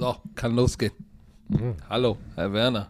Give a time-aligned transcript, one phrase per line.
[0.00, 0.92] So, kann losgehen.
[1.90, 2.88] Hallo, Herr Werner.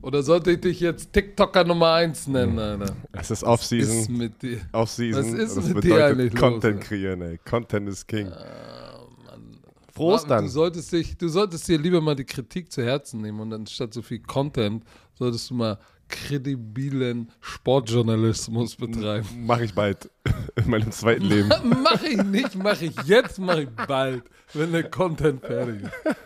[0.00, 2.84] Oder sollte ich dich jetzt TikToker Nummer 1 nennen, Alter?
[2.84, 4.16] Es ist Was ist Off-Season.
[4.16, 4.60] mit dir?
[4.72, 5.22] Off-Season.
[5.34, 6.86] Was ist das mit dir bedeutet eigentlich los, Content ey?
[6.86, 7.38] kreieren, ey.
[7.44, 8.30] Content ist King.
[8.30, 9.58] Marvin,
[9.92, 10.48] Frohes Du dann.
[10.48, 14.00] solltest, dich, du solltest dir lieber mal die Kritik zu Herzen nehmen und anstatt so
[14.00, 14.84] viel Content
[15.18, 19.44] solltest du mal kredibilen Sportjournalismus betreiben.
[19.44, 20.08] Mache ich bald
[20.56, 21.50] in meinem zweiten Leben.
[21.82, 24.22] mach ich nicht, mach ich jetzt, mach ich bald,
[24.54, 26.16] wenn der Content fertig ist.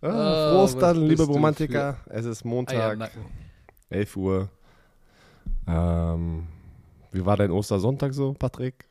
[0.00, 1.96] Ah, Frohes was dann, bist liebe Romantiker.
[2.06, 3.22] Es ist Montag, Eiernacken.
[3.90, 4.48] 11 Uhr.
[5.66, 6.46] Ähm,
[7.12, 8.86] wie war dein Ostersonntag so, Patrick?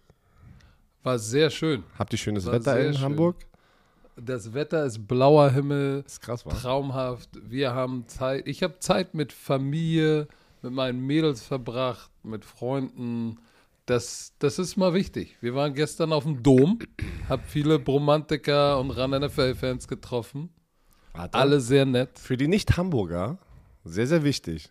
[1.04, 1.84] War sehr schön.
[2.00, 3.02] Habt ihr schönes War Wetter in schön.
[3.04, 3.46] Hamburg?
[4.18, 6.54] Das Wetter ist blauer Himmel, ist krass, war.
[6.54, 7.30] traumhaft.
[7.48, 8.48] Wir haben Zeit.
[8.48, 10.28] Ich habe Zeit mit Familie,
[10.62, 13.38] mit meinen Mädels verbracht, mit Freunden.
[13.86, 15.38] Das, das ist mal wichtig.
[15.42, 16.80] Wir waren gestern auf dem Dom,
[17.30, 20.50] habe viele Bromantiker und Ran-NFL-Fans getroffen.
[21.16, 21.38] Warte.
[21.38, 22.20] Alle sehr nett.
[22.20, 23.38] Für die Nicht-Hamburger
[23.84, 24.70] sehr, sehr wichtig.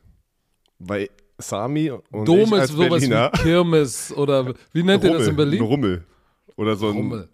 [0.78, 5.12] Weil Sami und Dom ich ist als sowas Berliner, wie Kirmes oder wie nennt ihr
[5.12, 5.62] das in Ein Berlin?
[5.62, 6.04] Rummel.
[6.56, 7.28] Oder so ein, Rummel.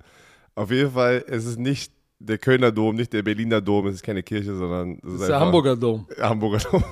[0.54, 4.02] Auf jeden Fall, es ist nicht der Kölner Dom, nicht der Berliner Dom, es ist
[4.02, 6.06] keine Kirche, sondern es ist ist der Hamburger Dom.
[6.18, 6.84] Hamburger Dom.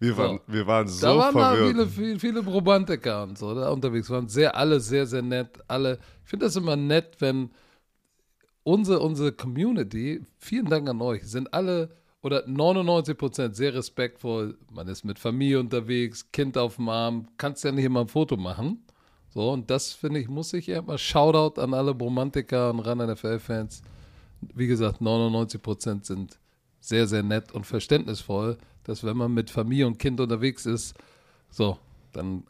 [0.00, 1.68] Wir waren, wir waren so da waren verwirrt.
[1.68, 4.08] viele, viele, viele Bromantiker und so da unterwegs.
[4.10, 5.58] Waren sehr, alle sehr, sehr nett.
[5.68, 7.50] Alle, ich finde das immer nett, wenn
[8.64, 11.90] unsere, unsere Community, vielen Dank an euch, sind alle
[12.22, 14.56] oder 99 Prozent sehr respektvoll.
[14.72, 18.36] Man ist mit Familie unterwegs, Kind auf dem Arm, kannst ja nicht immer ein Foto
[18.36, 18.82] machen.
[19.28, 23.82] So, und das finde ich, muss ich immer Shoutout an alle Bromantiker und Ran-NFL-Fans.
[24.54, 26.38] Wie gesagt, 99 Prozent sind
[26.80, 30.94] sehr, sehr nett und verständnisvoll, dass wenn man mit Familie und Kind unterwegs ist,
[31.50, 31.78] so,
[32.12, 32.44] dann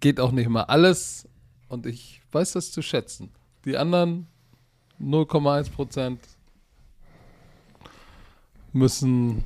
[0.00, 1.28] geht auch nicht mal alles
[1.68, 3.30] und ich weiß das zu schätzen.
[3.64, 4.26] Die anderen
[5.00, 6.20] 0,1 Prozent
[8.72, 9.44] müssen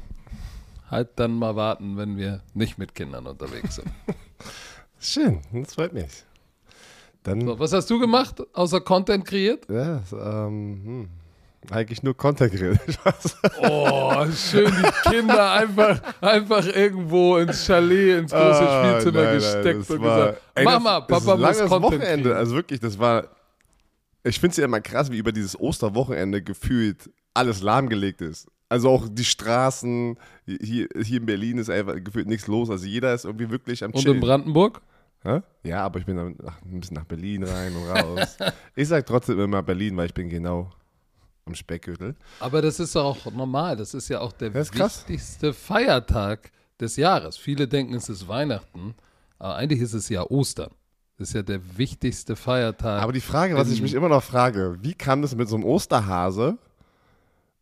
[0.90, 3.88] halt dann mal warten, wenn wir nicht mit Kindern unterwegs sind.
[5.00, 6.24] Schön, das freut mich.
[7.22, 9.66] Dann, So, was hast du gemacht, außer Content kreiert?
[9.70, 11.08] ja, ähm, hm,
[11.70, 12.52] eigentlich nur Content.
[12.88, 13.36] Spaß.
[13.62, 19.34] Oh, schön die Kinder einfach, einfach irgendwo ins Chalet, ins große Ah, Spielzimmer nein, nein,
[19.36, 22.22] gesteckt und gesagt, Mama, das Papa muss langes Content Wochenende.
[22.30, 22.36] kriegen.
[22.36, 23.24] Also wirklich, das war.
[24.24, 28.48] Ich finde es ja immer krass, wie über dieses Osterwochenende gefühlt alles lahmgelegt ist.
[28.68, 30.16] Also auch die Straßen,
[30.46, 32.70] hier, hier in Berlin ist einfach gefühlt nichts los.
[32.70, 34.20] Also jeder ist irgendwie wirklich am Und in Chillen.
[34.20, 34.80] Brandenburg?
[35.24, 35.40] Hä?
[35.62, 38.36] Ja, aber ich bin dann ach, ein bisschen nach Berlin rein und raus.
[38.74, 40.72] ich sag trotzdem immer Berlin, weil ich bin genau
[41.44, 42.16] am Speckgürtel.
[42.40, 43.76] Aber das ist auch normal.
[43.76, 46.50] Das ist ja auch der wichtigste Feiertag
[46.80, 47.36] des Jahres.
[47.36, 48.94] Viele denken, es ist Weihnachten,
[49.38, 50.70] aber eigentlich ist es ja Ostern.
[51.22, 53.00] Das ist ja der wichtigste Feiertag.
[53.00, 55.64] Aber die Frage, was ich mich immer noch frage, wie kam das mit so einem
[55.64, 56.58] Osterhase,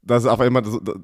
[0.00, 0.96] dass auf einmal das, das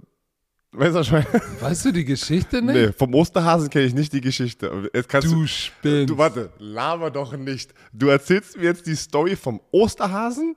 [0.73, 2.75] weißt du, weißt du die Geschichte nicht?
[2.75, 4.89] Nee, vom Osterhasen kenne ich nicht die Geschichte.
[4.95, 6.09] Jetzt kannst du, Du spinnst.
[6.09, 7.75] du, warte, laber doch nicht.
[7.93, 10.57] Du erzählst mir jetzt die Story vom Osterhasen?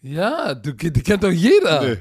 [0.00, 1.90] ja, du, die kennt doch jeder.
[1.90, 1.98] Nee.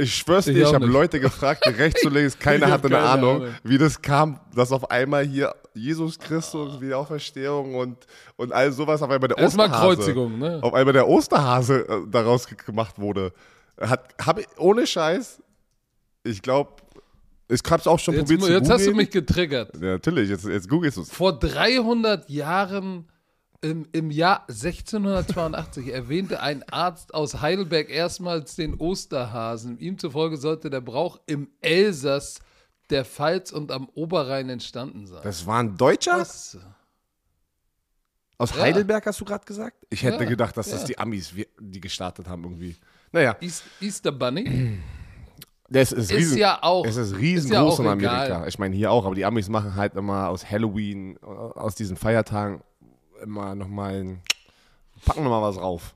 [0.00, 0.86] Ich schwör's dir, Ich ich, habe.
[0.86, 3.54] Leute gefragt, rechts und links, keiner hab hatte eine keine Ahnung, Ahnung.
[3.64, 8.06] wie das kam, dass auf einmal hier Jesus Christus, Wiederauferstehung und,
[8.36, 9.96] und all sowas auf einmal der Erstmal Osterhase.
[9.96, 10.60] Kreuzigung, ne?
[10.62, 13.32] auf einmal der Osterhase äh, daraus ge- gemacht wurde.
[13.80, 15.42] Hat, ich, ohne Scheiß,
[16.24, 16.70] ich glaube,
[17.48, 19.74] ich hab's auch schon Jetzt, probiert zu jetzt hast du mich getriggert.
[19.80, 21.10] Ja, natürlich, jetzt, jetzt googelst du es.
[21.10, 23.08] Vor 300 Jahren,
[23.60, 29.78] im, im Jahr 1682, erwähnte ein Arzt aus Heidelberg erstmals den Osterhasen.
[29.78, 32.38] Ihm zufolge sollte der Brauch im Elsass,
[32.90, 35.20] der Pfalz und am Oberrhein entstanden sein.
[35.24, 36.18] Das war ein Deutscher?
[36.18, 36.56] Was?
[38.38, 38.62] Aus Ja.
[38.62, 39.76] Heidelberg hast du gerade gesagt?
[39.90, 40.86] Ich hätte Ja, gedacht, dass das ja.
[40.86, 42.76] die Amis, die gestartet haben irgendwie.
[43.10, 44.78] Naja, East, Easter Bunny?
[45.68, 46.86] das ist, Ist riesen, ja auch.
[46.86, 48.24] es ist ist riesengroß ja auch in Amerika.
[48.26, 48.48] egal.
[48.48, 52.62] Ich meine hier auch, aber die Amis machen halt immer aus Halloween, aus diesen Feiertagen
[53.22, 54.18] immer nochmal,
[55.04, 55.94] packen nochmal was rauf.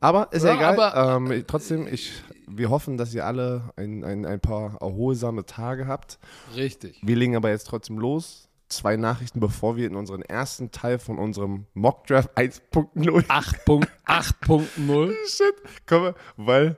[0.00, 0.92] Aber ist ja, Ja, egal.
[0.92, 2.12] aber- ähm, trotzdem, ich,
[2.48, 6.18] wir hoffen, dass ihr alle ein, ein, ein paar erholsame Tage habt.
[6.56, 6.98] Richtig.
[7.02, 8.48] Wir legen aber jetzt trotzdem los.
[8.68, 15.12] Zwei Nachrichten, bevor wir in unseren ersten Teil von unserem Mockdraft 1.0 8.8.0.
[15.28, 15.54] Shit,
[15.86, 16.76] komm, weil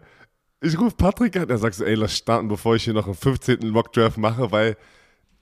[0.61, 3.15] ich rufe Patrick an, er sagt so, ey, lass starten, bevor ich hier noch einen
[3.15, 3.69] 15.
[3.71, 4.77] Mockdraft mache, weil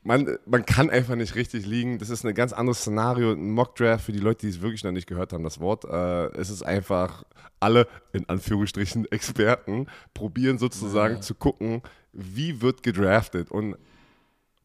[0.03, 1.99] man, man kann einfach nicht richtig liegen.
[1.99, 3.33] Das ist ein ganz anderes Szenario.
[3.33, 5.85] Ein Mockdraft für die Leute, die es wirklich noch nicht gehört haben, das Wort.
[5.85, 7.25] Äh, es ist einfach,
[7.61, 11.83] alle, in Anführungsstrichen, Experten probieren sozusagen zu gucken,
[12.13, 13.51] wie wird gedraftet.
[13.51, 13.77] Und,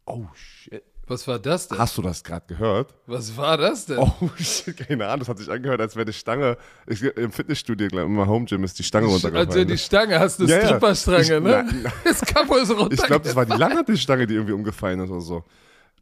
[0.06, 1.78] oh shit, Was war das denn?
[1.78, 2.94] Hast du das gerade gehört?
[3.06, 3.98] Was war das denn?
[3.98, 5.20] Oh, shit, keine Ahnung.
[5.20, 6.58] Das hat sich angehört, als wäre die Stange.
[6.86, 9.48] Ich, Im Fitnessstudio, glaub, im Home Gym ist die Stange runtergefallen.
[9.50, 10.66] Also die Stange hast du Ja, ja.
[10.68, 11.40] Stripperstange, Ich- ne?
[11.40, 11.92] nein.
[12.04, 12.94] Das kann wohl so runter.
[12.94, 15.36] Ich glaube, das war die Langhantelstange, die irgendwie umgefallen ist oder so.
[15.38, 15.46] Auf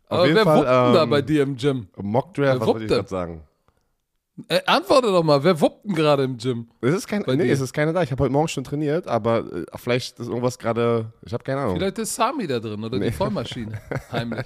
[0.10, 1.88] Aber jeden wer Fall, wuppt denn da ähm, bei dir im Gym?
[1.98, 3.42] Mockdraft, was wollte ich gerade sagen?
[4.50, 6.68] Äh, antworte doch mal, wer wuppt denn gerade im Gym?
[6.82, 7.54] Es ist kein, Bei nee, dir?
[7.54, 8.04] es ist keiner da.
[8.04, 11.14] Ich habe heute Morgen schon trainiert, aber äh, vielleicht ist irgendwas gerade.
[11.26, 11.78] Ich habe keine Ahnung.
[11.78, 13.80] Vielleicht ist Sami da drin oder die Vollmaschine.
[14.12, 14.46] Heimlich.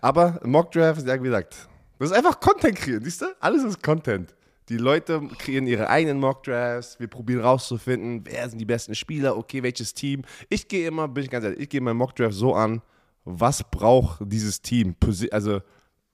[0.00, 3.26] Aber Mockdraft, ja, wie gesagt, das ist einfach Content kreieren, siehst du?
[3.40, 4.34] Alles ist Content.
[4.70, 6.98] Die Leute kreieren ihre eigenen Mockdrafts.
[6.98, 10.22] Wir probieren rauszufinden, wer sind die besten Spieler, okay, welches Team.
[10.48, 12.80] Ich gehe immer, bin ich ganz ehrlich, ich gehe meinen Mockdraft so an,
[13.24, 14.94] was braucht dieses Team?
[15.30, 15.60] Also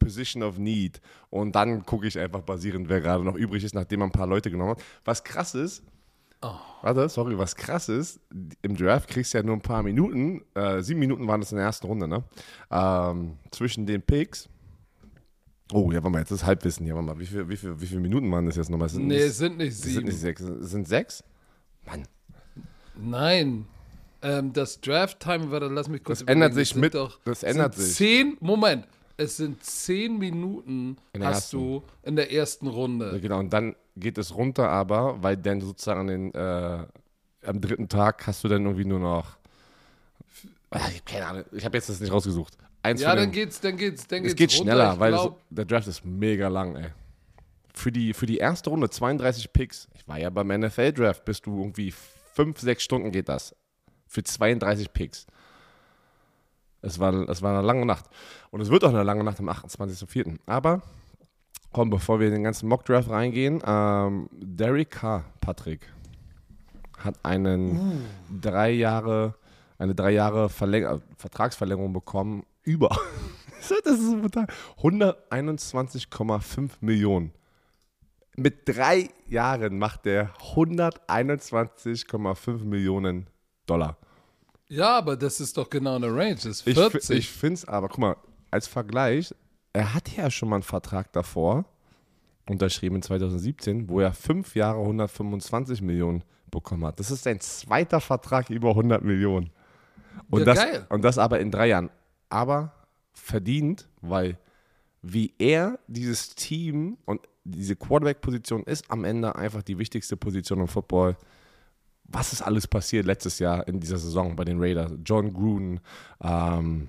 [0.05, 1.01] Position of Need.
[1.31, 4.27] Und dann gucke ich einfach basierend, wer gerade noch übrig ist, nachdem man ein paar
[4.27, 4.83] Leute genommen hat.
[5.05, 5.83] Was krass ist,
[6.83, 8.21] warte, sorry, was krass ist,
[8.63, 11.57] im Draft kriegst du ja nur ein paar Minuten, äh, sieben Minuten waren das in
[11.57, 12.23] der ersten Runde, ne?
[12.71, 14.49] Ähm, zwischen den Picks.
[15.73, 16.95] Oh, ja, warte mal, jetzt ist Halbwissen hier.
[16.95, 18.91] Warte mal, wie viele wie viel, wie viel Minuten waren das jetzt nochmal?
[18.91, 20.05] Sind Nee, es sind nicht es sind sieben.
[20.07, 20.43] nicht sechs.
[20.43, 21.25] Es sind sechs?
[21.87, 22.03] Mann.
[22.97, 23.65] Nein.
[24.21, 27.95] Ähm, das Draft-Time, warte, lass mich kurz Das ändert sich mit- Doch, das ändert sich.
[27.95, 28.87] Zehn, Moment.
[29.17, 31.23] Es sind zehn Minuten hast
[31.53, 31.59] ersten.
[31.59, 33.21] du in der ersten Ja, Runde.
[33.21, 36.87] genau, und dann geht es runter, aber, weil dann sozusagen an den, äh,
[37.47, 39.37] am dritten Tag hast du dann irgendwie nur noch.
[40.71, 42.57] Ah, ich hab keine Ahnung, ich habe jetzt das nicht rausgesucht.
[42.83, 44.73] Eins Ja, dann den, geht's, dann geht's, dann geht's Es geht runter.
[44.73, 46.89] schneller, weil glaub, es, der Draft ist mega lang, ey.
[47.73, 49.89] Für die, für die erste Runde 32 Picks.
[49.95, 51.93] Ich war ja beim NFL-Draft, bist du irgendwie
[52.35, 53.55] 5, 6 Stunden geht das.
[54.07, 55.27] Für 32 Picks.
[56.85, 58.05] Es war, es war eine lange Nacht.
[58.51, 60.39] Und es wird auch eine lange Nacht am 28.04.
[60.47, 60.83] Aber,
[61.73, 65.93] komm, bevor wir in den ganzen Mock-Draft reingehen, ähm, Derek Carr, Patrick,
[66.99, 68.05] hat einen
[68.41, 69.35] drei Jahre,
[69.79, 72.91] eine drei Jahre Verläng äh, Vertragsverlängerung bekommen über
[73.85, 74.47] das ist brutal.
[74.79, 77.33] 121,5 Millionen.
[78.37, 83.29] Mit drei Jahren macht der 121,5 Millionen
[83.67, 83.97] Dollar.
[84.69, 86.35] Ja, aber das ist doch genau eine Range.
[86.37, 87.05] Das ist Ich, 40.
[87.07, 88.17] fi- ich finde es aber, guck mal,
[88.51, 89.35] als Vergleich,
[89.73, 91.65] er hatte ja schon mal einen Vertrag davor,
[92.49, 97.01] unterschrieben in 2017, wo er fünf Jahre 125 Millionen bekommen hat.
[97.01, 99.51] Das ist sein zweiter Vertrag über 100 Millionen.
[100.31, 100.87] Und, Ja, das, geil.
[100.91, 101.91] und das aber in drei Jahren.
[102.29, 102.73] Aber
[103.13, 104.39] verdient, weil
[105.03, 110.69] wie er dieses Team und diese Quarterback-Position ist am Ende einfach die wichtigste Position im
[110.69, 111.17] Football.
[112.05, 114.93] Was ist alles passiert letztes Jahr in dieser Saison bei den Raiders?
[115.05, 115.81] John Gruden,
[116.23, 116.89] ähm,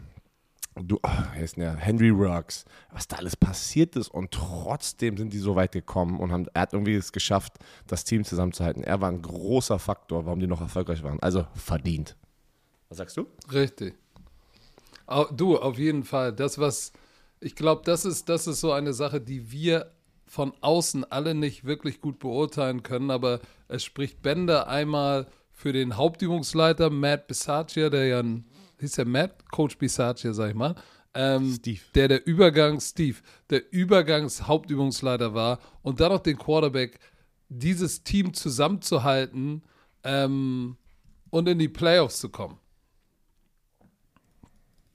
[0.76, 1.00] du,
[1.34, 1.76] wer ist der?
[1.76, 6.32] Henry Ruggs, was da alles passiert ist und trotzdem sind die so weit gekommen und
[6.32, 7.54] haben, er hat irgendwie es geschafft,
[7.88, 8.84] das Team zusammenzuhalten.
[8.84, 11.20] Er war ein großer Faktor, warum die noch erfolgreich waren.
[11.22, 12.16] Also verdient.
[12.90, 13.28] Was sagst du?
[13.52, 13.96] Richtig.
[15.36, 16.34] Du, auf jeden Fall.
[16.34, 16.92] Das, was,
[17.40, 19.92] ich glaube, das ist, das ist so eine Sache, die wir
[20.26, 25.96] von außen alle nicht wirklich gut beurteilen können, aber es spricht Bände einmal für den
[25.96, 28.46] Hauptübungsleiter Matt Bisaccia, der ja ein,
[28.80, 29.50] hieß der Matt?
[29.52, 30.76] Coach Bisaccia, sag ich mal.
[31.14, 31.80] Ähm, Steve.
[31.94, 33.18] Der der Übergangs, Steve,
[33.50, 37.00] der Übergangs-Hauptübungsleiter war und dann noch den Quarterback,
[37.48, 39.64] dieses Team zusammenzuhalten
[40.04, 40.76] ähm,
[41.30, 42.60] und in die Playoffs zu kommen.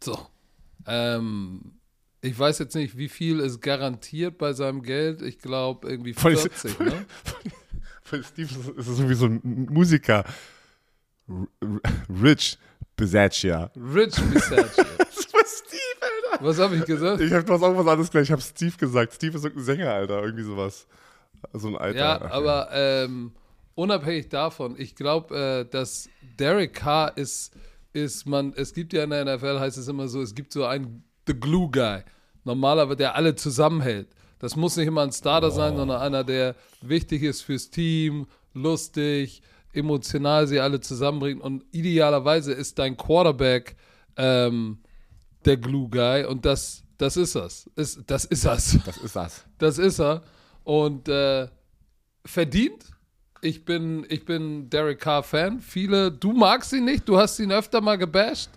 [0.02, 0.18] So.
[0.86, 1.79] Ähm,
[2.22, 5.22] ich weiß jetzt nicht, wie viel ist garantiert bei seinem Geld.
[5.22, 7.06] Ich glaube irgendwie Voll- 40, ne?
[8.02, 10.24] Für Steve ist es sowieso ein Musiker.
[12.22, 12.58] Rich
[12.96, 13.70] Bisaccia.
[13.76, 14.84] Rich Bisaccia.
[14.98, 16.00] Das für Steve,
[16.32, 16.44] Alter.
[16.44, 17.20] Was habe ich gesagt?
[17.20, 18.24] Ich habe was auch was anderes gleich.
[18.24, 19.12] Ich habe Steve gesagt.
[19.14, 20.22] Steve ist irgendein Sänger, Alter.
[20.22, 20.86] Irgendwie sowas.
[21.52, 21.98] So ein Alter.
[21.98, 23.32] Ja, Ach, aber ähm,
[23.74, 27.52] unabhängig davon, ich glaube, äh, dass Derek Carr ist,
[27.92, 30.64] ist man, es gibt ja in der NFL, heißt es immer so, es gibt so
[30.64, 32.02] einen The Glue Guy,
[32.44, 34.08] normalerweise, der alle zusammenhält.
[34.38, 39.42] Das muss nicht immer ein Starter sein, sondern einer, der wichtig ist fürs Team, lustig,
[39.72, 43.76] emotional sie alle zusammenbringt und idealerweise ist dein Quarterback
[44.16, 44.78] ähm,
[45.44, 47.70] der Glue Guy und das, das ist das.
[47.76, 48.78] Ist, das ist das.
[48.84, 49.44] Das ist das.
[49.58, 50.22] Das ist er.
[50.64, 51.48] Und äh,
[52.24, 52.84] verdient.
[53.42, 55.60] Ich bin, ich bin Derek Carr-Fan.
[55.60, 58.50] Viele, du magst ihn nicht, du hast ihn öfter mal gebasht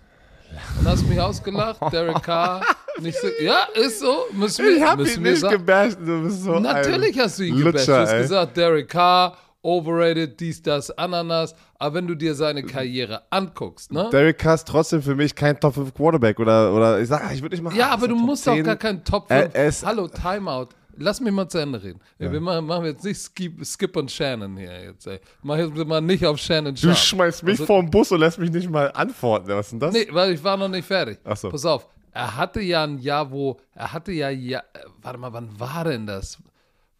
[0.78, 1.80] und hast mich ausgelacht.
[1.92, 2.62] Derek Carr,
[3.04, 3.28] nicht so.
[3.40, 4.24] Ja, ist so.
[4.32, 5.98] Müssen wir, Ich habe müssen ihn nicht gebasht.
[6.04, 7.86] Du bist so Natürlich hast du ihn gebasht.
[7.86, 8.22] Lutscher, Du hast ey.
[8.22, 11.54] gesagt, Derek Carr, overrated, dies, das, Ananas.
[11.78, 14.08] Aber wenn du dir seine Karriere anguckst, ne?
[14.12, 17.42] Derek Carr ist trotzdem für mich kein Top 5 Quarterback oder, oder ich sag, ich
[17.42, 17.74] würde nicht mal.
[17.76, 18.64] Ja, aber ist du Top musst auch 10?
[18.64, 19.54] gar keinen Top Er- 5.
[19.54, 20.68] er ist- Hallo, Timeout.
[20.96, 21.98] Lass mich mal zu Ende reden.
[22.18, 25.18] Wir machen, machen jetzt nicht Skip, Skip und Shannon hier jetzt, ey.
[25.42, 26.96] Mach jetzt mal nicht auf Shannon Du Sharp.
[26.96, 29.48] schmeißt mich Also- vor den Bus und lässt mich nicht mal antworten.
[29.48, 29.92] Was ist denn das?
[29.92, 31.18] Nee, weil ich war noch nicht fertig.
[31.24, 31.50] Ach so.
[31.50, 31.88] Pass auf.
[32.14, 34.62] Er hatte ja ein Jahr, wo, er hatte ja, ja,
[35.02, 36.38] warte mal, wann war denn das?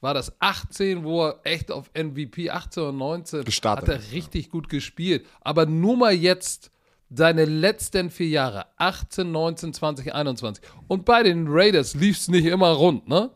[0.01, 3.89] War das 18, wo er echt auf MVP 18 und 19 Gestartet.
[3.89, 5.25] hat er richtig gut gespielt.
[5.41, 6.71] Aber nur mal jetzt
[7.11, 10.65] seine letzten vier Jahre, 18, 19, 20, 21.
[10.89, 13.31] Und bei den Raiders lief es nicht immer rund, ne?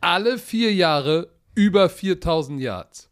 [0.00, 3.08] Alle vier Jahre über 4000 Yards.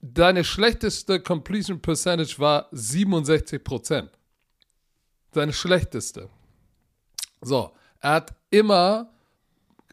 [0.00, 4.10] Deine schlechteste Completion Percentage war 67 Prozent.
[5.34, 6.28] Seine schlechteste.
[7.40, 9.10] So, er hat immer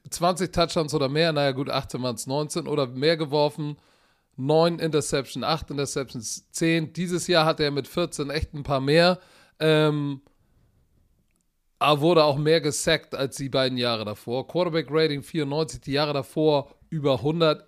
[0.09, 3.77] 20 Touchdowns oder mehr, naja gut, 18 waren es 19 oder mehr geworfen,
[4.37, 6.93] 9 Interceptions, 8 Interceptions, 10.
[6.93, 9.19] Dieses Jahr hatte er mit 14 echt ein paar mehr.
[9.59, 10.21] Ähm,
[11.79, 14.47] aber wurde auch mehr gesackt als die beiden Jahre davor.
[14.47, 17.67] Quarterback Rating 94, die Jahre davor über 100.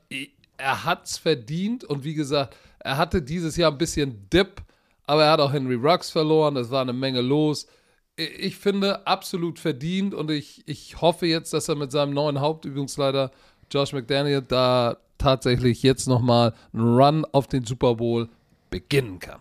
[0.58, 4.62] Er hat's verdient und wie gesagt, er hatte dieses Jahr ein bisschen Dip,
[5.06, 6.56] aber er hat auch Henry Ruggs verloren.
[6.58, 7.68] Es war eine Menge los.
[8.16, 13.32] Ich finde absolut verdient und ich, ich hoffe jetzt, dass er mit seinem neuen Hauptübungsleiter
[13.72, 18.30] Josh McDaniel da tatsächlich jetzt nochmal einen Run auf den Super Bowl
[18.70, 19.40] beginnen kann.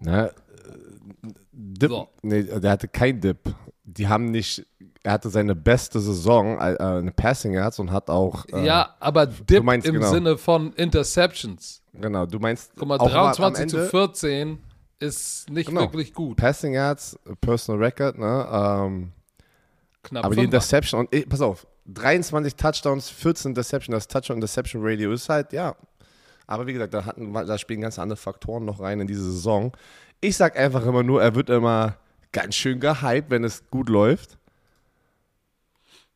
[0.00, 0.28] Ne?
[0.28, 2.08] äh, Dip, So.
[2.22, 3.38] nee, der hatte kein Dip.
[3.84, 4.66] Die haben nicht,
[5.02, 9.26] er hatte seine beste Saison, äh, eine Passing Yards und hat auch, äh, ja, aber
[9.26, 10.10] Dip meinst im genau.
[10.10, 11.82] Sinne von Interceptions.
[11.94, 14.58] genau, du meinst, Guck mal, auch am 23 zu Ende 14
[14.98, 15.82] ist nicht Genau.
[15.82, 16.36] wirklich gut.
[16.36, 19.12] Passing Yards, Personal Record, ne, ähm,
[20.02, 20.44] Knapp aber die.
[20.44, 25.74] Interception, und eh, pass auf, 23 Touchdowns, 14 Interception, das Touchdown-Interception Radio ist halt, ja.
[26.46, 29.72] Aber wie gesagt, da, hatten, da spielen ganz andere Faktoren noch rein in diese Saison.
[30.20, 31.96] Ich sag einfach immer nur, er wird immer
[32.32, 34.38] ganz schön gehypt, wenn es gut läuft.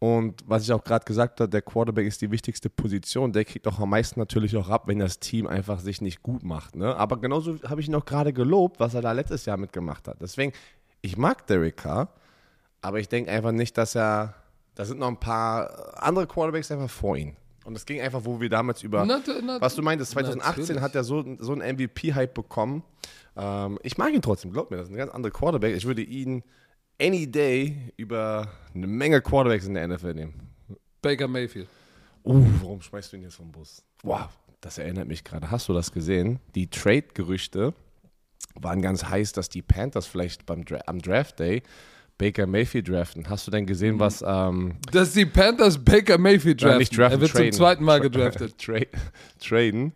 [0.02, 3.32] Und was ich auch gerade gesagt habe, der Quarterback ist die wichtigste Position.
[3.32, 6.42] Der kriegt auch am meisten natürlich auch ab, wenn das Team einfach sich nicht gut
[6.42, 6.74] macht.
[6.74, 6.96] Ne?
[6.96, 10.16] Aber genauso habe ich ihn auch gerade gelobt, was er da letztes Jahr mitgemacht hat.
[10.20, 10.54] Deswegen,
[11.02, 12.08] ich mag Derek Carr,
[12.80, 14.34] aber ich denke einfach nicht, dass er.
[14.74, 17.36] Da sind noch ein paar andere Quarterbacks einfach vor ihm.
[17.64, 19.04] Und es ging einfach, wo wir damals über.
[19.04, 20.82] Na, na, was du meintest, 2018 natürlich.
[20.82, 22.82] hat er so, so einen MVP-Hype bekommen.
[23.36, 25.76] Ähm, ich mag ihn trotzdem, glaub mir, das ist ein ganz anderer Quarterback.
[25.76, 26.42] Ich würde ihn
[27.02, 30.34] any day über eine Menge Quarterbacks in der NFL nehmen.
[31.00, 31.68] Baker Mayfield.
[32.24, 33.82] Uh, warum schmeißt du ihn jetzt vom Bus?
[34.04, 34.28] Wow,
[34.60, 35.50] das erinnert mich gerade.
[35.50, 36.38] Hast du das gesehen?
[36.54, 37.74] Die Trade-Gerüchte
[38.54, 41.62] waren ganz heiß, dass die Panthers vielleicht beim Dra am Draft Day
[42.18, 43.28] Baker Mayfield draften.
[43.28, 46.78] Hast du denn gesehen, was ähm, Dass die Panthers Baker Mayfield Ja, draften.
[46.78, 47.52] nicht draften, er wird traden.
[47.52, 48.58] zum zweiten Mal gedraftet.
[48.64, 48.78] Tra
[49.40, 49.92] traden.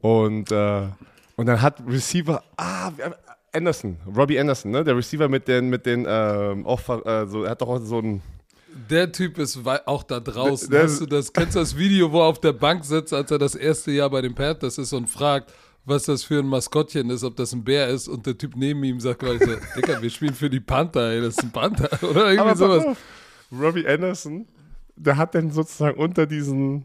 [0.00, 0.88] Und, äh,
[1.36, 2.92] und dann hat Receiver, ah,
[3.52, 4.84] Anderson, Robbie Anderson, ne?
[4.84, 7.98] Der Receiver mit den, mit den, ähm, auch, äh, so, er hat doch auch so
[7.98, 8.22] ein,
[8.88, 10.70] Der Typ ist auch da draußen.
[10.70, 13.30] Der- der- du das, kennst du das Video, wo er auf der Bank sitzt, als
[13.30, 15.52] er das erste Jahr bei den Panthers ist und fragt,
[15.84, 18.84] was das für ein Maskottchen ist, ob das ein Bär ist und der Typ neben
[18.84, 21.88] ihm sagt gleich so, Dicker, wir spielen für die Panther, ey, das ist ein Panther
[22.08, 22.84] oder irgendwie aber sowas.
[22.86, 22.98] auf,
[23.50, 24.46] Robbie Anderson,
[24.94, 26.84] der hat dann sozusagen unter diesen,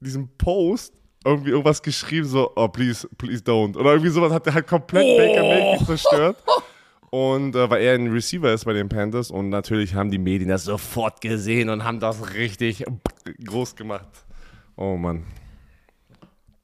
[0.00, 0.92] diesem Post
[1.26, 3.76] irgendwie irgendwas geschrieben, so, oh, please, please don't.
[3.76, 6.36] Oder irgendwie sowas hat der halt komplett Baker Mayfield zerstört.
[7.10, 10.50] Und äh, weil er ein Receiver ist bei den Panthers und natürlich haben die Medien
[10.50, 12.84] das sofort gesehen und haben das richtig
[13.44, 14.08] groß gemacht.
[14.76, 15.24] Oh Mann.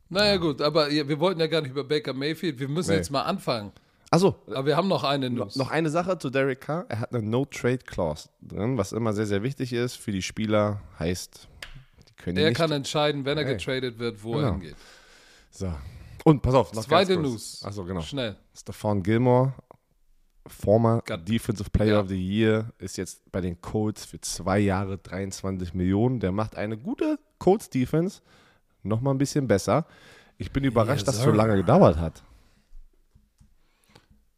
[0.09, 2.97] Naja gut, aber wir wollten ja gar nicht über Baker Mayfield, wir müssen Nee.
[2.97, 3.73] jetzt mal anfangen.
[4.11, 5.57] Achso, Aber wir haben noch eine News.
[5.57, 6.85] noch eine Sache zu Derek Carr.
[6.90, 10.83] Er hat eine No-Trade-Clause drin, was immer sehr, sehr wichtig ist für die Spieler.
[10.99, 11.49] Heißt,
[12.23, 12.57] können er nicht.
[12.57, 13.57] kann entscheiden, wenn er Hey.
[13.57, 14.52] getradet wird, wo er Genau.
[14.52, 14.76] hingeht.
[15.50, 15.73] so.
[16.25, 17.17] Und pass auf, noch Zweite.
[17.17, 17.62] News.
[17.64, 18.00] Achso, genau.
[18.00, 18.37] Schnell.
[18.57, 19.55] Stephon Gilmore,
[20.47, 21.29] former Gott.
[21.29, 22.00] Defensive Player Ja.
[22.00, 26.21] of the Year, ist jetzt bei den Colts für zwei Jahre 23 Millionen.
[26.21, 28.21] Der macht eine gute Colts-Defense
[28.85, 29.87] noch mal ein bisschen besser.
[30.38, 32.23] Ich bin überrascht, dass es so lange gedauert hat.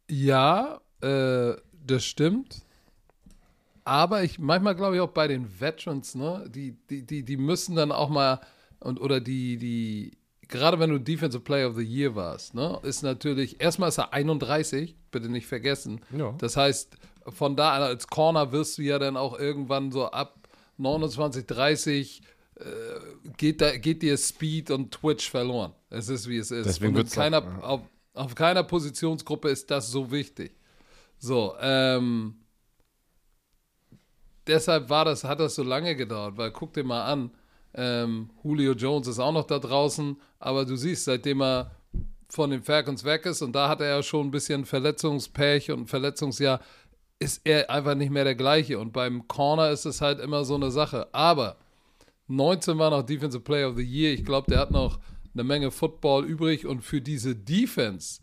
[0.09, 1.53] Ja, äh,
[1.85, 2.64] das stimmt.
[3.85, 7.75] Aber ich manchmal glaube ich auch bei den Veterans, ne, die, die, die, die müssen
[7.75, 8.41] dann auch mal
[8.79, 13.03] und oder die, die, gerade wenn du Defensive Player of the Year warst, ne, ist
[13.03, 16.01] natürlich, erstmal ist er 31, bitte nicht vergessen.
[16.17, 16.33] Ja.
[16.39, 16.97] Das heißt,
[17.29, 22.21] von da an als Corner wirst du ja dann auch irgendwann so ab 29, 30
[22.55, 22.63] äh,
[23.37, 25.73] geht, da, geht dir Speed und Twitch verloren.
[25.89, 26.65] Es ist wie es ist.
[26.65, 27.59] Deswegen und auch, keiner, ja.
[27.61, 27.81] auf,
[28.13, 30.55] auf keiner Positionsgruppe ist das so wichtig.
[31.17, 32.35] So, ähm,
[34.47, 37.31] deshalb war das, hat das so lange gedauert, weil guck dir mal an,
[37.73, 41.71] ähm, Julio Jones ist auch noch da draußen, aber du siehst, seitdem er
[42.29, 45.87] von den Falcons weg ist und da hat er ja schon ein bisschen Verletzungspech und
[45.87, 46.59] Verletzungsjahr,
[47.19, 48.79] ist er einfach nicht mehr der gleiche.
[48.79, 51.07] Und beim Corner ist es halt immer so eine Sache.
[51.13, 51.57] Aber
[52.27, 54.13] 19 war noch Defensive Player of the Year.
[54.13, 54.99] Ich glaube, der hat noch
[55.33, 58.21] eine Menge Football übrig und für diese Defense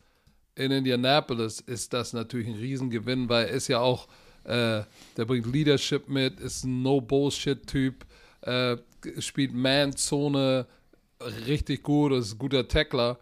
[0.55, 4.09] in Indianapolis ist das natürlich ein Riesengewinn, weil er ist ja auch
[4.45, 4.83] Äh,
[5.17, 8.05] der bringt Leadership mit, ist ein No-Bullshit-Typ,
[8.43, 8.77] äh,
[9.19, 10.67] spielt Man-Zone
[11.47, 13.19] richtig gut, ist ein guter Tackler.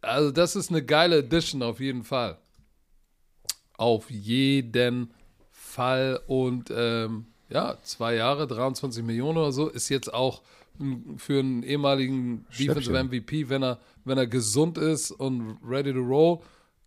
[0.00, 2.38] Also, das ist eine geile Addition auf jeden Fall.
[3.76, 5.10] Auf jeden
[5.50, 6.20] Fall.
[6.26, 10.42] Und ähm, ja, zwei Jahre, 23 Millionen oder so, ist jetzt auch
[11.16, 16.40] für einen ehemaligen Defensive MVP, wenn er, wenn er gesund ist und ready to roll,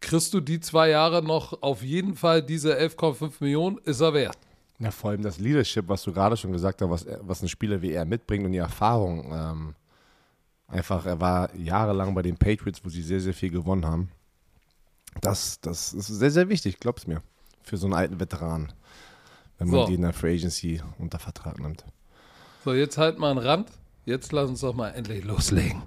[0.04, 4.38] kriegst du die zwei Jahre noch auf jeden Fall diese 11,5 Millionen, ist er wert.
[4.80, 7.82] Ja, vor allem das Leadership, was du gerade schon gesagt hast, was, was ein Spieler
[7.82, 9.32] wie er mitbringt und die Erfahrung.
[9.32, 9.76] Ähm,
[10.68, 14.12] einfach, er war jahrelang bei den Patriots, wo sie sehr, sehr viel gewonnen haben.
[15.22, 17.22] Das, das ist sehr, sehr wichtig, glaub's mir,
[17.62, 18.74] für so einen alten Veteran,
[19.58, 19.88] wenn man so.
[19.88, 21.86] die in der Free Agency unter Vertrag nimmt.
[22.66, 23.70] So, jetzt halt mal einen Rand.
[24.06, 25.84] Jetzt lass uns doch mal endlich loslegen.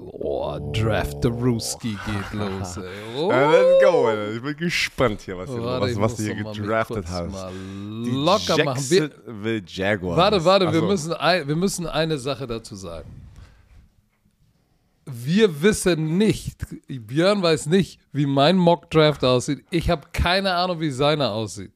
[0.00, 2.76] Oh, Draft the Rooski geht los.
[2.76, 2.84] Ey.
[3.16, 3.30] Oh.
[3.30, 4.34] Ja, let's go, Alter.
[4.34, 7.50] Ich bin gespannt hier, was, warte, was, was du hier gedraftet hast.
[7.50, 8.82] Die locker machen.
[9.42, 10.16] Wir, Jaguars.
[10.16, 13.08] Warte, warte, wir müssen, wir müssen eine Sache dazu sagen.
[15.10, 19.64] Wir wissen nicht, Björn weiß nicht, wie mein Mock-Draft aussieht.
[19.70, 21.72] Ich habe keine Ahnung, wie seiner aussieht.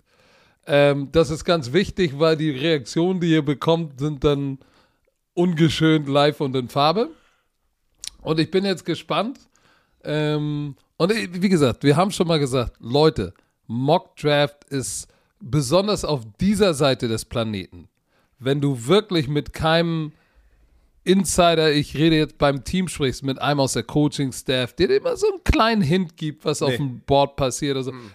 [0.66, 4.58] Ähm, das ist ganz wichtig, weil die Reaktionen, die ihr bekommt, sind dann
[5.34, 7.10] ungeschönt live und in Farbe.
[8.22, 9.38] Und ich bin jetzt gespannt.
[10.04, 13.34] Ähm, und wie gesagt, wir haben schon mal gesagt, Leute,
[13.66, 15.08] Mock Draft ist
[15.40, 17.88] besonders auf dieser Seite des Planeten.
[18.38, 20.12] Wenn du wirklich mit keinem
[21.04, 25.16] Insider, ich rede jetzt beim Team sprichst, mit einem aus der Coaching-Staff, der dir immer
[25.16, 26.66] so einen kleinen Hint gibt, was nee.
[26.68, 27.76] auf dem Board passiert.
[27.76, 28.12] Also, mhm.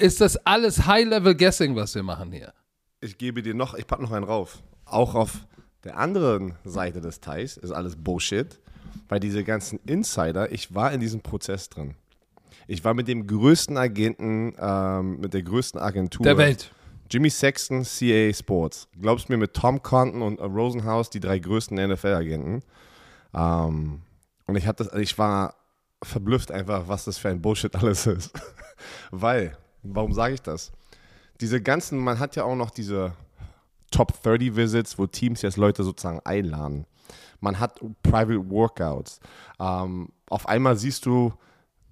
[0.00, 2.52] Ist das alles High-Level-Guessing, was wir machen hier?
[3.00, 4.62] Ich gebe dir noch, ich packe noch einen rauf.
[4.84, 5.40] Auch auf
[5.82, 8.60] der anderen Seite des Teils ist alles Bullshit,
[9.08, 11.94] weil diese ganzen Insider, ich war in diesem Prozess drin.
[12.66, 16.70] Ich war mit dem größten Agenten, ähm, mit der größten Agentur der Welt.
[17.10, 18.88] Jimmy Sexton, CA Sports.
[19.00, 22.62] Glaubst mir, mit Tom Conton und Rosenhaus, die drei größten NFL-Agenten.
[23.34, 24.02] Ähm,
[24.46, 25.54] und ich, hatte, ich war
[26.02, 28.30] verblüfft einfach, was das für ein Bullshit alles ist.
[29.10, 30.72] Weil, warum sage ich das?
[31.40, 33.14] Diese ganzen, man hat ja auch noch diese
[33.90, 36.86] Top 30 Visits, wo Teams jetzt Leute sozusagen einladen.
[37.40, 39.20] Man hat Private Workouts.
[39.60, 41.32] Ähm, auf einmal siehst du,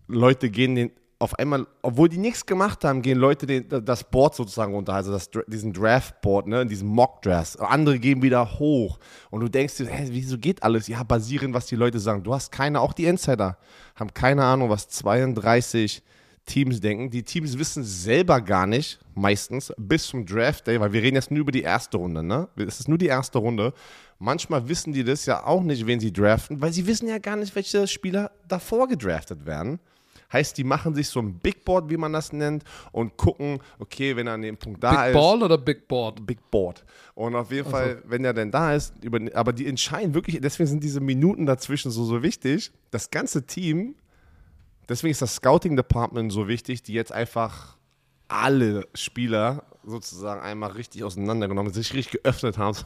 [0.08, 4.34] Leute gehen den, auf einmal, obwohl die nichts gemacht haben, gehen Leute den, das Board
[4.34, 7.56] sozusagen runter, also das, diesen Draftboard, ne, diesen Mock Drafts.
[7.56, 8.98] Andere gehen wieder hoch.
[9.30, 10.88] Und du denkst dir, hä, wieso geht alles?
[10.88, 12.22] Ja, basierend, was die Leute sagen.
[12.22, 13.56] Du hast keine, auch die Insider
[13.94, 16.02] haben keine Ahnung, was 32
[16.44, 17.10] Teams denken.
[17.10, 21.30] Die Teams wissen selber gar nicht, meistens, bis zum Draft Day, weil wir reden jetzt
[21.30, 22.48] nur über die erste Runde, ne?
[22.56, 23.72] Es ist nur die erste Runde.
[24.18, 27.36] Manchmal wissen die das ja auch nicht, wen sie draften, weil sie wissen ja gar
[27.36, 29.78] nicht, welche Spieler davor gedraftet werden.
[30.32, 34.16] Heißt, die machen sich so ein Big Board, wie man das nennt, und gucken, okay,
[34.16, 35.04] wenn er an dem Punkt da Big ist.
[35.06, 36.26] Big Ball oder Big Board?
[36.26, 36.84] Big Board.
[37.14, 37.76] Und auf jeden also.
[37.76, 41.46] Fall, wenn er denn da ist, über, aber die entscheiden wirklich, deswegen sind diese Minuten
[41.46, 42.72] dazwischen so, so wichtig.
[42.90, 43.94] Das ganze Team
[44.88, 47.76] Deswegen ist das Scouting Department so wichtig, die jetzt einfach
[48.28, 52.76] alle Spieler sozusagen einmal richtig auseinandergenommen, sich richtig geöffnet haben.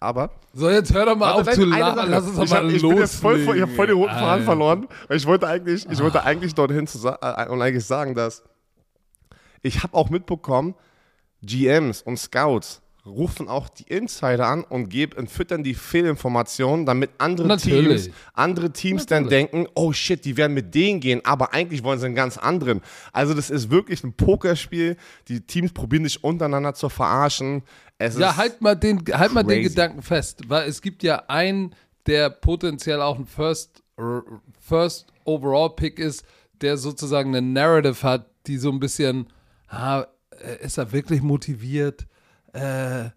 [0.00, 0.30] Aber.
[0.52, 2.10] So, jetzt hör doch mal auf zu lachen.
[2.10, 3.16] Lass uns doch mal ich los.
[3.16, 4.88] Voll, ich habe voll den roten Faden verloren.
[5.08, 8.42] Weil ich wollte eigentlich, ich wollte eigentlich dorthin zu, äh, und eigentlich sagen, dass
[9.62, 10.74] ich habe auch mitbekommen,
[11.42, 17.46] GMs und Scouts rufen auch die Insider an und, geben, füttern die Fehlinformationen, damit andere
[17.46, 18.04] Natürlich.
[18.04, 19.08] Teams, andere Teams Natürlich.
[19.08, 22.36] dann denken, oh shit, die werden mit denen gehen, aber eigentlich wollen sie einen ganz
[22.36, 22.80] anderen.
[23.12, 24.96] Also das ist wirklich ein Pokerspiel.
[25.28, 27.62] Die Teams probieren sich untereinander zu verarschen.
[27.98, 31.74] Es ja, halt mal, den, halt mal den Gedanken fest, weil es gibt ja einen,
[32.06, 33.82] der potenziell auch ein First,
[34.60, 36.24] First Overall Pick ist,
[36.60, 39.28] der sozusagen eine Narrative hat, die so ein bisschen,
[39.68, 40.06] ah,
[40.60, 42.06] ist er wirklich motiviert?
[42.56, 43.10] äh,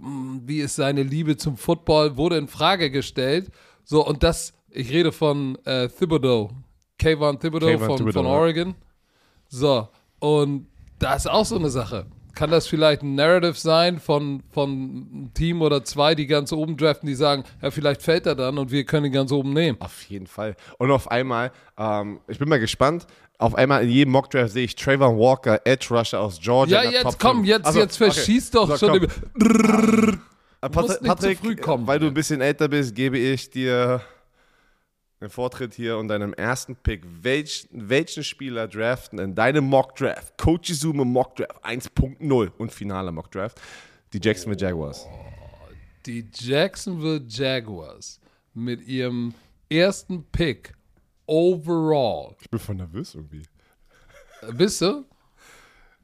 [0.00, 3.50] wie ist seine Liebe zum Football, wurde in Frage gestellt.
[3.84, 6.50] So, und das, ich rede von äh, Thibodeau,
[6.98, 8.74] Kayvon Thibodeau, Kayvon von, Thibodeau, von Oregon.
[9.48, 9.88] So,
[10.18, 12.06] und da ist auch so eine Sache.
[12.36, 16.76] Kann das vielleicht ein Narrative sein von, von einem Team oder zwei, die ganz oben
[16.76, 19.80] draften, die sagen, ja, vielleicht fällt er dann und wir können ihn ganz oben nehmen?
[19.80, 20.54] Auf jeden Fall.
[20.76, 23.06] Und auf einmal, ähm, ich bin mal gespannt,
[23.38, 26.84] auf einmal in jedem Mockdraft sehe ich Trayvon Walker, Edge Rusher aus Georgia.
[26.84, 28.66] Ja, jetzt komm, jetzt, also, jetzt verschießt okay.
[28.68, 29.02] doch so, schon.
[29.02, 30.20] Im,
[30.60, 34.02] Pat Patrick, früh kommen, weil du ein bisschen älter bist, gebe ich dir
[35.20, 37.04] den Vortritt hier und deinem ersten Pick.
[37.22, 40.36] Welch, welchen Spieler draften in deinem Mockdraft?
[40.38, 43.60] Coach Izuma Mockdraft 1.0 und finaler Mockdraft.
[44.12, 45.06] Die Jacksonville Jaguars.
[46.04, 48.20] Die Jacksonville Jaguars
[48.54, 49.34] mit ihrem
[49.68, 50.72] ersten Pick
[51.26, 52.36] overall.
[52.40, 53.42] Ich bin voll nervös irgendwie.
[54.52, 55.04] Bist du?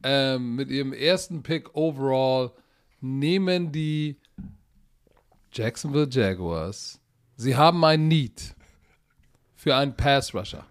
[0.03, 2.51] ähm, mit ihrem ersten Pick overall
[3.01, 4.17] nehmen die
[5.53, 7.01] Jacksonville Jaguars.
[7.37, 8.55] Sie haben ein Need
[9.63, 10.65] für einen Pass Rusher.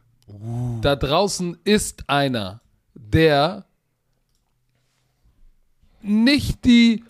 [0.82, 2.60] Da draußen ist einer,
[2.93, 3.65] der
[6.01, 7.06] nicht die,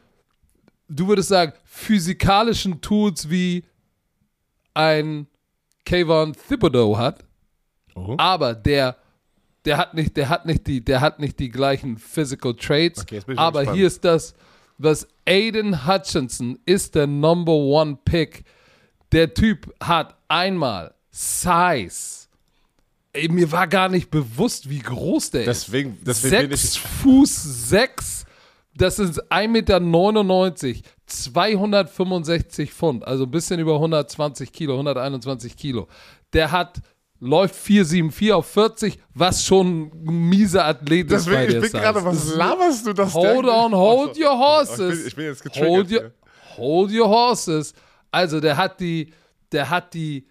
[0.87, 3.63] du würdest sagen, physikalischen Tools wie
[4.75, 5.25] ein
[5.83, 7.25] Kayvon Thibodeau hat,
[7.95, 8.15] Oh.
[8.17, 8.95] aber der,
[9.65, 13.01] der hat nicht, der hat nicht die, der hat nicht die gleichen Physical Traits.
[13.01, 13.77] Okay, aber gespannt.
[13.77, 14.35] hier ist das,
[14.77, 18.45] was Aiden Hutchinson ist der Number One Pick.
[19.11, 22.27] Der Typ hat einmal Size.
[23.13, 26.07] Ey, mir war gar nicht bewusst, wie groß der Deswegen- ist.
[26.07, 28.25] deswegen bin Sechs Fuß sechs.
[28.73, 35.89] Das ist 1,99 Meter, 265 Pfund, also ein bisschen über 120 Kilo, 121 Kilo.
[36.31, 36.77] Der hat,
[37.19, 42.33] läuft 4,74 auf 40, was schon ein mieser Athlet ist Deswegen, ich bin gerade, was
[42.33, 43.49] laberst du das Hold denn?
[43.49, 44.21] on, hold Ach so.
[44.23, 44.97] your Ich horses.
[44.99, 45.69] bin, ich bin jetzt getriggert.
[45.69, 46.11] hold, your,
[46.57, 47.73] hold your horses.
[48.09, 49.11] Also der hat die,
[49.51, 50.25] der hat die,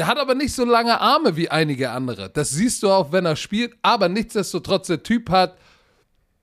[0.00, 2.30] der hat aber nicht so lange Arme wie einige andere.
[2.30, 3.76] Das siehst du auch, wenn er spielt.
[3.82, 5.58] Aber nichtsdestotrotz, der Typ hat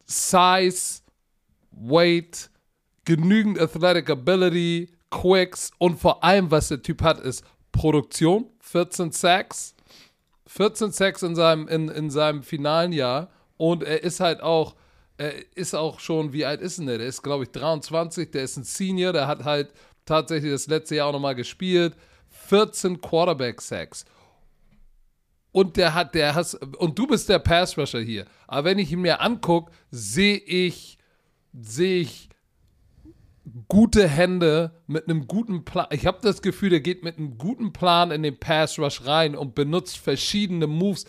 [0.05, 1.01] Size,
[1.71, 2.51] Weight,
[3.03, 8.45] genügend Athletic Ability, Quicks und vor allem, was der Typ hat, ist Produktion.
[8.59, 9.73] 14 Sacks.
[10.45, 13.31] 14 Sacks in seinem, in, in seinem finalen Jahr.
[13.57, 14.75] Und er ist halt auch,
[15.17, 16.99] er ist auch schon, wie alt ist denn der?
[16.99, 19.73] Der ist, glaube ich, 23, der ist ein Senior, der hat halt
[20.05, 21.95] tatsächlich das letzte Jahr auch nochmal gespielt.
[22.47, 24.05] 14 Quarterback-Sacks.
[25.51, 28.25] Und der hat, der has, und du bist der Pass-Rusher hier.
[28.47, 30.97] Aber wenn ich ihn mir angucke, sehe ich,
[31.53, 32.29] sehe ich
[33.67, 35.87] gute Hände mit einem guten Plan.
[35.91, 39.35] Ich habe das Gefühl, der geht mit einem guten Plan in den Pass Rush rein
[39.35, 41.05] und benutzt verschiedene Moves.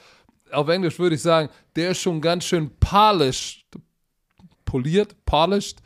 [0.51, 3.67] Auf Englisch würde ich sagen, der ist schon ganz schön polished,
[4.65, 5.83] poliert, polished.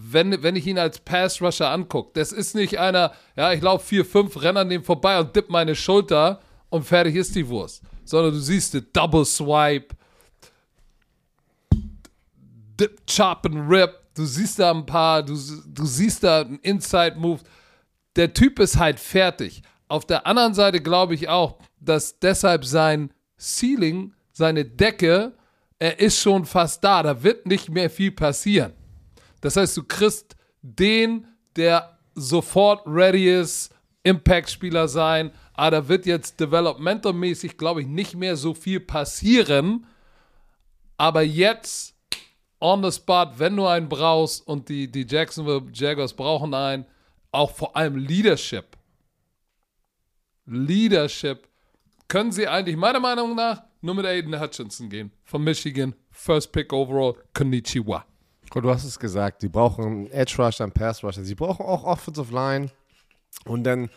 [0.00, 3.84] Wenn, wenn ich ihn als Pass Rusher angucke, das ist nicht einer, ja, ich laufe
[3.84, 7.82] vier, fünf, renne an dem vorbei und dipp meine Schulter und fertig ist die Wurst.
[8.04, 9.96] Sondern du siehst den Double Swipe,
[12.78, 13.90] Dip, Chop and Rip.
[14.14, 15.34] Du siehst da ein paar, du,
[15.66, 17.40] du siehst da einen Inside-Move.
[18.14, 19.62] Der Typ ist halt fertig.
[19.88, 25.32] Auf der anderen Seite glaube ich auch, dass deshalb sein Ceiling, seine Decke,
[25.80, 27.02] er ist schon fast da.
[27.02, 28.74] Da wird nicht mehr viel passieren.
[29.40, 35.32] Das heißt, du kriegst den, der sofort ready ist, Impact-Spieler sein.
[35.54, 39.86] Aber da wird jetzt developmental-mäßig, glaube ich, nicht mehr so viel passieren.
[40.96, 41.94] Aber jetzt
[42.60, 46.86] on the spot, wenn du einen brauchst und die, die Jacksonville Jaguars brauchen einen,
[47.30, 48.76] auch vor allem Leadership.
[50.46, 51.48] Leadership.
[52.08, 55.12] Können sie eigentlich meiner Meinung nach nur mit Aiden Hutchinson gehen.
[55.24, 55.94] Von Michigan.
[56.10, 57.14] First pick overall.
[57.34, 58.07] Konnichiwa.
[58.50, 61.22] Du hast es gesagt, die brauchen Edge Rusher, einen Pass Rusher.
[61.22, 62.70] Sie brauchen auch Offensive Line.
[63.44, 63.90] Und dann,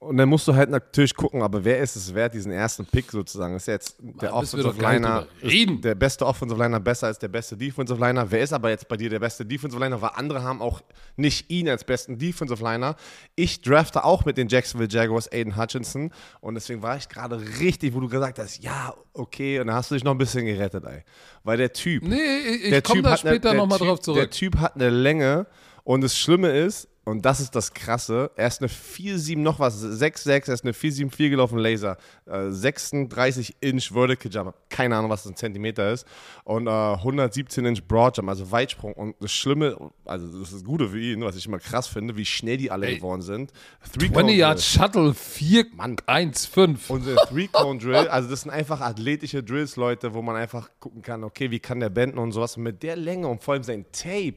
[0.00, 3.10] und dann musst du halt natürlich gucken, aber wer ist es wert, diesen ersten Pick
[3.12, 3.54] sozusagen?
[3.54, 8.00] Ist jetzt der Da Offensive Liner, der beste Offensive Liner besser als der beste Defensive
[8.00, 8.30] Liner?
[8.30, 10.00] Wer ist aber jetzt bei dir der beste Defensive Liner?
[10.00, 10.80] Weil andere haben auch
[11.16, 12.96] nicht ihn als besten Defensive Liner.
[13.36, 16.10] Ich drafte auch mit den Jacksonville Jaguars Aiden Hutchinson.
[16.40, 19.60] Und deswegen war ich gerade richtig, wo du gesagt hast, ja, okay.
[19.60, 21.04] Und dann hast du dich noch ein bisschen gerettet, ey.
[21.44, 22.16] Weil der Typ, Nee,
[22.48, 24.18] ich, ich komme da ne- später nochmal drauf zurück.
[24.18, 25.46] Der Typ hat eine Länge
[25.84, 29.82] und das Schlimme ist, und das ist das Krasse, er ist eine 4,7 noch was,
[29.82, 35.22] 6,6, er ist eine 4,7,4 gelaufen Laser, äh, 36 Inch Vertical Jump, keine Ahnung, was
[35.22, 36.06] das in Zentimeter ist,
[36.44, 38.92] und äh, 117 Inch Broad Jump, also Weitsprung.
[38.92, 42.16] Und das Schlimme, also das ist das Gute für ihn, was ich immer krass finde,
[42.16, 43.52] wie schnell die alle Ey, geworden sind.
[43.92, 44.60] Three 20 Cone Yard.
[44.60, 45.96] Shuttle 4, Mann.
[46.04, 46.90] 1, 5.
[46.90, 51.50] Unsere Three-Cone-Drill, also das sind einfach athletische Drills, Leute, wo man einfach gucken kann, okay,
[51.50, 52.56] wie kann der benden und sowas.
[52.56, 54.36] Und mit der Länge und vor allem sein Tape,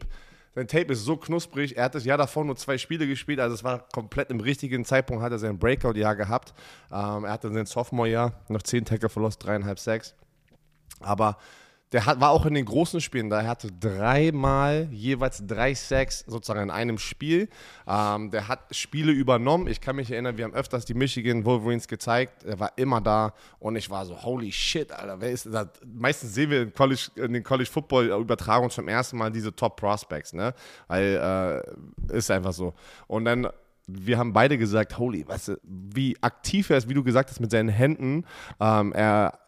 [0.56, 1.78] sein Tape ist so knusprig.
[1.78, 4.86] Er hat das Jahr davor nur zwei Spiele gespielt, also es war komplett im richtigen
[4.86, 6.54] Zeitpunkt, hat er sein Breakout-Jahr gehabt.
[6.92, 10.16] Ähm, er hatte sein Sophomore-Jahr, noch 10 Tackle verlost, dreieinhalb Sacks.
[11.00, 11.38] Aber
[11.94, 13.42] der hat, war auch in den großen Spielen da.
[13.42, 17.48] Er hatte dreimal jeweils drei Sacks sozusagen in einem Spiel.
[17.88, 19.68] Ähm, der hat Spiele übernommen.
[19.68, 22.44] Ich kann mich erinnern, wir haben öfters die Michigan Wolverines gezeigt.
[22.44, 25.68] Er war immer da und ich war so, holy shit, Alter, wer ist das?
[25.86, 29.76] Meistens sehen wir in, College, in den College Football Übertragungen zum ersten Mal diese Top
[29.76, 30.56] Prospects, ne?
[30.88, 31.64] Weil
[32.10, 32.74] äh, ist einfach so.
[33.08, 33.48] Und dann
[33.88, 37.40] wir haben beide gesagt, holy, weißt du, wie aktiv er ist, wie du gesagt hast,
[37.40, 38.26] mit seinen Händen.
[38.60, 39.40] Ähm, er,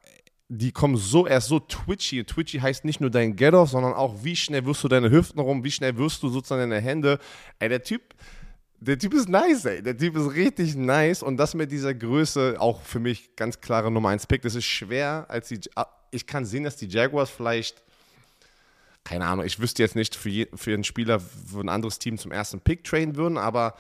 [0.48, 2.24] die kommen so, er ist so twitchy.
[2.24, 5.64] Twitchy heißt nicht nur dein Get-Off, sondern auch, wie schnell wirst du deine Hüften rum,
[5.64, 7.20] wie schnell wirst du sozusagen deine Hände.
[7.60, 8.02] Ey, der Typ,
[8.80, 9.82] der Typ ist nice, ey.
[9.82, 11.24] Der Typ ist richtig nice.
[11.24, 14.44] Und das mit dieser Größe, auch für mich ganz klare Nummer 1 Pick.
[14.44, 15.60] Das ist schwer, als die.
[16.12, 17.84] Ich kann sehen, dass die Jaguars vielleicht
[19.06, 22.18] keine Ahnung, ich wüsste jetzt nicht für, je, für einen Spieler, wo ein anderes Team
[22.18, 23.76] zum ersten Pick traden würden, aber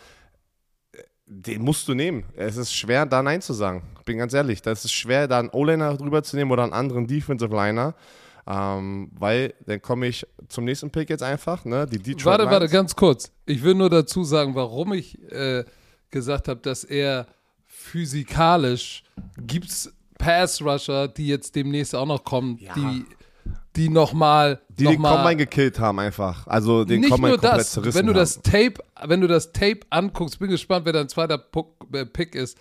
[1.27, 2.23] den musst du nehmen.
[2.35, 3.83] Es ist schwer, da Nein zu sagen.
[3.99, 4.61] Ich bin ganz ehrlich.
[4.61, 7.95] Das ist schwer, da einen O-Liner drüber zu nehmen oder einen anderen Defensive Liner.
[8.47, 11.65] Ähm, weil dann komme ich zum nächsten Pick jetzt einfach.
[11.65, 11.87] Ne?
[11.87, 12.53] Die Detroit warte, Lions.
[12.53, 13.31] warte, ganz kurz.
[13.47, 15.63] Ich will nur dazu sagen, warum ich äh,
[16.11, 17.25] gesagt habe, dass er
[17.65, 19.03] physikalisch
[19.37, 22.73] gibt es Pass-Rusher, die jetzt demnächst auch noch kommen, Ja.
[22.75, 23.03] die,
[23.75, 26.47] die nochmal Die noch den Combine gekillt haben einfach.
[26.47, 28.19] Also den nicht Combine nur komplett das, zerrissen wenn du haben.
[28.19, 31.43] das Tape, wenn du das Tape anguckst, bin gespannt, wer dein zweiter
[31.93, 32.57] äh, Pick ist,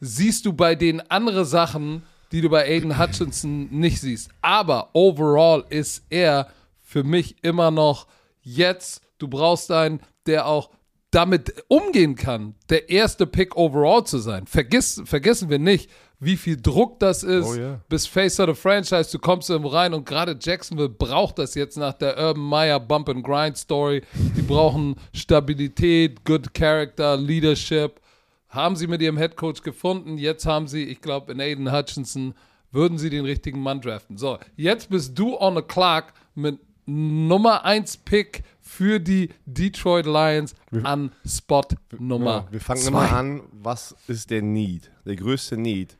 [0.00, 4.30] siehst du bei denen andere Sachen, die du bei Aiden Hutchinson nicht siehst.
[4.40, 6.48] Aber overall ist er
[6.80, 8.06] für mich immer noch
[8.42, 10.70] jetzt, du brauchst einen, der auch
[11.10, 14.46] damit umgehen kann, der erste Pick overall zu sein.
[14.46, 15.88] Vergiss, vergessen wir nicht,
[16.24, 17.46] wie viel Druck das ist.
[17.46, 17.80] Oh ja.
[17.88, 21.76] Bis Face of the Franchise, du kommst irgendwo rein und gerade Jacksonville braucht das jetzt
[21.76, 24.02] nach der Urban Meyer Bump and Grind Story.
[24.36, 28.00] Die brauchen Stabilität, Good Character, Leadership.
[28.48, 30.16] Haben sie mit ihrem Head Coach gefunden.
[30.16, 32.34] Jetzt haben sie, ich glaube, in Aiden Hutchinson
[32.70, 34.16] würden sie den richtigen Mann draften.
[34.16, 40.54] So, jetzt bist du on the clock mit Nummer 1 Pick für die Detroit Lions
[40.82, 41.62] an Spot
[41.98, 42.88] Nummer Ja, wir fangen zwei.
[42.88, 44.90] immer an, was ist der Need?
[45.06, 45.96] Der größte Need.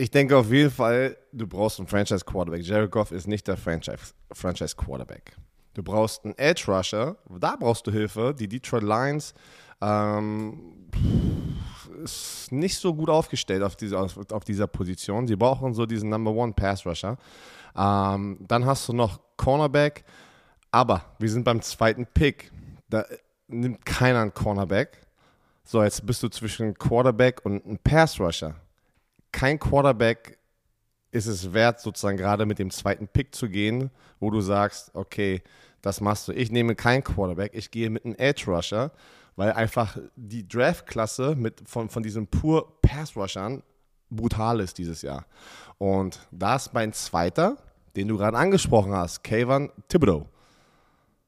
[0.00, 2.62] Ich denke auf jeden Fall, du brauchst einen Franchise Quarterback.
[2.64, 5.36] Jared Goff ist nicht der Franchise, Franchise Quarterback.
[5.74, 8.34] Du brauchst einen Edge Rusher, da brauchst du Hilfe.
[8.34, 9.34] Die Detroit Lions
[9.82, 10.88] ähm,
[12.02, 15.26] ist nicht so gut aufgestellt auf, diese, auf, auf dieser Position.
[15.26, 17.18] Sie brauchen so diesen Number One Pass Rusher.
[17.76, 20.04] Ähm, dann hast du noch Cornerback,
[20.70, 22.50] aber wir sind beim zweiten Pick.
[22.88, 23.04] Da
[23.48, 25.02] nimmt keiner einen Cornerback.
[25.62, 28.54] So, jetzt bist du zwischen Quarterback und einem Pass Rusher.
[29.32, 30.38] Kein Quarterback
[31.12, 33.90] ist es wert, sozusagen gerade mit dem zweiten Pick zu gehen,
[34.20, 35.42] wo du sagst, okay,
[35.82, 36.32] das machst du.
[36.32, 38.92] Ich nehme keinen Quarterback, ich gehe mit einem Edge Rusher,
[39.36, 43.62] weil einfach die Draftklasse mit von, von diesen pur Pass Rushern
[44.10, 45.24] brutal ist dieses Jahr.
[45.78, 47.56] Und da ist mein zweiter,
[47.96, 50.26] den du gerade angesprochen hast, Kayvon Thibodeau.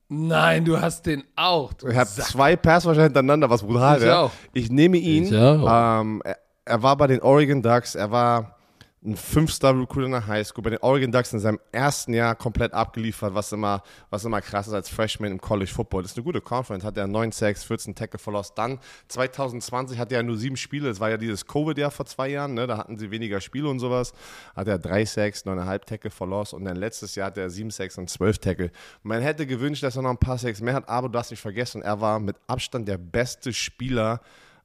[0.08, 1.72] Nein, du hast den auch.
[1.72, 4.18] Du Ich habe zwei Passwasher hintereinander, was brutal Ich wäre.
[4.18, 4.30] auch.
[4.52, 5.24] Ich nehme ihn.
[5.24, 6.00] Ich auch.
[6.02, 6.22] Ähm,
[6.64, 8.56] er, war bei den Oregon Ducks, er war
[9.04, 13.34] ein Fünf-Star-Recruiter in der Highschool, bei den Oregon Ducks in seinem ersten Jahr komplett abgeliefert,
[13.34, 16.02] was immer, was immer krass ist als Freshman im College Football.
[16.02, 18.56] Das ist eine gute Conference, hat er 9 Sacks, 14 Tackle verlost.
[18.56, 22.54] Dann 2020 hatte er nur sieben Spiele, das war ja dieses Covid-Jahr vor zwei Jahren,
[22.54, 22.68] ne?
[22.68, 24.12] da hatten sie weniger Spiele und sowas.
[24.54, 27.98] Hat er drei Sacks, 9,5 Tackle verlost und dann letztes Jahr hat er sieben Sacks
[27.98, 28.70] und 12 Tackle.
[29.02, 31.40] Man hätte gewünscht, dass er noch ein paar Sacks mehr hat, aber du hast nicht
[31.40, 34.20] vergessen, er war mit Abstand der beste Spieler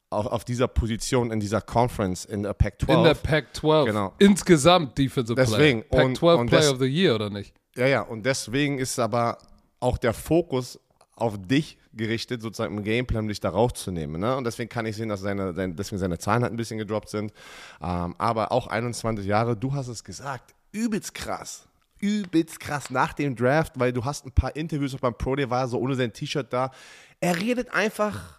[0.10, 2.94] auf, auf dieser Position in dieser Conference in der Pac-12.
[2.98, 3.86] In der Pac-12.
[3.86, 4.14] Genau.
[4.20, 5.84] Insgesamt Defensive Deswegen.
[5.84, 6.06] Player.
[6.06, 7.54] Und- Pac-12 und Player of the Year, oder nicht?
[7.76, 9.38] Ja, ja, und deswegen ist aber
[9.80, 10.80] auch der Fokus
[11.16, 14.22] auf dich gerichtet, sozusagen im Gameplan, um dich da rauszunehmen.
[14.22, 14.36] Ne?
[14.36, 17.10] Und deswegen kann ich sehen, dass seine, seine, deswegen seine Zahlen halt ein bisschen gedroppt
[17.10, 17.34] sind.
[17.82, 21.68] Ähm, aber auch 21 Jahre, du hast es gesagt, übelst krass.
[22.00, 25.50] Übelst krass nach dem Draft, weil du hast ein paar Interviews auch beim Pro Day
[25.50, 26.72] war, so ohne sein T-Shirt da.
[27.20, 28.37] Er redet einfach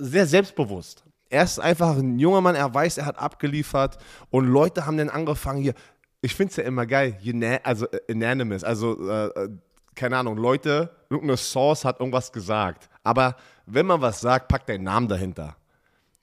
[0.00, 1.04] sehr selbstbewusst.
[1.28, 3.98] Er ist einfach ein junger Mann, er weiß, er hat abgeliefert
[4.30, 5.74] und Leute haben dann angefangen hier.
[6.22, 7.16] Ich finde es ja immer geil,
[7.62, 9.48] also äh, unanimous, also äh, äh,
[9.94, 12.88] keine Ahnung, Leute, irgendeine Source hat irgendwas gesagt.
[13.04, 13.36] Aber
[13.66, 15.56] wenn man was sagt, packt deinen Namen dahinter.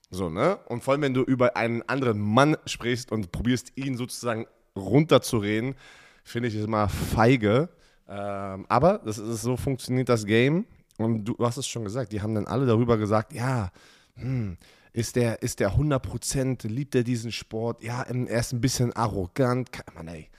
[0.09, 0.57] So, ne?
[0.67, 5.75] Und vor allem, wenn du über einen anderen Mann sprichst und probierst, ihn sozusagen runterzureden,
[6.23, 7.69] finde ich es immer feige.
[8.07, 10.65] Ähm, aber das ist, so funktioniert das Game.
[10.97, 13.71] Und du, hast es schon gesagt, die haben dann alle darüber gesagt, ja,
[14.15, 14.57] hm,
[14.93, 17.83] ist der, ist der 100%, liebt er diesen Sport?
[17.83, 19.69] Ja, ähm, er ist ein bisschen arrogant.
[19.93, 20.29] Mann, ey.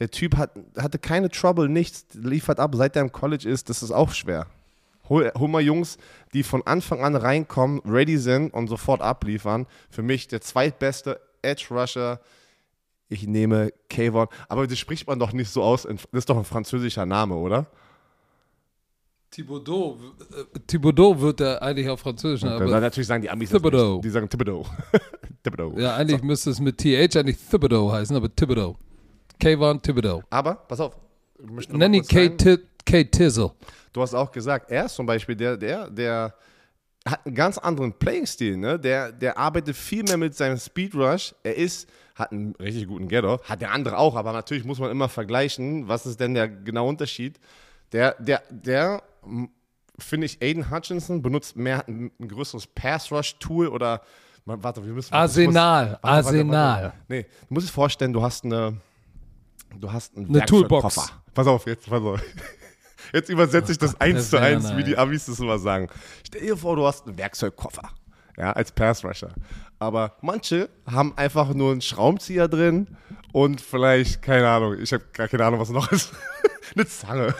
[0.00, 3.82] Der Typ hat, hatte keine Trouble, nichts, liefert ab, seit er im College ist, das
[3.82, 4.46] ist auch schwer.
[5.08, 5.98] Hol, hol mal Jungs,
[6.34, 9.66] die von Anfang an reinkommen, ready sind und sofort abliefern.
[9.88, 12.20] Für mich der zweitbeste Edge Rusher.
[13.08, 14.28] Ich nehme Kayvon.
[14.48, 15.84] Aber das spricht man doch nicht so aus.
[15.84, 17.66] Das ist doch ein französischer Name, oder?
[19.30, 19.98] Thibodeau,
[20.54, 22.40] äh, Thibodeau wird er eigentlich auf Französisch?
[22.40, 23.94] Dann aber natürlich sagen die Amis das Thibodeau.
[23.96, 24.04] nicht.
[24.04, 24.64] Die sagen Thibodeau.
[25.42, 25.78] Thibodeau.
[25.78, 28.76] ja, eigentlich müsste es mit TH eigentlich Thibodeau heißen, aber Thibodeau.
[29.38, 30.22] Kayvon Thibodeau.
[30.30, 30.96] Aber, pass auf.
[31.42, 32.56] ich möchte noch mal Nenn ihn kurz sagen, K.
[32.56, 33.04] Ti- K.
[33.04, 33.52] Tizzle.
[33.92, 36.34] Du hast auch gesagt, er ist zum Beispiel der, der, der
[37.06, 38.78] hat einen ganz anderen Playing-Stil, ne?
[38.78, 41.34] Der, der arbeitet viel mehr mit seinem Speed Rush.
[41.42, 44.90] Er ist, hat einen richtig guten Get-Off, hat der andere auch, aber natürlich muss man
[44.90, 47.38] immer vergleichen, was ist denn der genaue Unterschied.
[47.92, 49.02] Der, der, der,
[49.98, 54.02] finde ich, Aiden Hutchinson benutzt mehr ein, ein größeres Pass-Rush-Tool oder,
[54.44, 55.12] man, warte, wir müssen.
[55.14, 56.82] Arsenal, muss- warte, warte, Arsenal.
[56.84, 58.76] Warte, Nee, du musst dir vorstellen, du hast eine,
[59.78, 61.10] du hast einen Eine Toolbox.
[61.34, 62.20] Pass auf, jetzt, pass auf.
[63.12, 65.88] Jetzt übersetze ich das Gott, eins das zu eins, wie die Amis das immer sagen.
[66.26, 67.88] Stell dir vor, du hast einen Werkzeugkoffer,
[68.36, 69.30] ja, als Pass-Rusher.
[69.78, 72.98] Aber manche haben einfach nur einen Schraubenzieher drin
[73.32, 76.12] und vielleicht, keine Ahnung, ich habe gar keine Ahnung, was noch ist.
[76.74, 77.34] Eine Zange.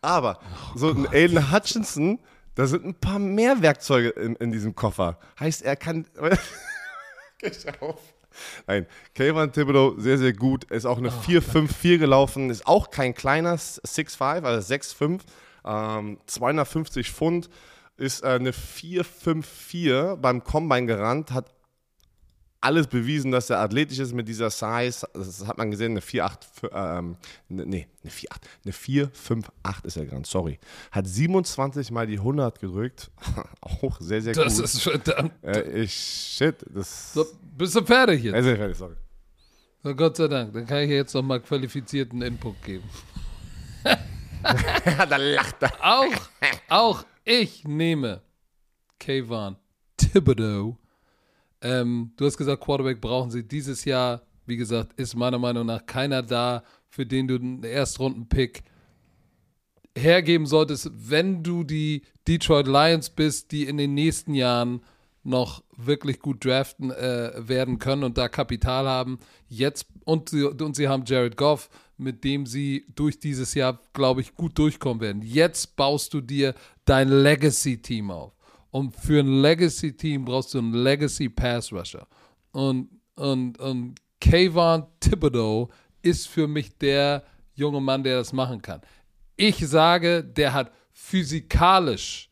[0.00, 0.38] Aber
[0.74, 2.20] so ein Aiden Hutchinson,
[2.54, 5.18] da sind ein paar mehr Werkzeuge in, in diesem Koffer.
[5.38, 6.06] Heißt, er kann.
[7.38, 8.00] Geh auf.
[8.66, 10.64] Nein, Kayvon Thibodeau, sehr, sehr gut.
[10.64, 12.50] Ist auch eine 4-5-4 gelaufen.
[12.50, 15.20] Ist auch kein kleiner 6-5, also 6-5.
[15.64, 17.48] Ähm, 250 Pfund.
[17.96, 21.32] Ist äh, eine 4-5-4 beim Combine gerannt.
[21.32, 21.52] Hat
[22.60, 25.06] alles bewiesen, dass er athletisch ist mit dieser Size.
[25.14, 26.38] Das hat man gesehen, eine 4-8,
[26.72, 27.16] ähm,
[27.48, 28.26] ne, nee, eine 4-8,
[28.64, 30.58] eine 4-5-8 ist er gerannt, sorry.
[30.90, 33.10] Hat 27 mal die 100 gedrückt.
[33.60, 34.64] auch sehr, sehr Das gut.
[34.64, 35.32] ist verdammt.
[35.42, 37.12] Äh, ich, shit, das.
[37.14, 38.34] So, bist du fertig jetzt?
[38.34, 38.96] Also, fertig, sorry.
[39.82, 40.52] So, Gott sei Dank.
[40.52, 42.84] Dann kann ich jetzt nochmal qualifizierten Input geben.
[44.42, 45.72] Da lacht er.
[45.80, 46.14] Auch,
[46.68, 48.22] auch ich nehme
[48.98, 49.56] Kayvon
[49.96, 50.78] Thibodeau.
[51.60, 54.22] Ähm, du hast gesagt, Quarterback brauchen sie dieses Jahr.
[54.46, 58.62] Wie gesagt, ist meiner Meinung nach keiner da, für den du einen Erstrunden-Pick
[59.96, 64.80] hergeben solltest, wenn du die Detroit Lions bist, die in den nächsten Jahren
[65.24, 69.18] noch wirklich gut draften äh, werden können und da Kapital haben.
[69.48, 71.68] Jetzt und, und sie haben Jared Goff,
[71.98, 75.22] mit dem sie durch dieses Jahr, glaube ich, gut durchkommen werden.
[75.22, 76.54] Jetzt baust du dir
[76.86, 78.37] dein Legacy-Team auf.
[78.70, 82.06] Und für ein Legacy-Team brauchst du einen Legacy-Pass-Rusher.
[82.52, 85.70] Und, und, und Kayvon Thibodeau
[86.02, 88.80] ist für mich der junge Mann, der das machen kann.
[89.36, 92.30] Ich sage, der hat physikalisch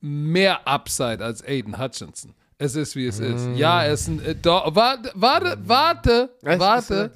[0.00, 2.34] mehr Upside als Aiden Hutchinson.
[2.58, 3.48] Es ist, wie es ist.
[3.56, 4.24] Ja, er ist ein.
[4.24, 7.12] Äh, warte, warte, warte, warte.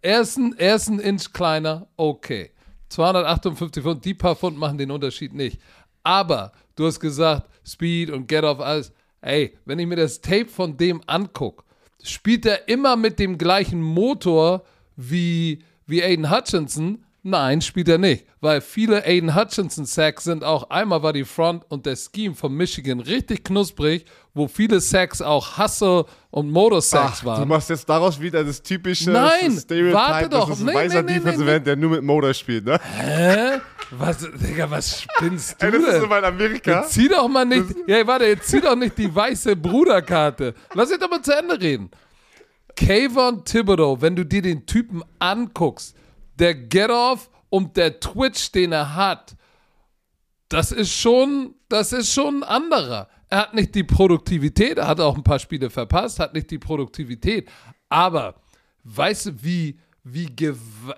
[0.00, 2.50] Er ist, ein, er ist ein Inch kleiner, okay.
[2.88, 5.60] 258 Pfund, die paar Pfund machen den Unterschied nicht.
[6.02, 8.92] Aber du hast gesagt, Speed und Get Off, alles.
[9.20, 11.62] Ey, wenn ich mir das Tape von dem angucke,
[12.02, 14.62] spielt er immer mit dem gleichen Motor
[14.96, 17.04] wie, wie Aiden Hutchinson?
[17.24, 18.26] Nein, spielt er nicht.
[18.40, 22.52] Weil viele Aiden Hutchinson Sacks sind auch, einmal war die Front und der Scheme von
[22.52, 24.04] Michigan richtig knusprig,
[24.34, 27.40] wo viele Sacks auch Hustle und Motor Sacks Ach, waren.
[27.42, 30.48] du machst jetzt daraus wieder das typische Nein, Stereotype, warte doch.
[30.48, 32.64] das ist ein Nee, weißer nee, nee, Defensive nee, End, der nur mit Motor spielt,
[32.64, 32.80] ne?
[32.96, 33.58] Hä?
[33.94, 36.80] Was, Digga, was spinnst du Ey, das ist immer in Amerika.
[36.80, 40.54] Jetzt zieh doch mal nicht, ja, warte, jetzt zieh doch nicht die weiße Bruderkarte.
[40.74, 41.90] Lass mich doch mal zu Ende reden.
[42.74, 45.94] Kayvon Thibodeau, wenn du dir den Typen anguckst,
[46.38, 49.36] der Get-Off und der Twitch, den er hat,
[50.48, 53.08] das ist schon, das ist schon ein anderer.
[53.28, 56.58] Er hat nicht die Produktivität, er hat auch ein paar Spiele verpasst, hat nicht die
[56.58, 57.48] Produktivität.
[57.90, 58.36] Aber
[58.84, 60.28] weißt du, wie, wie,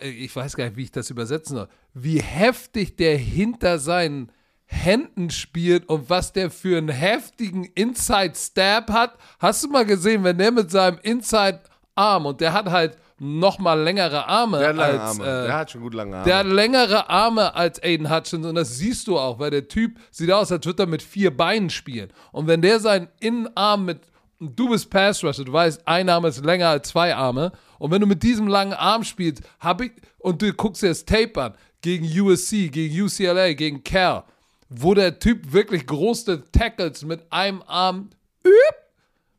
[0.00, 4.30] ich weiß gar nicht, wie ich das übersetzen soll, wie heftig der hinter seinen
[4.66, 9.16] Händen spielt und was der für einen heftigen Inside-Stab hat.
[9.38, 13.80] Hast du mal gesehen, wenn der mit seinem Inside-Arm und der hat halt noch mal
[13.80, 15.24] längere Arme Der hat lange als, Arme.
[15.24, 16.24] äh, der hat schon gut lange Arme.
[16.24, 19.98] der hat längere Arme als Aiden Hutchinson und das siehst du auch, weil der Typ
[20.10, 22.12] sieht aus, als würde er mit vier Beinen spielen.
[22.32, 24.00] Und wenn der seinen Innenarm mit,
[24.38, 27.52] du bist Pass Rusher, du weißt, ein Arm ist länger als zwei Arme.
[27.78, 31.04] Und wenn du mit diesem langen Arm spielst, hab ich, und du guckst dir das
[31.04, 34.24] Tape an, gegen USC, gegen UCLA, gegen Cal,
[34.68, 38.10] wo der Typ wirklich große Tackles mit einem Arm
[38.44, 38.74] üb,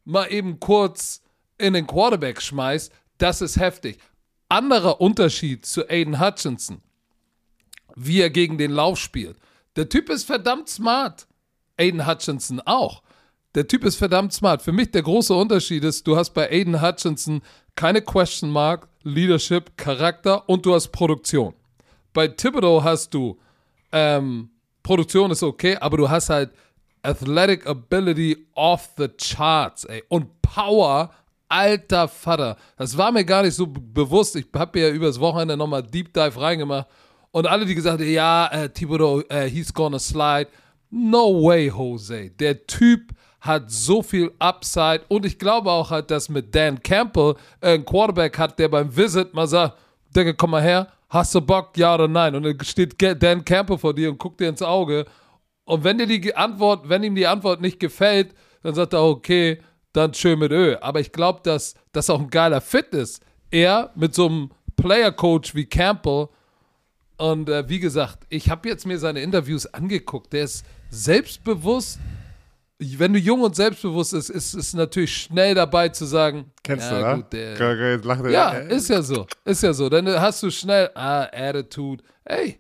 [0.04, 1.22] mal eben kurz
[1.58, 3.98] in den Quarterback schmeißt, das ist heftig.
[4.50, 6.82] Anderer Unterschied zu Aiden Hutchinson,
[7.96, 9.38] wie er gegen den Lauf spielt.
[9.76, 11.28] Der Typ ist verdammt smart.
[11.78, 13.02] Aiden Hutchinson auch.
[13.56, 14.62] Der Typ ist verdammt smart.
[14.62, 17.42] Für mich der große Unterschied ist, du hast bei Aiden Hutchinson
[17.76, 21.54] keine Question Mark, Leadership, Charakter und du hast Produktion.
[22.14, 23.40] Bei Thibodeau hast du
[23.94, 24.50] ähm,
[24.84, 26.52] Produktion ist okay, aber du hast halt
[27.02, 30.04] Athletic Ability off the charts, ey.
[30.10, 31.12] Und Power,
[31.48, 32.58] alter Vater.
[32.78, 34.36] Das war mir gar nicht so bewusst.
[34.36, 36.88] Ich habe ja übers Wochenende nochmal Deep Dive reingemacht.
[37.32, 40.50] Und alle, die gesagt haben, ja, äh, Thibodeau, äh, he's gonna slide.
[40.90, 42.32] No way, Jose.
[42.32, 43.15] Der Typ
[43.46, 45.02] hat so viel Upside.
[45.08, 48.96] Und ich glaube auch halt, dass mit Dan Campbell äh, ein Quarterback hat, der beim
[48.96, 49.78] Visit mal sagt,
[50.16, 52.36] Digga, komm mal her, hast du Bock, ja oder nein?
[52.36, 55.06] Und dann steht Dan Campbell vor dir und guckt dir ins Auge.
[55.66, 58.34] Und wenn dir die Antwort, wenn ihm die Antwort nicht gefällt,
[58.64, 59.62] dann sagt er, okay,
[59.94, 60.76] dann schön mit Ö.
[60.82, 63.24] Aber ich glaube, dass das auch ein geiler Fit ist.
[63.52, 66.30] Er mit so einem Player-Coach wie Campbell
[67.18, 70.34] und äh, wie gesagt, ich habe jetzt mir seine Interviews angeguckt.
[70.34, 72.00] Der ist selbstbewusst
[72.80, 77.12] wenn du jung und selbstbewusst bist, ist es natürlich schnell dabei zu sagen, Kennst ja,
[77.16, 78.30] du, gut, der, Geil, geil, jetzt lacht er.
[78.32, 79.26] ja, ist ja so.
[79.46, 79.88] Ist ja so.
[79.90, 82.04] Dann hast du schnell, ah, Attitude.
[82.26, 82.60] Ey.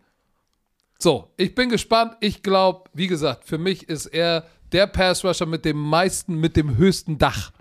[0.99, 2.16] So, ich bin gespannt.
[2.22, 6.78] Ich glaube, wie gesagt, für mich ist er der Pass-Rusher mit dem meisten, mit dem
[6.78, 7.51] höchsten Dach.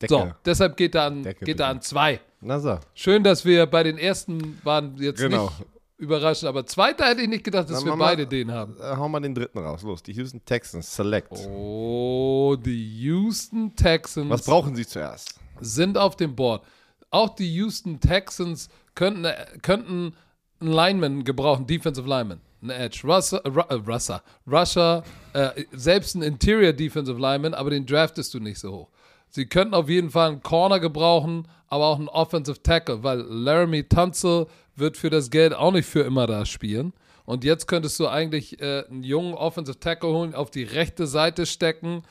[0.00, 0.08] Decke.
[0.14, 2.20] So, deshalb geht er an, Decke, geht er an zwei.
[2.40, 2.78] So.
[2.94, 5.46] Schön, dass wir bei den ersten waren jetzt Genau.
[5.46, 5.66] nicht
[5.98, 8.06] überraschend, aber zweiter hätte ich nicht gedacht, dass Na, wir Mama.
[8.06, 8.76] beide den haben.
[8.80, 9.82] Äh, hau mal den dritten raus.
[9.82, 11.32] Los, die Houston Texans, Select.
[11.32, 14.30] Oh, die Houston Texans.
[14.30, 15.38] Was brauchen sie zuerst?
[15.60, 16.62] sind auf dem Board.
[17.10, 20.14] Auch die Houston Texans könnten, äh, könnten
[20.60, 26.22] einen Lineman gebrauchen, Defensive Lineman, einen Edge, Russer, äh, äh, Russer, Rusher, äh, selbst ein
[26.22, 28.88] Interior Defensive Lineman, aber den draftest du nicht so hoch.
[29.30, 33.82] Sie könnten auf jeden Fall einen Corner gebrauchen, aber auch einen Offensive Tackle, weil Laramie
[33.82, 34.46] Tunzel
[34.78, 36.92] wird für das Geld auch nicht für immer da spielen.
[37.24, 41.44] Und jetzt könntest du eigentlich äh, einen jungen Offensive Tackle holen, auf die rechte Seite
[41.44, 42.02] stecken,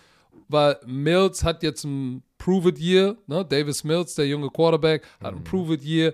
[0.47, 3.43] weil Mills hat jetzt ein Prove It Year, ne?
[3.43, 6.13] Davis Mills, der junge Quarterback, hat ein Prove It Year.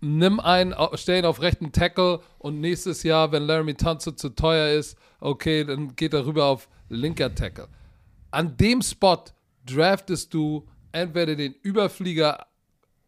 [0.00, 4.76] Nimm einen, stell ihn auf rechten Tackle und nächstes Jahr, wenn Laramie Tunzel zu teuer
[4.76, 7.68] ist, okay, dann geht er rüber auf linker Tackle.
[8.30, 9.24] An dem Spot
[9.64, 12.46] draftest du entweder den Überflieger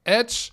[0.05, 0.51] Edge,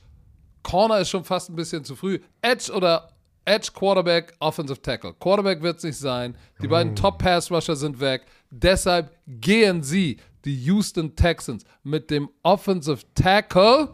[0.63, 3.09] Corner ist schon fast ein bisschen zu früh, Edge oder
[3.45, 5.13] Edge Quarterback, Offensive Tackle.
[5.19, 6.35] Quarterback wird es nicht sein.
[6.61, 8.25] Die beiden Top Pass Rusher sind weg.
[8.49, 13.89] Deshalb gehen sie, die Houston Texans, mit dem Offensive Tackle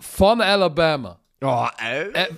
[0.00, 1.20] von Alabama.
[1.40, 1.66] Oh.
[1.80, 2.28] Ä-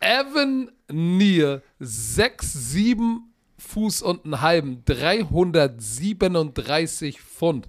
[0.00, 7.68] Evan Neal, 6, 7 Fuß und einen halben, 337 Pfund.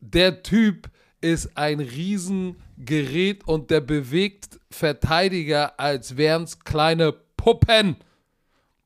[0.00, 0.88] Der Typ
[1.20, 7.96] ist ein Riesengerät und der bewegt Verteidiger, als wären es kleine Puppen.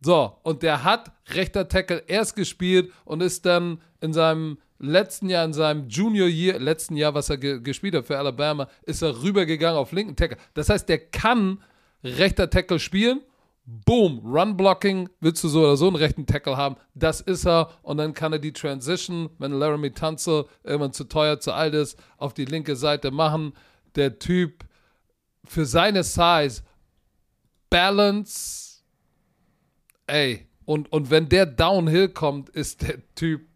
[0.01, 5.45] So, und der hat rechter Tackle erst gespielt und ist dann in seinem letzten Jahr,
[5.45, 9.23] in seinem Junior Year, letzten Jahr, was er ge gespielt hat für Alabama, ist er
[9.23, 10.37] rübergegangen auf linken Tackle.
[10.53, 11.63] Das heißt, der kann
[12.03, 13.23] rechter Tackle spielen.
[13.67, 17.71] Boom, Run Blocking, willst du so oder so einen rechten Tackle haben, das ist er
[17.83, 21.99] und dann kann er die Transition, wenn Laramie Tunzel irgendwann zu teuer, zu alt ist,
[22.19, 23.55] auf die linke Seite machen.
[23.95, 24.65] Der Typ
[25.45, 26.63] für seine Size,
[27.71, 28.83] Balance,
[30.07, 33.47] ey, und, und wenn der Downhill kommt, ist der Typ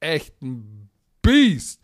[0.00, 0.90] echt ein
[1.22, 1.82] Beast.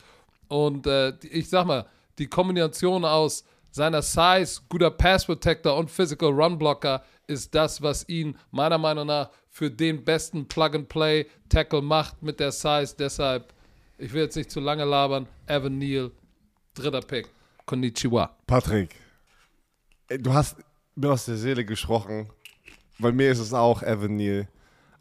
[0.49, 1.87] Und äh, ich sag mal,
[2.19, 8.09] die Kombination aus seiner Size, guter Pass Protector und Physical Run Blocker ist das, was
[8.09, 12.95] ihn meiner Meinung nach für den besten Plug-and-Play Tackle macht mit der Size.
[12.99, 13.53] Deshalb,
[13.99, 15.27] ich will jetzt nicht zu lange labern.
[15.47, 16.11] Evan Neal,
[16.75, 17.29] dritter Pick.
[17.67, 18.37] Konnichiwa.
[18.47, 18.97] Patrick,
[20.09, 20.57] ey, du hast
[20.97, 22.29] mir aus der Seele gesprochen.
[22.99, 24.49] Bei mir ist es auch Evan Neal.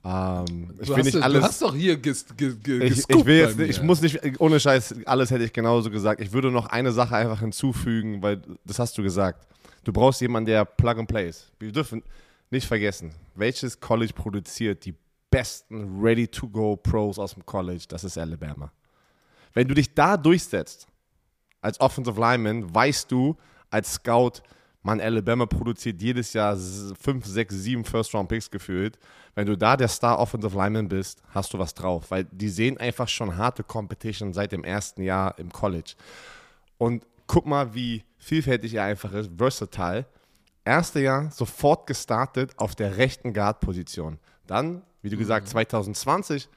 [0.06, 1.44] Ähm, ich Du hast, nicht du alles.
[1.44, 4.96] hast doch hier ges, ges, ges, ich, ich will jetzt, ich muss nicht, ohne Scheiß,
[5.06, 6.22] alles hätte ich genauso gesagt.
[6.22, 9.46] Ich würde noch eine Sache einfach hinzufügen, weil das hast du gesagt.
[9.90, 11.52] Du brauchst jemanden, der Plug and Play ist.
[11.58, 12.04] Wir dürfen
[12.52, 14.94] nicht vergessen, welches College produziert die
[15.32, 17.86] besten Ready-to-Go-Pros aus dem College?
[17.88, 18.72] Das ist Alabama.
[19.52, 20.88] Wenn du dich da durchsetzt,
[21.60, 23.36] als Offensive Lineman, weißt du
[23.72, 24.44] als Scout,
[24.84, 29.00] man, Alabama produziert jedes Jahr 5, 6, 7 First-Round-Picks gefühlt.
[29.34, 32.78] Wenn du da der Star Offensive Lineman bist, hast du was drauf, weil die sehen
[32.78, 35.96] einfach schon harte Competition seit dem ersten Jahr im College.
[36.78, 40.06] Und guck mal, wie vielfältig einfach ist, versatile.
[40.66, 44.20] Erste Jahr sofort gestartet auf der rechten Guard-Position.
[44.46, 46.48] Dann, wie du gesagt, 2020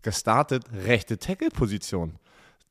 [0.00, 2.18] gestartet rechte Tackle-Position.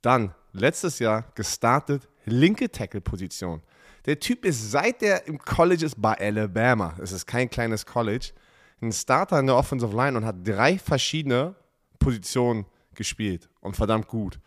[0.01, 3.61] Dann letztes Jahr gestartet linke Tackle-Position.
[4.05, 8.31] Der Typ ist seit er im College ist bei Alabama, es ist kein kleines College,
[8.81, 11.55] ein Starter in der Offensive Line und hat drei verschiedene
[11.99, 12.65] Positionen
[12.95, 14.39] gespielt und verdammt gut.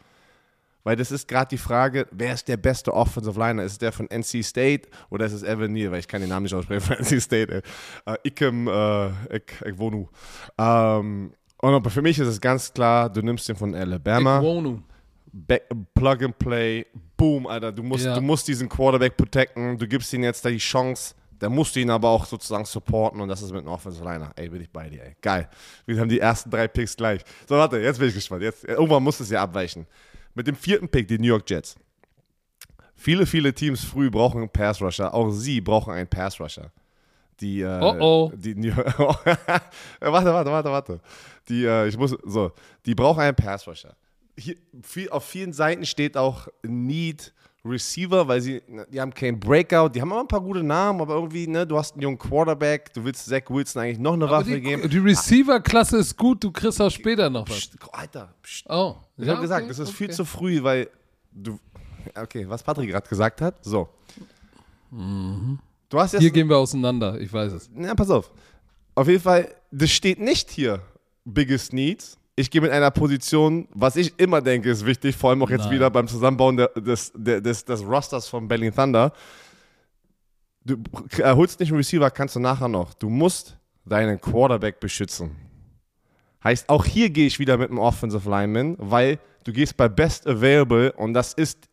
[0.85, 3.63] Weil das ist gerade die Frage, wer ist der beste Offensive Liner?
[3.65, 5.91] Ist es der von NC State oder ist es Evan Neal?
[5.91, 7.63] Weil ich kann den Namen nicht aussprechen von NC State.
[8.07, 8.15] Ey.
[8.15, 10.09] Äh, Ikem äh, Ik, Ikwonu.
[10.59, 14.39] Ähm, und für mich ist es ganz klar, du nimmst den von Alabama.
[14.39, 14.81] Ikwonu.
[15.33, 15.63] Back,
[15.95, 17.73] Plug and Play, boom, Alter.
[17.73, 18.15] Du musst, Ja.
[18.15, 21.81] du musst diesen Quarterback protecten, du gibst ihm jetzt da die Chance, da musst du
[21.81, 24.31] ihn aber auch sozusagen supporten und das ist mit einem Offensive Liner.
[24.37, 25.17] Ey, bin ich bei dir, ey.
[25.21, 25.49] Geil.
[25.87, 27.23] Wir haben die ersten drei Picks gleich.
[27.49, 28.43] So, warte, jetzt bin ich gespannt.
[28.43, 29.87] Jetzt, irgendwann muss es ja abweichen.
[30.35, 31.77] Mit dem vierten Pick, die New York Jets.
[32.97, 35.13] Viele, viele Teams früh brauchen einen Pass Rusher.
[35.13, 36.71] Auch sie brauchen einen Pass Rusher.
[37.41, 38.33] Die, äh, Oh, oh.
[38.35, 39.37] Die New warte,
[40.01, 41.01] warte, warte, warte.
[41.49, 42.53] Die, äh, ich muss, so,
[42.87, 43.97] die brauchen einen Pass Rusher.
[44.39, 47.33] hier, viel, auf vielen Seiten steht auch Need
[47.65, 48.63] Receiver, weil sie,
[48.93, 51.79] die haben keinen Breakout, die haben immer ein paar gute Namen, aber irgendwie, ne, du
[51.79, 54.89] hast einen jungen Quarterback, du willst Zach Wilson eigentlich noch eine Aber Waffe die, geben.
[54.91, 57.57] die Receiver-Klasse ist gut, du kriegst auch später noch was.
[57.57, 58.67] Psst, Alter, psst.
[58.69, 59.97] Oh, Ich ja, habe gesagt, okay, das ist okay.
[59.97, 60.91] viel zu früh, weil
[61.33, 61.59] du.
[62.15, 63.65] Okay, was Patrick gerade gesagt hat.
[63.65, 63.89] So.
[64.91, 65.59] Du
[65.99, 66.21] hast jetzt.
[66.23, 67.71] Hier gehen wir auseinander, ich weiß es.
[67.73, 68.31] Na, pass auf.
[68.95, 70.81] Auf jeden Fall, das steht nicht hier,
[71.25, 72.19] Biggest Needs.
[72.37, 75.67] Ich gehe mit einer Position, was ich immer denke, ist wichtig, vor allem auch jetzt
[75.67, 75.75] Nein.
[75.75, 79.13] wieder beim Zusammenbauen der, des, der, des, des Rosters von Berlin Thunder.
[80.65, 80.83] Du
[81.19, 82.95] äh, holst nicht einen Receiver, kannst du nachher noch.
[82.95, 85.37] Du musst deinen Quarterback beschützen.
[86.43, 90.27] Heißt, auch hier gehe ich wieder mit einem Offensive Lineman, weil du gehst bei Best
[90.27, 91.69] Available und das ist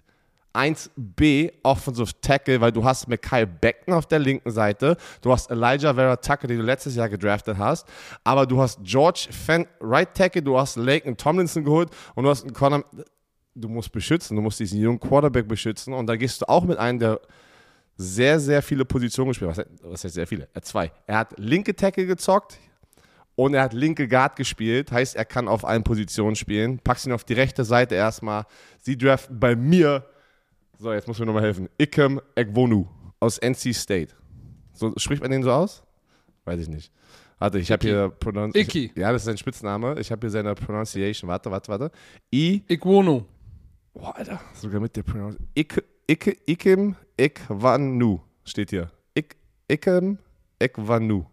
[0.54, 5.94] 1B Offensive Tackle, weil du hast Mekhi Beckton auf der linken Seite, du hast Elijah
[5.94, 7.88] Vera Tucker, den du letztes Jahr gedraftet hast,
[8.24, 12.44] aber du hast George Fenn Right Tackle, du hast Laken Tomlinson geholt und du hast
[12.44, 12.84] einen Conor.
[13.54, 16.78] Du musst beschützen, du musst diesen jungen Quarterback beschützen und da gehst du auch mit
[16.78, 17.20] einem, der
[17.98, 19.68] sehr, sehr viele Positionen gespielt hat.
[19.84, 20.48] Was, heißt- sehr viele?
[20.54, 20.90] Er zwei.
[21.06, 22.58] Er hat linke Tackle gezockt
[23.36, 24.94] und er hat linke Guard gespielt.
[24.94, 26.80] Heißt, er kann auf allen Positionen spielen.
[26.80, 28.46] Packst ihn auf die rechte Seite erstmal.
[28.80, 30.06] Sie draften bei mir.
[30.82, 31.70] So, jetzt muss mir nochmal helfen.
[31.78, 32.88] Ikem Ekwonu
[33.20, 34.16] aus NC State.
[34.74, 35.84] So, spricht man den so aus?
[36.46, 36.92] Weiß ich nicht.
[37.38, 38.92] Warte, ich habe hier Pronunci- Icky.
[38.96, 40.00] Ja, das ist sein Spitzname.
[40.00, 41.28] Ich habe hier seine Pronunciation.
[41.30, 41.92] Warte, warte, warte.
[42.34, 42.64] I.
[42.68, 43.28] Iguono.
[43.94, 44.42] Boah, Alter.
[44.56, 45.48] Sogar mit der Pronunciation.
[45.54, 48.90] Ik, Ik, Ikem Ekwanu steht hier.
[49.14, 49.36] Ik,
[49.68, 50.18] Ikem
[50.60, 51.26] Ekwanu.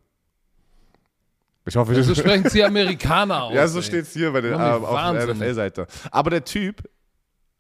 [1.66, 3.55] Ich hoffe, ich So sprechen sie Amerikaner aus.
[3.55, 5.34] ja, so steht es hier bei mich ähm, auf der.
[5.34, 5.86] NFL-Seite.
[6.11, 6.82] Aber der Typ,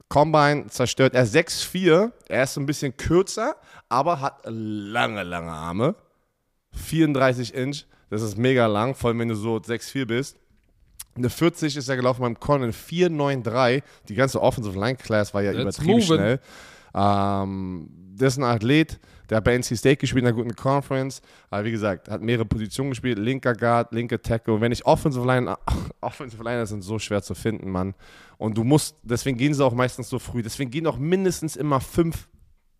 [0.08, 3.56] Combine zerstört, er ist 6'4, er ist ein bisschen kürzer,
[3.88, 5.94] aber hat lange, lange Arme.
[6.72, 10.36] 34 Inch, das ist mega lang, vor allem wenn du so 6'4 bist.
[11.16, 13.82] Eine 40 ist er gelaufen beim Conan 493.
[14.08, 16.06] Die ganze Offensive Line Class war ja That's übertrieben moving.
[16.06, 16.40] schnell.
[16.94, 18.98] Ähm, das ist ein Athlet,
[19.28, 21.20] der hat bei NC State gespielt in einer guten Conference.
[21.50, 24.54] Aber wie gesagt, hat mehrere Positionen gespielt: linker Guard, linker Tackle.
[24.54, 25.56] Und wenn ich Offensive Line,
[26.00, 27.94] Offensive Liner sind so schwer zu finden, Mann.
[28.38, 30.42] Und du musst, deswegen gehen sie auch meistens so früh.
[30.42, 32.28] Deswegen gehen auch mindestens immer fünf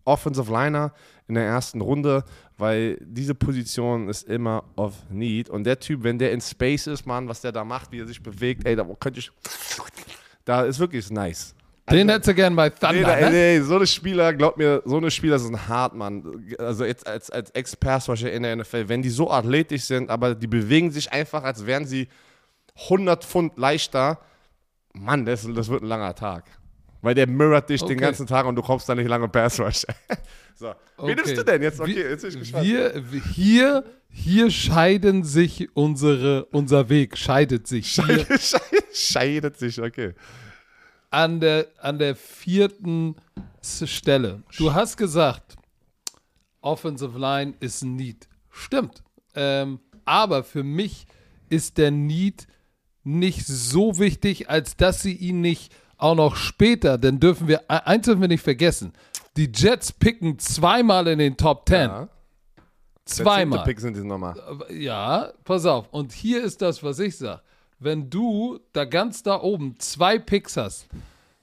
[0.05, 0.93] Offensive Liner
[1.27, 2.23] in der ersten Runde,
[2.57, 5.49] weil diese Position ist immer of need.
[5.49, 8.07] Und der Typ, wenn der in Space ist, Mann, was der da macht, wie er
[8.07, 9.31] sich bewegt, ey, da könnte ich.
[10.45, 11.53] Da ist wirklich nice.
[11.91, 13.29] Den hättest du gern bei Thunder, Nee, ne?
[13.31, 16.45] nee, so eine Spieler, glaub mir, so eine Spieler sind hart, Mann.
[16.57, 20.47] Also jetzt als, als Ex-Passwasher in der NFL, wenn die so athletisch sind, aber die
[20.47, 22.07] bewegen sich einfach, als wären sie
[22.83, 24.19] 100 Pfund leichter,
[24.93, 26.45] Mann, das, das wird ein langer Tag.
[27.01, 28.05] Weil der mirrort dich den Okay.
[28.05, 29.85] ganzen Tag und du kommst da nicht lange Passwash.
[30.55, 30.71] so, wie
[31.03, 31.15] Okay.
[31.15, 31.79] nimmst du denn jetzt?
[31.79, 32.65] Okay, Wir- jetzt bin ich gespannt.
[32.67, 38.25] Wir, hier, hier scheiden sich unsere, unser Weg, scheidet sich hier
[38.93, 40.13] Scheidet sich, okay.
[41.09, 43.15] An der, an der vierten
[43.61, 44.43] Stelle.
[44.57, 45.55] Du hast gesagt,
[46.61, 48.27] Offensive Line ist ein Need.
[48.49, 49.03] Stimmt.
[49.35, 51.05] Ähm, aber für mich
[51.49, 52.47] ist der Need
[53.03, 57.81] nicht so wichtig, als dass sie ihn nicht auch noch später, denn dürfen wir, e-
[57.85, 58.93] eins dürfen wir nicht vergessen,
[59.37, 61.75] die Jets picken zweimal in den Top 10.
[61.81, 62.09] Ja.
[63.05, 63.63] Zweimal.
[63.63, 64.35] Pick sind die nochmal.
[64.69, 65.87] Ja, pass auf.
[65.91, 67.41] Und hier ist das, was ich sage.
[67.79, 70.87] Wenn du da ganz da oben zwei Picks hast,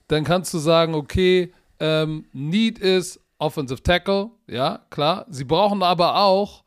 [0.07, 5.25] dann kannst du sagen, okay, ähm, Need ist Offensive Tackle, ja, klar.
[5.29, 6.63] Sie brauchen aber auch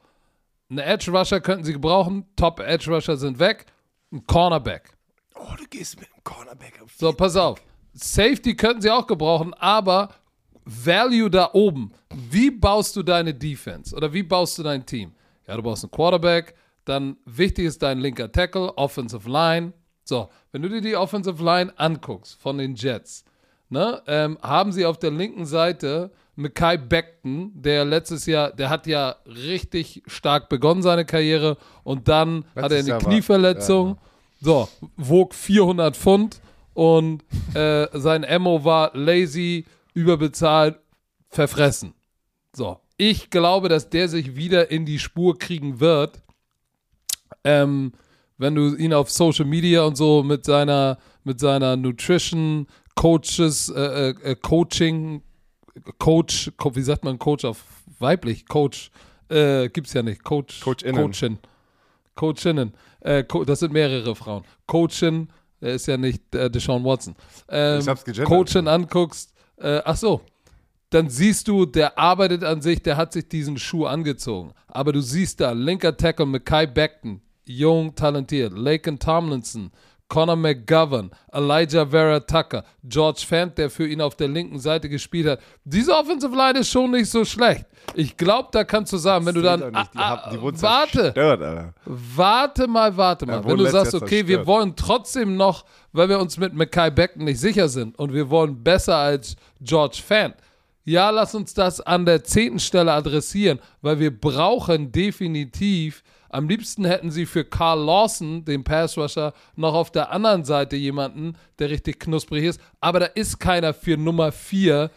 [0.70, 2.26] eine Edge Rusher, könnten sie gebrauchen.
[2.36, 3.66] Top Edge Rusher sind weg.
[4.12, 4.96] Ein Cornerback.
[5.34, 6.80] Oh, du gehst mit dem Cornerback.
[6.82, 7.60] auf So, pass auf.
[7.92, 10.10] Safety könnten sie auch gebrauchen, aber
[10.64, 11.92] Value da oben.
[12.30, 15.12] Wie baust du deine Defense oder wie baust du dein Team?
[15.46, 16.54] Ja, du brauchst einen Quarterback,
[16.90, 19.72] dann wichtig ist dein linker Tackle, Offensive Line.
[20.04, 23.24] So, wenn du dir die Offensive Line anguckst von den Jets,
[23.68, 28.86] ne, ähm, haben sie auf der linken Seite Mackay Beckton, der letztes Jahr, der hat
[28.86, 33.98] ja richtig stark begonnen seine Karriere und dann hat er Letztes eine Jahr war- Knieverletzung.
[34.40, 36.40] So, wog 400 Pfund
[36.72, 37.22] und
[37.54, 40.78] äh, sein Ammo war lazy, überbezahlt,
[41.28, 41.92] verfressen.
[42.54, 46.22] So, ich glaube, dass der sich wieder in die Spur kriegen wird.
[47.44, 47.92] Ähm,
[48.38, 54.10] wenn du ihn auf Social Media und so mit seiner, mit seiner Nutrition, Coaches, äh,
[54.10, 55.22] äh, Coaching,
[55.98, 57.62] Coach, Co- wie sagt man Coach auf
[57.98, 58.46] weiblich?
[58.46, 58.90] Coach,
[59.28, 60.24] äh, gibt's ja nicht.
[60.24, 60.94] Coach, Coachinnen.
[61.02, 61.38] Coachin.
[62.14, 62.72] Coachinnen.
[63.00, 64.44] Äh, Co das sind mehrere Frauen.
[64.66, 65.28] Coachin,
[65.60, 67.14] der ist ja nicht äh, Deshaun Watson.
[67.48, 68.28] Ähm, Ich hab's gegendert.
[68.28, 70.20] Coachin anguckst, äh, ach so,
[70.90, 74.52] dann siehst du, der arbeitet an sich, der hat sich diesen Schuh angezogen.
[74.66, 77.22] Aber du siehst da, linker Tackle Mackay Beckton,
[77.58, 79.70] jung, talentiert, Laken Tomlinson,
[80.10, 85.28] Conor McGovern, Elijah Vera Tucker, George Fant, der für ihn auf der linken Seite gespielt
[85.28, 85.40] hat.
[85.64, 87.64] Diese Offensive Line ist schon nicht so schlecht.
[87.94, 89.74] Ich glaube, da kannst du sagen, wenn du dann.
[89.74, 93.36] Ah, ah, warte, zerstört, warte mal, warte mal.
[93.36, 94.46] Ja, wenn du sagst, okay, Jahr wir zerstört.
[94.46, 98.62] wollen trotzdem noch, weil wir uns mit Mackay Beckton nicht sicher sind und wir wollen
[98.62, 100.34] besser als George Fant.
[100.84, 106.84] Ja, lass uns das an der zehnten Stelle adressieren, weil wir brauchen definitiv, am liebsten
[106.84, 112.00] hätten sie für Carl Lawson, den Passrusher, noch auf der anderen Seite jemanden, der richtig
[112.00, 112.60] knusprig ist.
[112.80, 114.90] Aber da ist keiner für Nummer 4,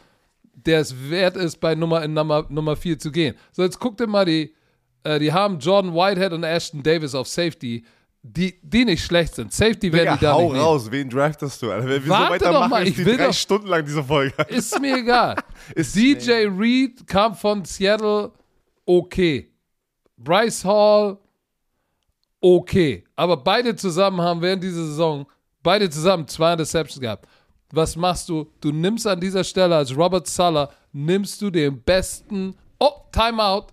[0.54, 3.36] der es wert ist, bei Nummer in Nummer, Nummer 4 zu gehen.
[3.52, 4.54] So, jetzt guck dir mal die,
[5.04, 7.84] äh, die haben Jordan Whitehead und Ashton Davis auf Safety,
[8.22, 9.52] die, die nicht schlecht sind.
[9.52, 10.64] Safety werden Digga, die da hau nicht nehmen.
[10.64, 11.72] raus, wen draftest du?
[11.72, 11.90] Alter?
[11.90, 14.04] Wenn wir Warte so weitermachen, mal, ist ich die will drei doch- Stunden lang diese
[14.04, 14.34] Folge.
[14.50, 15.36] Ist mir egal.
[15.76, 18.32] Ist DJ Reed kam von Seattle,
[18.86, 19.50] okay.
[20.16, 21.18] Bryce Hall,
[22.44, 23.04] okay.
[23.16, 25.26] Aber beide zusammen haben während dieser Saison,
[25.64, 27.28] beide zusammen zwei Interceptions gehabt.
[27.72, 28.52] Was machst du?
[28.62, 33.68] Du nimmst an dieser Stelle als Robert Suller, nimmst du den besten, oh, Timeout.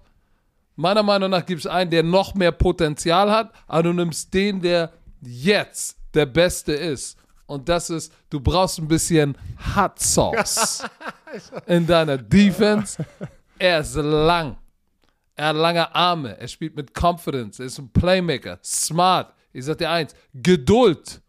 [0.76, 4.62] Meiner Meinung nach gibt es einen, der noch mehr Potenzial hat, aber du nimmst den,
[4.62, 4.90] der
[5.20, 7.18] jetzt der Beste ist.
[7.46, 9.36] Und das ist, du brauchst ein bisschen
[9.76, 10.84] Hot Sauce
[11.66, 13.04] in deiner Defense.
[13.58, 14.56] Er ist lang.
[15.40, 16.38] Er hat lange Arme.
[16.38, 17.58] Er spielt mit Confidence.
[17.60, 18.58] Er ist ein Playmaker.
[18.62, 19.32] Smart.
[19.54, 21.22] Ich sag dir eins: Geduld.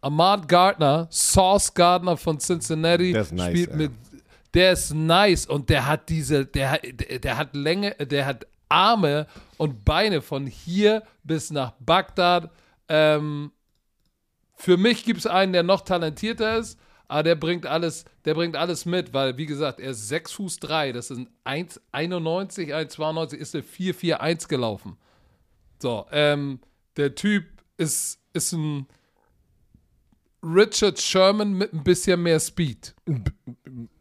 [0.00, 3.76] Ahmad Gardner, Sauce Gardner von Cincinnati, Der ist nice, spielt ja.
[3.76, 3.92] mit.
[4.52, 8.46] Der ist nice und der hat diese, der, hat- der, der hat Länge, der hat
[8.68, 9.26] Arme
[9.56, 12.50] und Beine von hier bis nach Bagdad.
[12.88, 13.50] Ähm,
[14.54, 16.78] für mich gibt es einen, der noch talentierter ist,
[17.14, 20.58] aber der bringt alles, der bringt alles mit, weil, wie gesagt, er ist 6 Fuß
[20.58, 24.96] 3, das sind 1,91, 1,92, ist er 4,41 gelaufen.
[25.80, 26.58] So, ähm,
[26.96, 27.44] der Typ
[27.76, 28.88] ist, ist ein
[30.42, 32.96] Richard Sherman mit ein bisschen mehr Speed.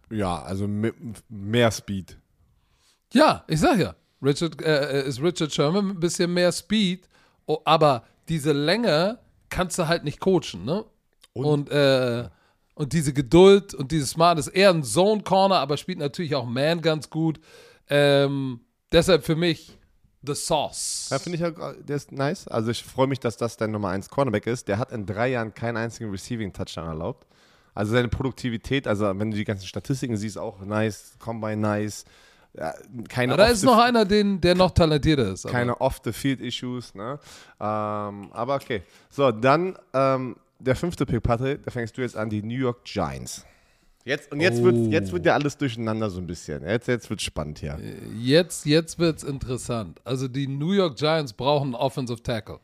[0.10, 0.96] Ja, also mit
[1.30, 2.18] mehr Speed.
[3.14, 3.94] Ja, ich sag ja,
[4.24, 7.08] Richard äh, äh, ist Richard Sherman mit ein bisschen mehr Speed,
[7.64, 10.84] aber diese Länge kannst du halt nicht coachen, ne?
[11.34, 11.46] Und?
[11.46, 12.28] Und, äh,
[12.84, 16.46] und diese Geduld und dieses Smart ist eher ein Zone Corner, aber spielt natürlich auch
[16.46, 17.40] Man ganz gut.
[17.90, 18.60] Ähm,
[18.92, 19.78] deshalb für mich
[20.26, 21.08] The Sauce.
[21.12, 22.48] Ja, finde ich, ja, der ist nice.
[22.48, 24.68] Also ich freue mich, dass das dein Nummer 1 Cornerback ist.
[24.68, 27.28] Der hat in drei Jahren keinen einzigen Receiving-Touchdown erlaubt.
[27.76, 32.06] Also seine Produktivität, also wenn du die ganzen Statistiken siehst, auch nice, Combine nice.
[32.56, 32.74] Ja,
[33.10, 35.46] keine Aber da ist noch einer, den, der noch talentierter ist.
[35.46, 36.94] aber- keine Off-the-Field-Issues.
[36.94, 37.20] Ne?
[37.60, 38.84] Ähm, aber okay.
[39.10, 42.84] So, dann ähm, der fünfte Pick, Patrick, da fängst du jetzt an, die New York
[42.86, 43.46] Giants.
[44.06, 44.64] Jetzt, und jetzt, Oh.
[44.66, 46.64] wird, jetzt wird ja alles durcheinander so ein bisschen.
[46.68, 47.80] Jetzt, jetzt wird spannend hier.
[48.20, 50.02] Jetzt, jetzt wird es interessant.
[50.04, 52.60] Also die New York Giants brauchen einen Offensive Tackle.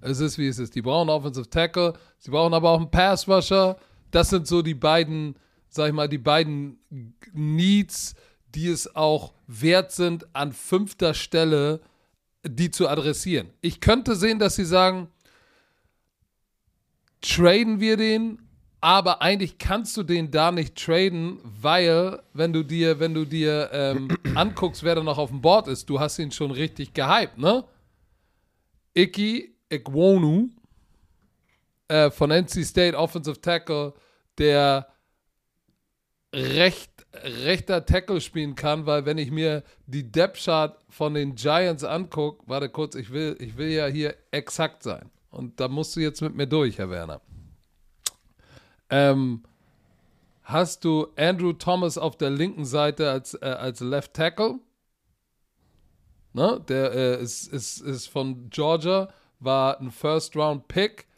[0.00, 0.74] Es ist wie es ist.
[0.74, 3.76] Die brauchen einen Offensive Tackle, sie brauchen aber auch einen Pass Rusher.
[4.10, 5.34] Das sind so die beiden,
[5.68, 6.78] sag ich mal, die beiden
[7.32, 8.14] Needs,
[8.54, 11.80] die es auch wert sind, an fünfter Stelle
[12.46, 13.48] die zu adressieren.
[13.62, 15.08] Ich könnte sehen, dass sie sagen,
[17.24, 18.38] traden wir den,
[18.80, 23.70] aber eigentlich kannst du den da nicht traden, weil wenn du dir, wenn du dir
[23.72, 27.38] ähm, anguckst, wer da noch auf dem Board ist, du hast ihn schon richtig gehypt,
[27.38, 27.64] ne?
[28.94, 30.50] Iki Ikwonu
[31.88, 33.94] äh, von NC State Offensive Tackle,
[34.36, 34.86] der
[36.34, 41.84] recht, rechter Tackle spielen kann, weil wenn ich mir die Depth Chart von den Giants
[41.84, 45.10] angucke, warte kurz, ich will, ich will ja hier exakt sein.
[45.34, 47.20] Und da musst du jetzt mit mir durch, Herr Werner.
[48.88, 49.42] Ähm,
[50.44, 54.60] hast du Andrew Thomas auf der linken Seite als, äh, als Left Tackle?
[56.34, 56.62] Ne?
[56.68, 59.08] Der äh, ist, ist, ist von Georgia,
[59.40, 61.08] war ein First-Round-Pick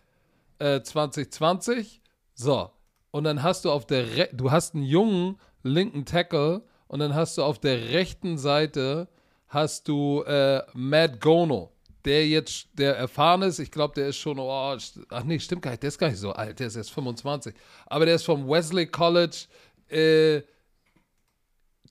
[0.60, 2.00] äh, 2020.
[2.34, 2.70] So.
[3.10, 7.14] Und dann hast du auf der, Re du hast einen jungen linken Tackle und dann
[7.14, 9.08] hast du auf der rechten Seite
[9.48, 11.75] hast du äh, Matt Gono,
[12.06, 13.58] der jetzt, der erfahren ist.
[13.58, 14.76] Ich glaube, der ist schon, oh,
[15.10, 17.54] ach nee, stimmt gar nicht, der ist gar nicht so alt, der ist erst 25.
[17.86, 19.46] Aber der ist vom Wesley College.
[19.88, 20.42] Äh,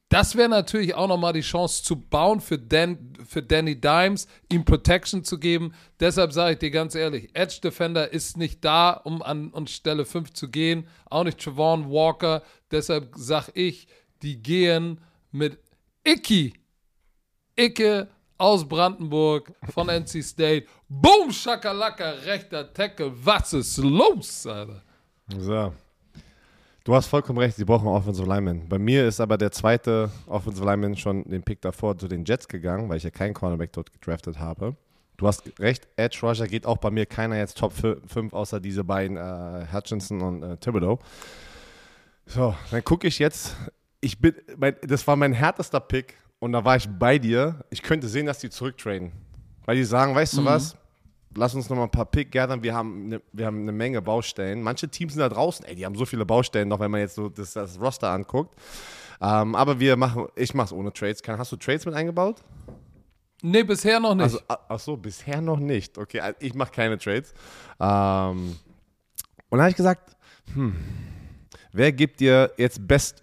[0.08, 4.64] das wäre natürlich auch nochmal die Chance zu bauen für, Dan, für Danny Dimes, ihm
[4.64, 5.74] Protection zu geben.
[6.00, 10.06] Deshalb sage ich dir ganz ehrlich, Edge Defender ist nicht da, um an, an Stelle
[10.06, 10.88] 5 zu gehen.
[11.10, 12.44] Auch nicht Trevon Walker.
[12.72, 13.88] Deshalb sage ich,
[14.22, 15.02] die gehen
[15.32, 15.60] mit
[16.06, 16.54] Icky.
[17.58, 18.08] Icke
[18.38, 20.68] aus Brandenburg von NC State.
[20.90, 23.12] Boom, Schakalaka, rechter Tackle.
[23.24, 24.82] Was ist los, Alter?
[25.38, 25.74] So.
[26.84, 28.70] Du hast vollkommen recht, sie brauchen Offensive Lineman.
[28.70, 32.48] Bei mir ist aber der zweite Offensive Lineman schon den Pick davor zu den Jets
[32.48, 34.76] gegangen, weil ich ja keinen Cornerback dort gedraftet habe.
[35.18, 38.84] Du hast recht, Edge Rusher geht auch bei mir keiner jetzt Top 5, außer diese
[38.84, 41.00] beiden, äh, Hutchinson und äh, Thibodeau.
[42.28, 43.56] So, dann gucke ich jetzt.
[44.02, 47.64] Ich bin, mein, das war mein härtester Pick und da war ich bei dir.
[47.70, 49.12] Ich könnte sehen, dass die zurücktraden.
[49.66, 50.46] Weil die sagen, weißt du Mhm.
[50.46, 50.78] was?
[51.38, 52.64] Lass uns noch mal ein paar Pick gathern.
[52.64, 54.62] Wir haben, ne, wir haben eine Menge Baustellen.
[54.62, 57.16] Manche Teams sind da draußen, ey, die haben so viele Baustellen, noch wenn man jetzt
[57.16, 58.56] so das, das Roster anguckt.
[59.22, 61.22] Ähm, aber wir machen, ich mach's ohne Trades.
[61.24, 62.42] Kann, hast du Trades mit eingebaut?
[63.42, 64.24] Nee, bisher noch nicht.
[64.24, 65.98] Also, ach so, bisher noch nicht.
[65.98, 67.34] Okay, also ich mache keine Trades.
[67.80, 68.56] Ähm,
[69.50, 70.16] und dann habe ich gesagt,
[70.54, 70.74] hm,
[71.74, 73.22] wer gibt dir jetzt best,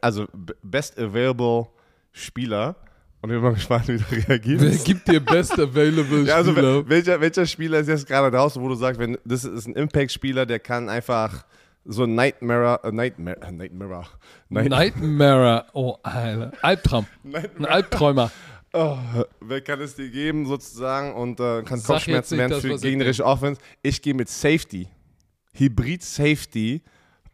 [0.00, 0.26] also
[0.62, 1.68] best available
[2.12, 2.76] Spieler?
[3.20, 4.64] Und ich bin mal gespannt, wie du reagierst.
[4.64, 6.68] Wer gibt dir Best Available Ja, also Spieler?
[6.80, 9.74] wel- welcher, welcher Spieler ist jetzt gerade draußen, wo du sagst, wenn das ist ein
[9.74, 11.44] Impact-Spieler, der kann einfach
[11.84, 14.06] so ein Nightmare, äh, Nightmare, äh, Nightmare,
[14.48, 15.66] Night, Nightmare.
[15.72, 16.52] Oh, Alter.
[16.62, 17.06] Albtraum.
[17.32, 17.64] Ein.
[17.66, 18.30] Albträumer.
[18.72, 18.96] Oh,
[19.40, 23.24] wer kann es dir geben sozusagen und äh, kann Sag Kopfschmerzen werden das, für gegnerische
[23.24, 23.60] Offense?
[23.82, 24.88] Ich gehe mit Safety.
[25.54, 26.82] Hybrid Safety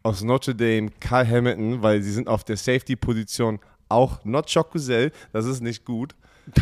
[0.03, 3.59] aus Notre Dame, Kyle Hamilton, weil sie sind auf der Safety-Position
[3.89, 6.15] auch not Chocusel, das ist nicht gut.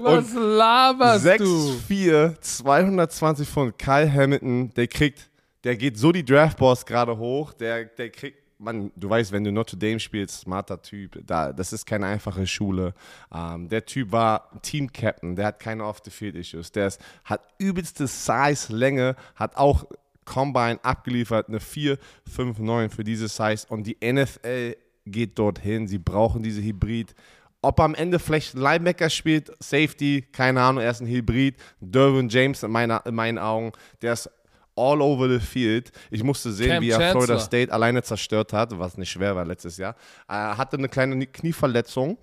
[0.00, 1.78] Was laberst du?
[1.88, 3.78] 6'4, 220 Pfund.
[3.78, 5.30] Kyle Hamilton, der kriegt,
[5.62, 9.52] der geht so die Draftboards gerade hoch, der, der kriegt, Mann, du weißt, wenn du
[9.52, 12.94] Notre Dame spielst, smarter Typ, da, das ist keine einfache Schule.
[13.34, 19.16] Ähm, der Typ war Team-Captain, der hat keine Off-the-Field-Issues, der ist, hat übelste Size, Länge,
[19.34, 19.84] hat auch
[20.24, 21.98] Combine abgeliefert, eine 4,
[22.30, 24.76] 5, 9 für diese Size und die NFL
[25.06, 27.14] geht dorthin, sie brauchen diese Hybrid.
[27.62, 31.56] Ob am Ende vielleicht Linebacker spielt, Safety, keine Ahnung, er ist ein Hybrid.
[31.80, 34.30] Derwin James in, meiner, in meinen Augen, der ist
[34.76, 35.92] all over the field.
[36.10, 37.24] Ich musste sehen, Cam wie er Chancellor.
[37.24, 39.94] Florida State alleine zerstört hat, was nicht schwer war letztes Jahr.
[40.28, 42.18] Er hatte eine kleine Knieverletzung.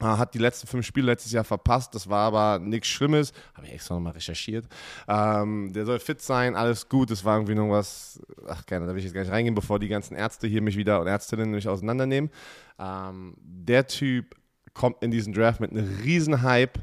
[0.00, 1.94] Er hat die letzten fünf Spiele letztes Jahr verpasst.
[1.94, 3.32] Das war aber nichts Schlimmes.
[3.54, 4.66] Habe ich extra nochmal recherchiert.
[5.06, 7.10] Ähm, der soll fit sein, alles gut.
[7.10, 8.20] Das war irgendwie noch was.
[8.48, 10.76] Ach, keine, da will ich jetzt gar nicht reingehen, bevor die ganzen Ärzte hier mich
[10.76, 12.30] wieder und Ärztinnen mich auseinandernehmen.
[12.78, 14.34] Ähm, der Typ
[14.72, 16.80] kommt in diesen Draft mit einem riesen Hype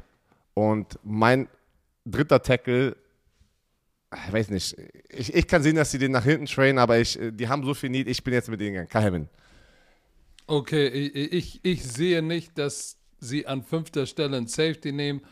[0.54, 1.48] und mein
[2.06, 2.96] dritter Tackle,
[4.26, 4.76] ich weiß nicht,
[5.10, 7.74] ich, ich kann sehen, dass sie den nach hinten trainen, aber ich, die haben so
[7.74, 8.88] viel Need, ich bin jetzt mit denen gegangen.
[8.88, 9.28] Kahmin.
[10.46, 15.22] Okay, ich, ich, ich sehe nicht, dass sie an fünfter Stelle ein Safety nehmen,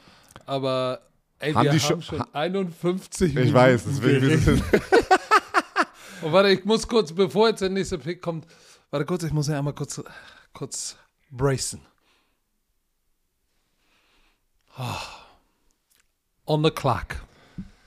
[0.46, 1.00] aber
[1.40, 4.62] ey, Haben wir die haben schon- schon 51 Ich weiß, deswegen wir sind
[6.22, 8.46] Und warte, ich muss kurz, bevor jetzt der nächste Pick kommt,
[8.90, 10.02] warte kurz, ich muss ja einmal kurz,
[10.52, 10.96] kurz
[11.30, 11.80] bracen.
[14.76, 14.98] Ah.
[16.46, 17.06] On the clock.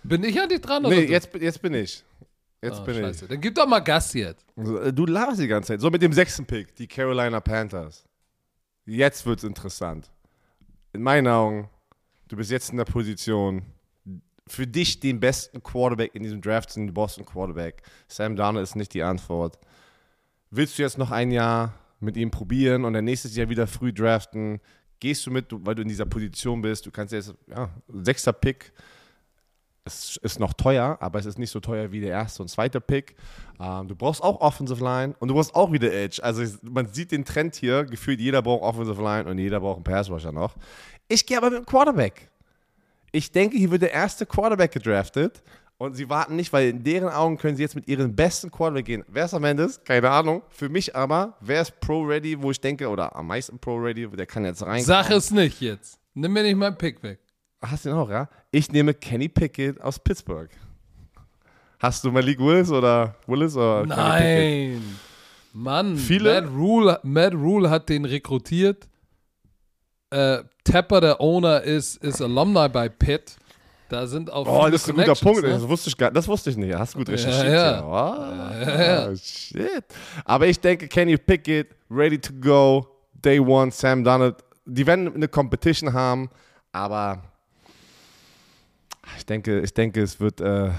[0.03, 0.85] Bin ich eigentlich dran?
[0.85, 2.03] oder Nee, jetzt, jetzt bin ich.
[2.61, 3.27] Jetzt Ah, bin scheiße.
[3.27, 4.45] Dann gib doch mal Gas jetzt.
[4.55, 4.91] ich.
[4.93, 5.81] Du laberst die ganze Zeit.
[5.81, 8.03] So mit dem sechsten Pick, die Carolina Panthers.
[8.85, 10.11] Jetzt wird's interessant.
[10.91, 11.69] In meinen Augen,
[12.27, 13.63] du bist jetzt in der Position,
[14.47, 17.81] für dich den besten Quarterback in diesem Draft sind die Boston Quarterback.
[18.07, 19.57] Sam Darnold ist nicht die Antwort.
[20.51, 23.93] Willst du jetzt noch ein Jahr mit ihm probieren und dann nächstes Jahr wieder früh
[23.93, 24.59] draften?
[24.99, 26.85] Gehst du mit, weil du in dieser Position bist?
[26.85, 28.73] Du kannst jetzt, ja, sechster Pick,
[29.85, 32.79] es ist noch teuer, aber es ist nicht so teuer wie der erste und zweite
[32.79, 33.15] Pick.
[33.59, 36.23] Ähm, du brauchst auch Offensive Line und du brauchst auch wieder Edge.
[36.23, 39.83] Also man sieht den Trend hier, gefühlt jeder braucht Offensive Line und jeder braucht einen
[39.83, 40.55] Pass Rusher noch.
[41.07, 42.29] Ich gehe aber mit dem Quarterback.
[43.11, 45.43] Ich denke, hier wird der erste Quarterback gedraftet
[45.77, 48.85] und sie warten nicht, weil in deren Augen können sie jetzt mit ihrem besten Quarterback
[48.85, 49.03] gehen.
[49.09, 49.69] Wer ist am Ende?
[49.83, 50.43] Keine Ahnung.
[50.49, 54.45] Für mich aber, wer ist Pro-Ready, wo ich denke, oder am meisten Pro-Ready, der kann
[54.45, 54.81] jetzt rein.
[54.81, 55.99] Sag es nicht jetzt.
[56.13, 57.19] Nimm mir nicht meinen Pick weg.
[57.65, 58.27] Hast du den auch, ja?
[58.51, 60.49] Ich nehme Kenny Pickett aus Pittsburgh.
[61.79, 63.85] Hast du Malik Willis oder Willis oder?
[63.85, 64.81] Nein.
[65.53, 68.87] Mann, Viele- Matt Rule, Matt Rule hat den rekrutiert.
[70.09, 73.35] Äh, Tapper, der Owner, ist, ist Alumni bei Pitt.
[73.89, 75.43] Da sind auch Oh, das ist ein guter Punkt.
[75.43, 75.49] Ne?
[75.49, 76.73] Das wusste ich gar Das wusste ich nicht.
[76.73, 77.51] Hast du gut recherchiert.
[77.51, 77.79] ja.
[77.81, 79.83] Ja, Oh, shit.
[80.25, 84.35] Aber ich denke, Kenny Pickett, ready to go, day one, Sam Donald.
[84.65, 86.29] Die werden eine Competition haben,
[86.71, 87.21] aber
[89.17, 90.71] ich denke, ich denke, es wird äh, äh,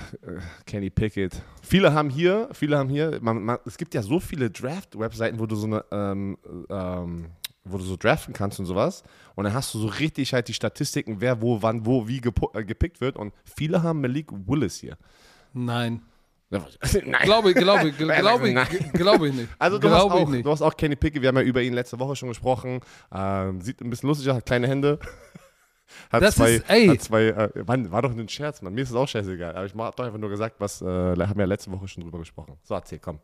[0.66, 1.43] Kenny Pickett.
[1.62, 5.47] Viele haben hier, viele haben hier, man, man, es gibt ja so viele Draft-Webseiten, wo
[5.47, 6.39] du so eine, ähm,
[6.70, 7.27] ähm,
[7.64, 9.03] wo du so draften kannst und sowas.
[9.35, 12.20] Und dann hast du so richtig halt die Statistiken, wer wo, wann, wo, wie
[12.55, 13.16] äh, gepickt wird.
[13.16, 14.97] Und viele haben Malik Willis hier.
[15.53, 16.03] Nein.
[17.05, 17.22] Nein.
[17.25, 18.66] Glaube ich, glaube glaube nein?
[18.93, 19.49] glaube ich nicht.
[19.59, 20.47] Also du hast, glaube auch, nicht.
[20.47, 22.81] du hast auch Kenny Pickett, wir haben ja über ihn letzte Woche schon gesprochen.
[23.12, 24.99] Ähm, sieht ein bisschen lustig aus, hat kleine Hände.
[26.11, 26.86] Hat Das zwei, ist- ey.
[26.88, 28.74] Hat zwei äh, Mann, war doch ein Scherz, Mann.
[28.74, 29.55] Mir ist es auch scheißegal.
[29.57, 32.18] Aber ich hab doch einfach nur gesagt, was, äh, haben wir letzte Woche schon drüber
[32.18, 32.57] gesprochen.
[32.62, 33.20] So, erzähl, komm.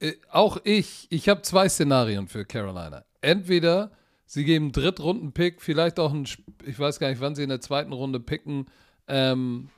[0.00, 3.04] Äh, auch ich, ich habe zwei Szenarien für Carolina.
[3.20, 3.90] Entweder
[4.26, 6.26] sie geben einen Drittrunden-Pick, vielleicht auch einen,
[6.64, 8.66] ich weiß gar nicht, wann sie in der zweiten Runde picken,
[9.08, 9.68] ähm,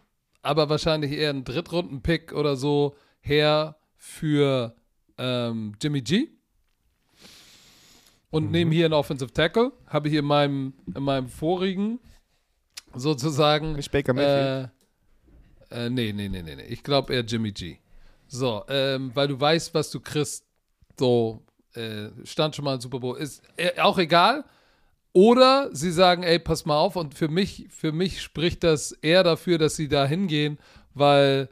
[0.42, 4.74] aber wahrscheinlich eher einen Drittrunden-Pick oder so her für
[5.18, 6.28] ähm, Jimmy G.
[8.32, 8.50] Und mhm.
[8.50, 9.70] nehmen hier einen Offensive Tackle.
[9.86, 12.00] Habe ich in meinem, in meinem vorigen
[12.94, 13.74] sozusagen.
[13.74, 14.70] Nicht Baker Mayfield.
[15.70, 16.64] Äh, äh, nee, nee, nee, nee, nee.
[16.64, 17.76] Ich glaube eher Jimmy G.
[18.26, 20.46] So, ähm, weil du weißt, was du kriegst.
[20.98, 21.42] So,
[21.74, 23.18] äh, stand schon mal im Super Bowl.
[23.18, 24.44] Ist äh, auch egal.
[25.12, 26.96] Oder sie sagen, ey, pass mal auf.
[26.96, 30.58] Und für mich, für mich spricht das eher dafür, dass sie da hingehen,
[30.94, 31.50] weil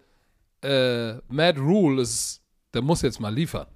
[0.63, 3.67] äh, Matt Rule ist, der muss jetzt mal liefern.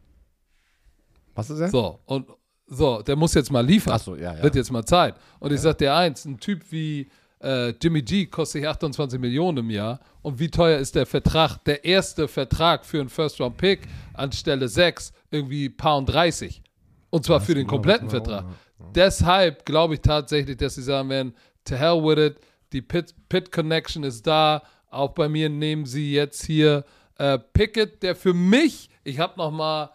[1.34, 1.68] Was ist er?
[1.68, 2.28] So, und
[2.66, 3.94] so, der muss jetzt mal liefern.
[3.94, 4.42] Achso, ja, ja.
[4.42, 5.16] Wird jetzt mal Zeit.
[5.38, 5.56] Und ja.
[5.56, 7.08] ich sag dir eins, ein Typ wie
[7.42, 10.00] äh, Jimmy G kostet sich 28 Millionen im Jahr.
[10.22, 11.58] Und wie teuer ist der Vertrag?
[11.64, 13.82] Der erste Vertrag für einen First-Round-Pick
[14.14, 16.62] anstelle 6, irgendwie Pound 30.
[17.10, 18.44] Und zwar das für den kompletten Vertrag.
[18.44, 18.86] Ja.
[18.94, 21.34] Deshalb glaube ich tatsächlich, dass sie sagen werden,
[21.64, 22.40] to hell with it,
[22.72, 24.62] die Pit-Connection Pit ist da.
[24.90, 26.84] Auch bei mir nehmen sie jetzt hier
[27.18, 29.90] äh, Pickett, der für mich, ich habe noch mal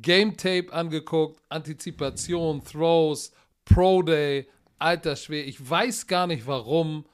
[0.00, 3.32] Game Tape angeguckt, Antizipation, Throws,
[3.64, 7.04] Pro Day, alter Schwer, ich weiß gar nicht warum.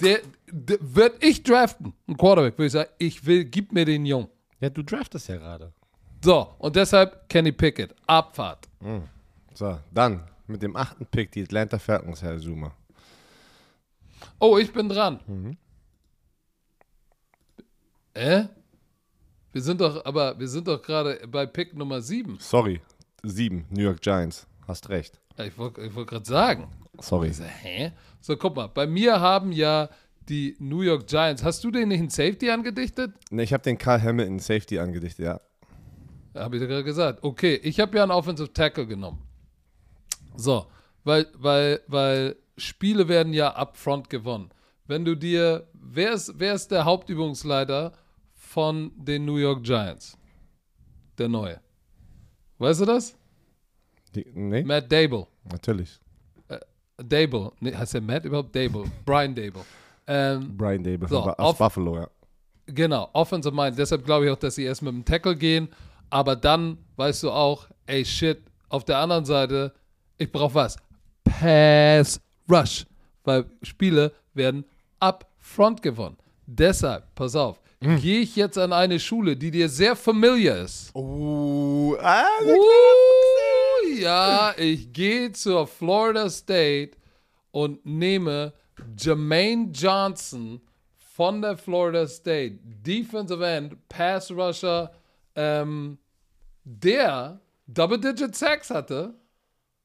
[0.00, 4.06] Der, der wird ich draften, ein Quarterback, würde ich sagen, ich will, gib mir den
[4.06, 4.28] Jungen.
[4.60, 5.72] Ja, du draftest ja gerade.
[6.22, 8.68] So, und deshalb Kenny Pickett, Abfahrt.
[8.80, 9.08] Mhm.
[9.52, 12.72] So, dann mit dem achten Pick die Atlanta Falcons, Herr Zuma.
[14.38, 15.20] Oh, ich bin dran.
[15.26, 15.56] Mhm.
[18.14, 18.44] Äh?
[19.54, 22.38] Wir sind doch, aber wir sind doch gerade bei Pick Nummer 7.
[22.40, 22.80] Sorry,
[23.22, 24.48] 7, New York Giants.
[24.66, 25.20] Hast recht.
[25.38, 26.66] Ich wollte wollt gerade sagen.
[26.98, 27.32] Sorry.
[27.32, 27.92] So, hä?
[28.20, 29.90] So, guck mal, bei mir haben ja
[30.28, 31.44] die New York Giants.
[31.44, 33.14] Hast du den nicht in Safety angedichtet?
[33.30, 35.40] Ne, ich habe den Karl Hamilton in Safety angedichtet, ja.
[36.34, 37.22] Habe ich dir gerade gesagt.
[37.22, 39.22] Okay, ich habe ja einen Offensive Tackle genommen.
[40.34, 40.66] So,
[41.04, 44.50] weil, weil, weil Spiele werden ja upfront gewonnen.
[44.88, 47.92] Wenn du dir, wer ist, wer ist der Hauptübungsleiter
[48.54, 50.16] von den New York Giants.
[51.18, 51.60] Der neue.
[52.58, 53.16] Weißt du das?
[54.14, 54.62] Die, nee.
[54.62, 55.26] Matt Dable.
[55.50, 55.98] Natürlich.
[56.46, 56.60] Äh,
[56.96, 57.50] Dable.
[57.58, 58.54] Nee, heißt der Matt überhaupt?
[58.54, 58.84] Dable.
[59.04, 59.64] Brian Dable.
[60.06, 62.08] Ähm, Brian Dable so, aus off, Buffalo, ja.
[62.66, 63.76] Genau, Offensive Mind.
[63.76, 65.68] Deshalb glaube ich auch, dass sie erst mit dem Tackle gehen.
[66.10, 69.74] Aber dann weißt du auch, ey, shit, auf der anderen Seite,
[70.16, 70.76] ich brauche was?
[71.24, 72.86] Pass Rush.
[73.24, 74.64] Weil Spiele werden
[75.00, 76.16] up front gewonnen.
[76.46, 78.00] Deshalb, pass auf, hm.
[78.00, 80.90] gehe ich jetzt an eine Schule, die dir sehr familiar ist.
[80.94, 86.92] Oh, ah, uh, ja, ich gehe zur Florida State
[87.50, 88.52] und nehme
[88.98, 90.60] Jermaine Johnson
[90.96, 94.90] von der Florida State, Defensive End, Pass Rusher,
[95.36, 95.98] ähm,
[96.64, 99.14] der Double-Digit Sacks hatte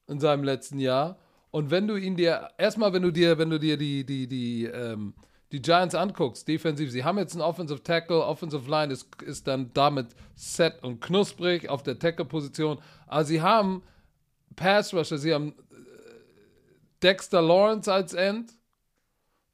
[0.08, 1.18] in seinem letzten Jahr.
[1.52, 4.66] Und wenn du ihn dir, erstmal, wenn du dir, wenn du dir die, die, die,
[4.66, 5.14] ähm,
[5.52, 9.72] die Giants anguckst, defensiv, sie haben jetzt einen Offensive Tackle, Offensive Line ist, ist dann
[9.74, 12.80] damit set und knusprig auf der Tackle-Position.
[13.08, 13.82] Aber sie haben
[14.56, 15.76] Pass Rusher, sie haben äh,
[17.02, 18.54] Dexter Lawrence als End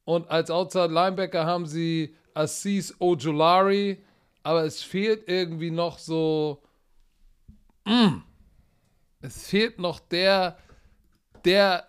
[0.04, 4.04] und als Outside Linebacker haben sie Assis Ojulari,
[4.42, 6.62] aber es fehlt irgendwie noch so.
[7.84, 8.18] Mm,
[9.20, 10.58] es fehlt noch der,
[11.44, 11.86] der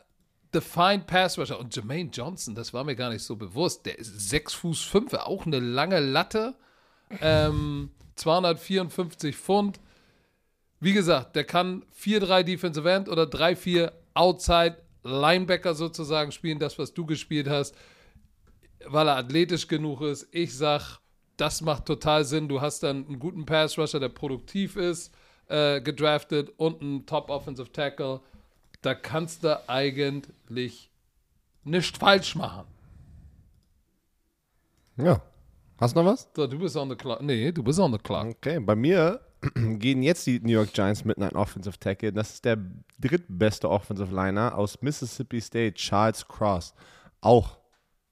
[0.58, 1.60] Defined Pass Rusher.
[1.60, 3.86] Und Jermaine Johnson, das war mir gar nicht so bewusst.
[3.86, 6.56] Der ist 6 Fuß 5, auch eine lange Latte.
[7.22, 9.80] Ähm, 254 Pfund.
[10.80, 16.94] Wie gesagt, der kann 4-3 Defensive End oder 3-4 Outside Linebacker sozusagen spielen, das, was
[16.94, 17.76] du gespielt hast,
[18.86, 20.28] weil er athletisch genug ist.
[20.32, 21.00] Ich sag,
[21.38, 22.48] das macht total Sinn.
[22.48, 25.14] Du hast dann einen guten Pass Rusher, der produktiv ist,
[25.50, 28.22] äh, gedraftet und einen Top Offensive Tackle
[28.88, 30.90] da kannst du eigentlich
[31.66, 32.66] nichts falsch machen.
[34.96, 35.22] Ja.
[35.78, 36.30] Hast du noch was?
[36.34, 37.22] So, du bist on the clock.
[37.22, 38.28] Nee, du bist on the clock.
[38.28, 39.20] Okay, bei mir
[39.56, 42.14] gehen jetzt die New York Giants mit einem Offensive Tackle.
[42.14, 42.58] Das ist der
[42.98, 46.74] drittbeste Offensive Liner aus Mississippi State, Charles Cross.
[47.20, 47.58] Auch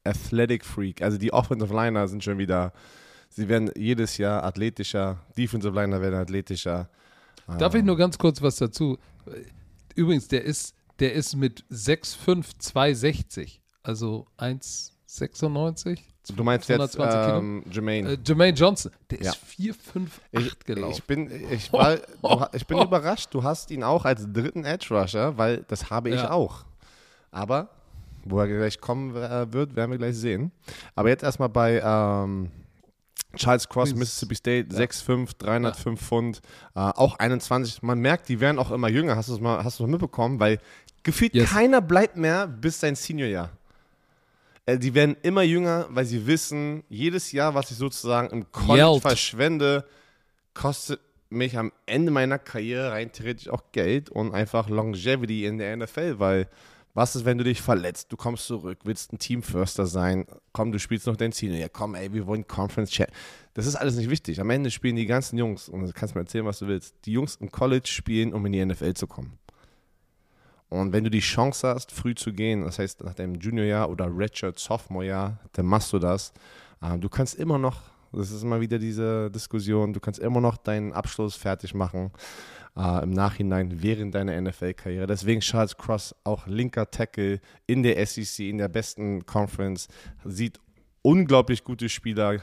[0.04, 1.02] Athletic Freak.
[1.02, 2.74] Also die Offensive Liner sind schon wieder,
[3.30, 5.20] sie werden jedes Jahr athletischer.
[5.38, 6.90] Defensive Liner werden athletischer.
[7.58, 8.98] Darf ich nur ganz kurz was dazu?
[9.96, 16.00] Übrigens, der ist, der ist mit 6'5, 260, also 1,96.
[16.36, 18.14] Du meinst jetzt ähm, Jermaine.
[18.14, 19.32] Äh, Jermaine Johnson, der ja.
[19.32, 20.94] ist 4'5'8 gelaufen.
[20.94, 24.88] Ich bin, ich war, du, ich bin überrascht, du hast ihn auch als dritten Edge
[24.90, 26.32] Rusher, weil das habe ich ja.
[26.32, 26.66] auch.
[27.32, 27.70] Aber
[28.26, 30.52] wo er gleich kommen wird, werden wir gleich sehen.
[30.96, 32.50] Aber jetzt erstmal bei ähm,
[33.36, 34.00] Charles Cross, Please.
[34.00, 36.42] Mississippi State, 6'5, 305 Pfund,
[36.76, 37.82] äh, auch 21.
[37.84, 39.16] Man merkt, die werden auch immer jünger.
[39.16, 40.40] Hast du es mal, hast mal mitbekommen?
[40.40, 40.60] Weil
[41.04, 41.50] gefühlt Yes.
[41.50, 43.52] keiner bleibt mehr bis sein Seniorjahr.
[44.66, 49.00] Äh, die werden immer jünger, weil sie wissen, jedes Jahr, was ich sozusagen im College
[49.02, 49.86] verschwende,
[50.54, 55.76] kostet mich am Ende meiner Karriere rein theoretisch auch Geld und einfach Longevity in der
[55.76, 56.48] NFL, weil
[56.96, 60.80] was ist, wenn du dich verletzt, du kommst zurück, willst ein Team-Firster sein, komm, du
[60.80, 63.10] spielst noch dein Ziel, ja komm, ey, wir wollen Conference Chat.
[63.54, 64.40] Das ist alles nicht wichtig.
[64.40, 67.12] Am Ende spielen die ganzen Jungs, und du kannst mir erzählen, was du willst, die
[67.12, 69.38] Jungs im College spielen, um in die NFL zu kommen.
[70.70, 74.10] Und wenn du die Chance hast, früh zu gehen, das heißt nach deinem Juniorjahr oder
[74.10, 76.32] Redshirt Sophomore-Jahr, dann machst du das.
[76.82, 77.82] Ähm, du kannst immer noch,
[78.14, 82.12] das ist immer wieder diese Diskussion, du kannst immer noch deinen Abschluss fertig machen
[82.78, 85.08] äh, im Nachhinein während deiner NFL-Karriere.
[85.08, 89.88] Deswegen Charles Cross, auch linker Tackle in der SEC, in der besten Conference,
[90.24, 90.60] sieht
[91.02, 92.42] unglaublich gute Spieler.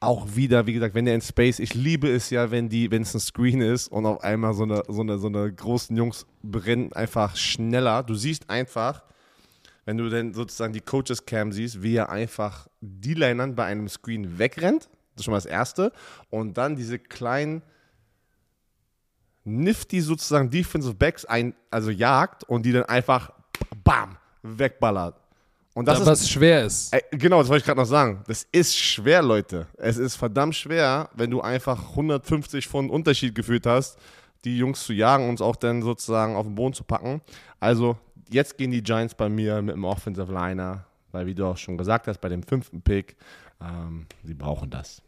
[0.00, 3.02] Auch wieder, wie gesagt, wenn er in Space, ich liebe es ja, wenn die, wenn
[3.02, 6.26] es ein Screen ist und auf einmal so eine, so eine, so eine großen Jungs
[6.42, 8.04] brennen einfach schneller.
[8.04, 9.02] Du siehst einfach,
[9.86, 13.88] wenn du dann sozusagen die Coaches Cam siehst, wie er einfach die Linern bei einem
[13.88, 14.84] Screen wegrennt.
[14.84, 15.92] Das ist schon mal das Erste.
[16.30, 17.62] Und dann diese kleinen
[19.48, 23.32] nifty sozusagen Defensive Backs ein, also jagt und die dann einfach
[23.84, 25.16] bam wegballert.
[25.74, 26.92] Und das Ja, ist was schwer ist.
[26.92, 28.24] Ey, genau, das wollte ich gerade noch sagen.
[28.26, 29.68] Das ist schwer, Leute.
[29.76, 33.96] Es ist verdammt schwer, wenn du einfach 150 Pfund Unterschied gefühlt hast,
[34.44, 37.20] die Jungs zu jagen und auch dann sozusagen auf den Boden zu packen.
[37.60, 37.96] Also,
[38.28, 41.78] jetzt gehen die Giants bei mir mit dem Offensive Liner, weil, wie du auch schon
[41.78, 43.16] gesagt hast, bei dem fünften Pick,
[43.60, 45.00] ähm, sie brauchen das.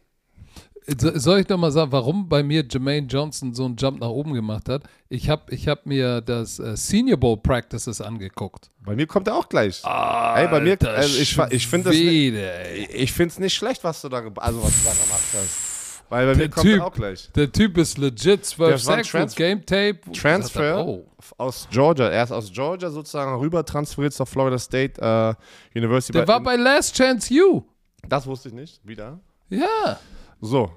[0.87, 4.09] So- Soll ich noch mal sagen, warum bei mir Jermaine Johnson so einen Jump nach
[4.09, 4.83] oben gemacht hat?
[5.09, 8.71] Ich habe ich hab mir das äh, Senior Bowl Practices angeguckt.
[8.83, 9.83] Bei mir kommt er auch gleich.
[9.83, 11.97] Ey, bei mir, also ich, ich finde das.
[11.99, 16.03] nicht- es nicht schlecht, was du da, also was du da gemacht hast.
[16.09, 16.79] Weil bei mir Der kommt Typ.
[16.79, 17.29] er auch gleich.
[17.35, 19.99] Der Typ ist legit 12 Der war ein Sacks und Game Tape.
[20.13, 21.07] Transfer er, Oh.
[21.37, 22.09] aus Georgia.
[22.09, 26.11] Er ist aus Georgia sozusagen rüber transferiert zur Florida State äh, University.
[26.11, 27.63] Der war bei Last Chance U.
[28.09, 28.81] das wusste ich nicht.
[28.85, 29.19] Wieder.
[29.49, 29.99] Ja,
[30.43, 30.71] So,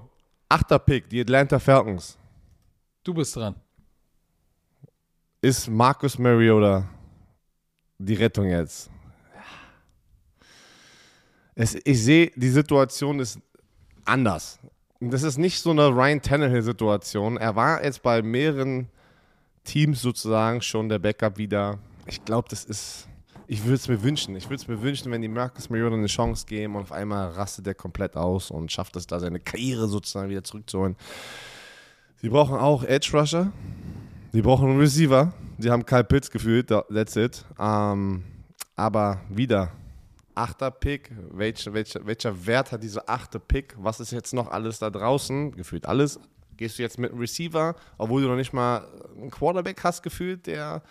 [0.47, 2.17] achter Pick, die Atlanta Falcons.
[3.03, 3.55] du bist dran.
[5.41, 6.87] Ist Marcus Mariota
[7.97, 8.91] die Rettung jetzt?
[11.55, 13.39] Es, ich sehe, die Situation ist
[14.03, 14.59] anders.
[14.99, 17.37] Das ist nicht so eine Ryan Tannehill-Situation.
[17.37, 18.87] Er war jetzt bei mehreren
[19.63, 21.79] Teams sozusagen schon der Backup wieder.
[22.05, 23.07] Ich glaube, das ist.
[23.47, 24.35] Ich würde es mir wünschen.
[24.35, 27.29] Ich würde es mir wünschen, wenn die Marcus Mariota eine Chance geben und auf einmal
[27.29, 30.95] rastet er komplett aus und schafft es da, seine Karriere sozusagen wieder zurückzuholen.
[32.15, 33.51] Sie brauchen auch Edge Rusher.
[34.33, 35.31] Die brauchen einen Receiver.
[35.59, 37.45] Die haben Kyle Pitts gefühlt, that's it.
[37.59, 38.23] Ähm,
[38.75, 39.71] aber wieder,
[40.33, 41.11] achter Pick.
[41.31, 43.75] Welch, welcher, welcher Wert hat dieser achte Pick?
[43.77, 45.51] Was ist jetzt noch alles da draußen?
[45.51, 46.19] Gefühlt alles.
[46.57, 50.47] Gehst du jetzt mit einem Receiver, obwohl du noch nicht mal einen Quarterback hast, gefühlt,
[50.47, 50.81] der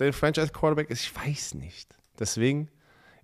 [0.00, 1.02] der Franchise-Quarterback ist?
[1.02, 1.96] Ich weiß nicht.
[2.18, 2.68] Deswegen,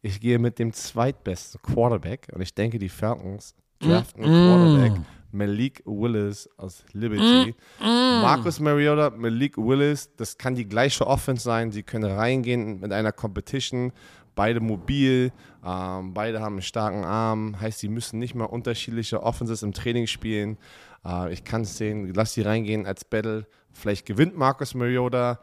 [0.00, 5.06] ich gehe mit dem zweitbesten Quarterback und ich denke, die Falcons draften einen Quarterback.
[5.32, 7.54] Malik Willis aus Liberty.
[7.80, 11.72] Marcus Mariota, Malik Willis, das kann die gleiche Offense sein.
[11.72, 13.92] Sie können reingehen mit einer Competition.
[14.34, 15.30] Beide mobil,
[15.64, 17.60] ähm, beide haben einen starken Arm.
[17.60, 20.58] Heißt, sie müssen nicht mal unterschiedliche Offenses im Training spielen.
[21.04, 23.46] Äh, ich kann es sehen, lass sie reingehen als Battle.
[23.72, 25.38] Vielleicht gewinnt Marcus Mariota,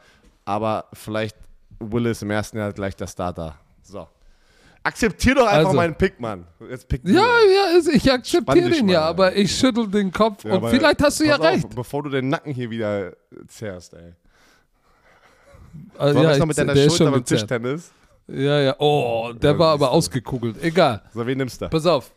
[0.50, 1.38] aber vielleicht
[1.80, 3.56] Willis im ersten Jahr gleich der Starter.
[3.84, 4.08] So.
[4.82, 6.48] Akzeptier doch einfach Also- meinen Pick, Mann.
[6.70, 7.02] Jetzt pick.
[7.06, 11.02] Ja, ja, also ich akzeptiere den ja, aber ich schüttel den Kopf Ja, und vielleicht
[11.04, 11.70] hast du ja auf, recht.
[11.76, 13.14] Bevor du den Nacken hier wieder
[13.48, 14.14] zerrst, ey.
[15.98, 17.24] Also, ja, noch mit deiner Schulter beim.
[17.24, 17.92] Tischtennis?
[18.28, 18.76] Ja, ja.
[18.80, 20.62] Oh, der war aber ausgekugelt.
[20.64, 21.02] Egal.
[21.14, 21.70] So, wen nimmst du?
[21.70, 22.12] Pass auf.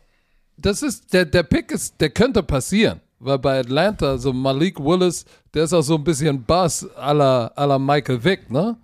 [0.57, 2.99] Das ist, der, der Pick ist, der könnte passieren.
[3.25, 7.79] Weil bei Atlanta, so Malik Willis, der ist auch so ein bisschen Bass à la
[7.79, 8.77] Michael Vick, ne?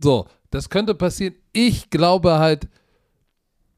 [0.00, 1.34] So, das könnte passieren.
[1.52, 2.68] Ich glaube halt,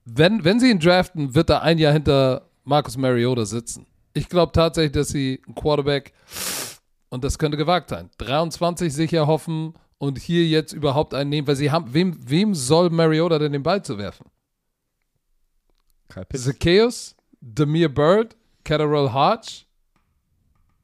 [0.04, 3.86] wenn, wenn sie ihn draften, wird er ein Jahr hinter Marcus Mariota sitzen.
[4.12, 6.12] Ich glaube tatsächlich, dass sie einen Quarterback,
[7.10, 11.56] und das könnte gewagt sein, 23 sicher hoffen und hier jetzt überhaupt einen nehmen, weil
[11.56, 14.26] sie haben, wem, wem soll Mariota denn den Ball zu werfen?
[16.34, 19.64] Zacchaeus, Demir Bird, Catterall Hodge.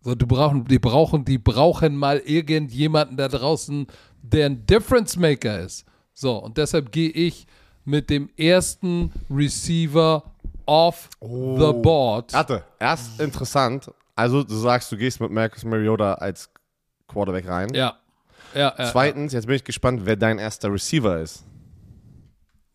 [0.03, 3.87] So, die brauchen, die brauchen, die brauchen mal irgendjemanden da draußen,
[4.23, 5.85] der ein Difference Maker ist.
[6.15, 7.47] So, und deshalb gehe ich
[7.85, 10.23] mit dem ersten Receiver
[10.65, 12.33] off the board.
[12.33, 13.91] Warte, erst interessant.
[14.15, 16.51] Also, du sagst, du gehst mit Marcus Mariota als
[17.09, 17.75] Quarterback rein.
[17.75, 17.99] Ja.
[18.55, 21.45] Ja, ja, Zweitens, jetzt bin ich gespannt, wer dein erster Receiver ist.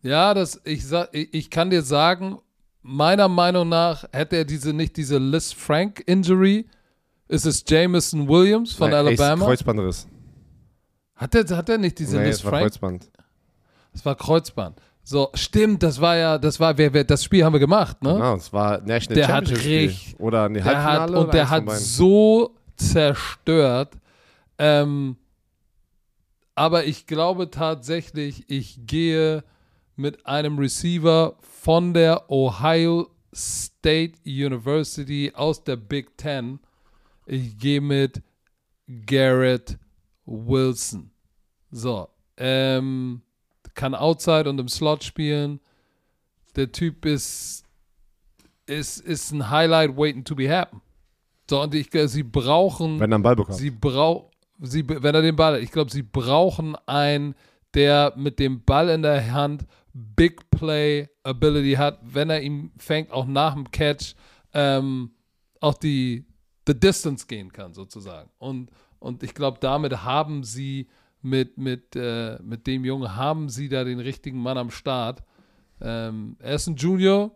[0.02, 2.38] ja, das, ich, sag, ich ich kann dir sagen,
[2.82, 6.66] meiner Meinung nach hätte er diese nicht diese Liz Frank Injury.
[7.28, 9.46] Ist es Jameson Williams von Nein, Alabama?
[9.46, 10.06] Kreuzbandriss.
[11.14, 12.62] Hat er, hat er nicht diese Nee, Liz es war Frank?
[12.64, 13.10] Kreuzband.
[13.92, 14.80] Das war Kreuzband.
[15.04, 18.12] So, stimmt, das war ja, das war, wer, wer, das Spiel haben wir gemacht, ne?
[18.14, 19.78] Genau, es war National Der hat Championship Spiel.
[19.88, 23.94] richtig- Oder eine Der hat, und der hat so zerstört.
[24.58, 25.16] Ähm,
[26.54, 29.42] aber ich glaube tatsächlich, ich gehe
[29.96, 36.58] mit einem Receiver von der Ohio State University aus der Big Ten.
[37.24, 38.20] Ich gehe mit
[39.06, 39.78] Garrett
[40.26, 41.12] Wilson.
[41.70, 43.22] So, ähm,
[43.74, 45.60] kann Outside und im Slot spielen.
[46.56, 47.62] Der Typ ist,
[48.66, 50.80] ist, ist ein Highlight waiting to be happen.
[51.48, 53.56] So, und ich, sie brauchen, Wenn er einen Ball bekommt.
[53.56, 57.36] sie brauchen, sie, wenn er den Ball, ich glaube, sie brauchen einen,
[57.74, 63.10] der mit dem Ball in der Hand Big Play Ability hat, wenn er ihn fängt,
[63.10, 64.14] auch nach dem Catch,
[64.54, 65.12] ähm,
[65.60, 66.26] auch die
[66.66, 68.30] the distance gehen kann, sozusagen.
[68.38, 70.88] Und, und ich glaube, damit haben sie
[71.20, 75.22] mit, mit, äh, mit dem Jungen, haben sie da den richtigen Mann am Start.
[75.80, 77.32] Ähm, er ist ein Junior,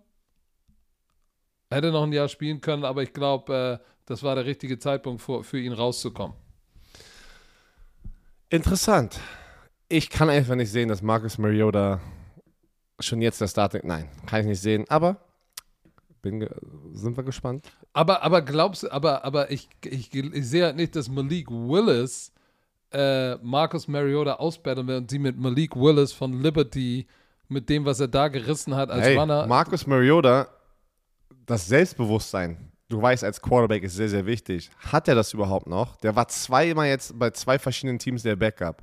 [1.71, 5.23] hätte noch ein Jahr spielen können, aber ich glaube, äh, das war der richtige Zeitpunkt
[5.23, 6.37] für, für ihn rauszukommen.
[8.49, 9.19] Interessant.
[9.89, 12.01] Ich kann einfach nicht sehen, dass Marcus Mariota
[13.01, 13.83] schon jetzt der Starting.
[13.85, 14.85] Nein, kann ich nicht sehen.
[14.89, 15.17] Aber
[16.23, 16.49] bin
[16.93, 17.65] sind wir gespannt.
[17.93, 22.33] Aber, aber glaubst du, aber, aber ich, ich, ich sehe halt nicht, dass Malik Willis
[22.93, 27.07] äh, Marcus Mariota ausbattlen will und sie mit Malik Willis von Liberty,
[27.49, 29.47] mit dem, was er da gerissen hat als Hey, Runner.
[29.47, 30.49] Marcus Mariota,
[31.47, 34.71] das Selbstbewusstsein, du weißt, als Quarterback ist sehr, sehr wichtig.
[34.79, 35.97] Hat er das überhaupt noch?
[35.97, 38.83] Der war zweimal jetzt bei zwei verschiedenen Teams der Backup.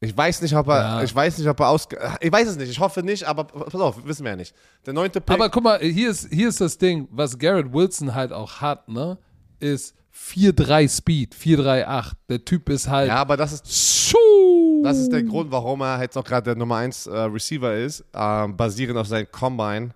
[0.00, 1.02] Ich weiß nicht, ob er, Ja.
[1.02, 1.88] ich weiß nicht, ob er aus,
[2.20, 4.54] ich weiß es nicht, ich hoffe nicht, aber pass auf, wissen wir ja nicht.
[4.86, 8.14] Der neunte Pick, aber guck mal, hier ist, hier ist das Ding, was Garrett Wilson
[8.14, 9.18] halt auch hat, ne,
[9.58, 12.12] ist 4-3 Speed, 4-3-8.
[12.28, 13.08] Der Typ ist halt.
[13.08, 14.82] ja, aber das ist, Schuh.
[14.84, 18.04] das ist der Grund, warum er jetzt auch gerade der Nummer 1 äh, Receiver ist.
[18.14, 19.90] Ähm, basierend auf seinem Combine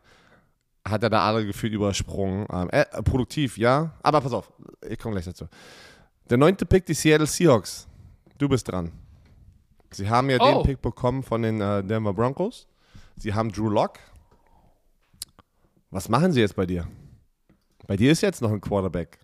[0.84, 2.44] hat er da alle gefühlt übersprungen.
[2.52, 4.52] Ähm, äh, produktiv, ja, aber pass auf,
[4.88, 5.46] ich komme gleich dazu.
[6.28, 7.86] Der neunte Pick, die Seattle Seahawks.
[8.38, 8.90] Du bist dran.
[9.92, 10.54] Sie haben ja Oh.
[10.62, 12.66] den Pick bekommen von den äh, Denver Broncos.
[13.16, 13.98] Sie haben Drew Lock.
[15.90, 16.86] Was machen sie jetzt bei dir?
[17.86, 19.18] Bei dir ist jetzt noch ein Quarterback.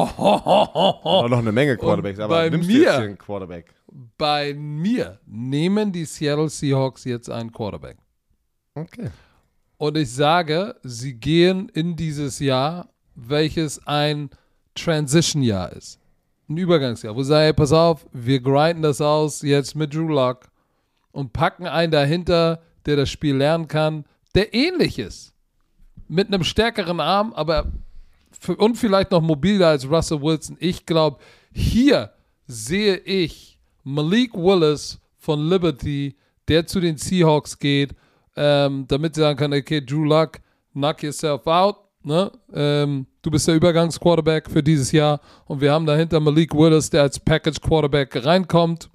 [0.00, 3.74] Oder noch eine Menge Quarterbacks, aber bei nimmst du mir- jetzt hier einen Quarterback?
[4.16, 7.96] Bei mir nehmen die Seattle Seahawks jetzt einen Quarterback.
[8.74, 9.10] Okay.
[9.78, 14.30] Und ich sage, sie gehen in dieses Jahr, welches ein
[14.74, 15.98] Transition-Jahr ist.
[16.50, 20.50] Ein Übergangsjahr, wo sie hey, pass auf, wir grinden das aus jetzt mit Drew Lock
[21.12, 25.32] und packen einen dahinter, der das Spiel lernen kann, der ähnlich ist.
[26.08, 27.70] Mit einem stärkeren Arm, aber
[28.32, 30.56] f- und vielleicht noch mobiler als Russell Wilson.
[30.58, 31.18] Ich glaube,
[31.52, 32.10] hier
[32.48, 36.16] sehe ich Malik Willis von Liberty,
[36.48, 37.94] der zu den Seahawks geht,
[38.34, 40.40] ähm, damit sie sagen können, okay, Drew Luck,
[40.72, 41.76] knock yourself out.
[42.02, 42.32] Ne?
[42.52, 47.02] Ähm, du bist der Übergangsquarterback für dieses Jahr und wir haben dahinter Malik Willis, der
[47.02, 48.88] als Package Quarterback reinkommt,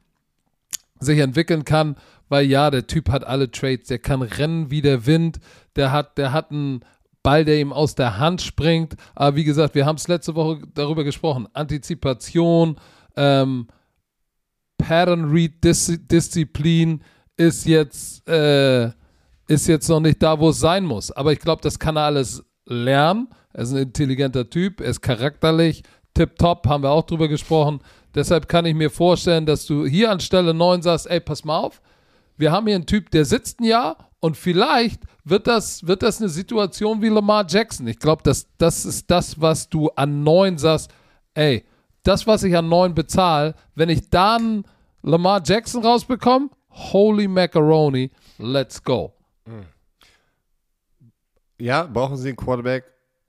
[1.00, 1.98] sich entwickeln kann,
[2.30, 5.40] weil ja, der Typ hat alle Trades, der kann rennen wie der Wind,
[5.76, 6.84] der hat, der hat einen
[7.22, 8.96] Ball, der ihm aus der Hand springt.
[9.14, 11.48] Aber wie gesagt, wir haben es letzte Woche darüber gesprochen.
[11.54, 12.78] Antizipation,
[13.16, 13.68] ähm,
[14.78, 17.02] Pattern Read Dis Disziplin
[17.38, 18.92] ist jetzt, äh,
[19.48, 21.12] ist jetzt noch nicht da, wo es sein muss.
[21.12, 23.30] Aber ich glaube, das kann er alles lernen.
[23.54, 27.80] Er ist ein intelligenter Typ, er ist charakterlich, tipptopp, haben wir auch drüber gesprochen.
[28.14, 31.60] Deshalb kann ich mir vorstellen, dass du hier an Stelle 9 sagst, ey, pass mal
[31.60, 31.82] auf,
[32.38, 36.20] wir haben hier einen Typ, der sitzt ein Jahr und vielleicht wird das, wird das
[36.20, 37.88] eine Situation wie Lamar Jackson.
[37.88, 40.92] Ich glaube, das, das ist das, was du an 9 sagst,
[41.34, 41.66] ey,
[42.04, 44.64] das, was ich an 9 bezahle, wenn ich dann
[45.02, 49.14] Lamar Jackson rausbekomme, holy macaroni, let's go.
[51.60, 52.86] Ja, brauchen sie einen Quarterback?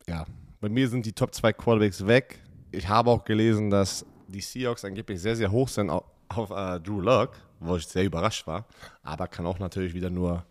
[0.08, 0.24] Ja.
[0.60, 2.40] Bei mir sind die Top 2 Quarterbacks weg.
[2.72, 6.80] Ich habe auch gelesen, dass die Seahawks angeblich sehr, sehr hoch sind auf, auf äh,
[6.80, 7.30] Drew Luck,
[7.60, 8.66] wo ich sehr überrascht war.
[9.02, 10.44] Aber kann auch natürlich wieder nur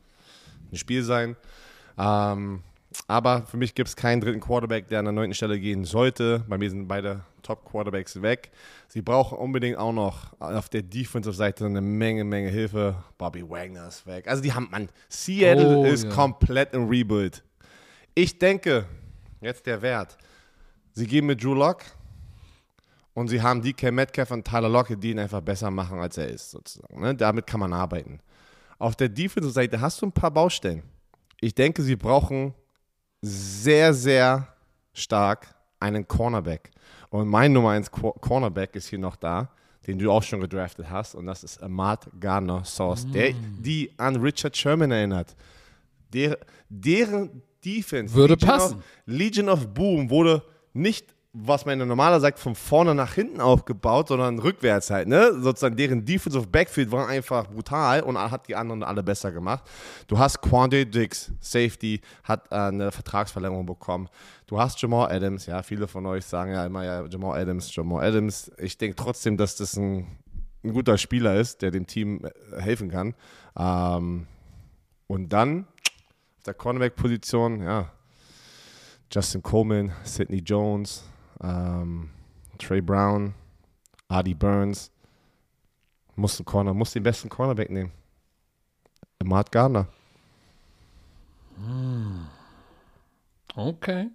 [0.71, 1.35] ein Spiel sein.
[1.97, 2.61] Ähm,
[3.07, 6.45] aber für mich gibt es keinen dritten Quarterback, der an der neunten Stelle gehen sollte.
[6.47, 8.51] Bei mir sind beide Top-Quarterbacks weg.
[8.87, 12.95] Sie brauchen unbedingt auch noch auf der Defensive-Seite eine Menge, Menge Hilfe.
[13.17, 14.29] Bobby Wagner ist weg.
[14.29, 16.09] Also die haben, man, Seattle Oh, ist ja.
[16.09, 17.43] komplett im Rebuild.
[18.17, 18.85] Ich denke,
[19.41, 20.17] jetzt der Wert.
[20.93, 21.83] Sie gehen mit Drew Lock
[23.13, 26.29] und sie haben DK Metcalf und Tyler Lockett, die ihn einfach besser machen, als er
[26.29, 27.01] ist, sozusagen.
[27.01, 27.13] Ne?
[27.13, 28.21] Damit kann man arbeiten.
[28.79, 30.83] Auf der Defensive-Seite hast du ein paar Baustellen.
[31.41, 32.53] Ich denke, sie brauchen
[33.21, 34.47] sehr, sehr
[34.93, 36.71] stark einen Cornerback.
[37.09, 39.49] Und mein Nummer 1 Cornerback ist hier noch da,
[39.87, 41.15] den du auch schon gedraftet hast.
[41.15, 43.11] Und das ist Ahmad Gardner Sauce, mm.
[43.11, 45.35] der die an Richard Sherman erinnert.
[46.13, 46.37] Der,
[46.69, 48.77] deren Defense, würde Legion passen.
[48.77, 50.43] Of, Legion of Boom wurde
[50.73, 55.33] nicht was man normaler sagt, von vorne nach hinten aufgebaut, sondern rückwärts halt, ne?
[55.33, 59.63] Sozusagen deren Defensive Backfield war einfach brutal und hat die anderen alle besser gemacht.
[60.07, 64.07] Du hast Quante Dix, Safety, hat äh, eine Vertragsverlängerung bekommen.
[64.47, 68.05] Du hast Jamal Adams, ja, viele von euch sagen ja immer, ja, Jamal Adams, Jamal
[68.05, 68.51] Adams.
[68.57, 70.07] Ich denke trotzdem, dass das ein,
[70.63, 73.13] ein, guter Spieler ist, der dem Team äh, helfen kann.
[73.57, 74.27] Ähm,
[75.07, 75.67] und dann
[76.45, 77.91] der Cornerback-Position, ja,
[79.11, 81.03] Justin Coleman, Sidney Jones,
[81.41, 82.09] ähm,
[82.57, 83.33] Trey Brown,
[84.07, 84.91] Adi Burns.
[86.15, 87.91] Muss einen Corner, muss den besten Cornerback nehmen.
[89.23, 89.87] Matt Gardner.
[91.57, 92.27] Hm.
[93.55, 94.09] Okay.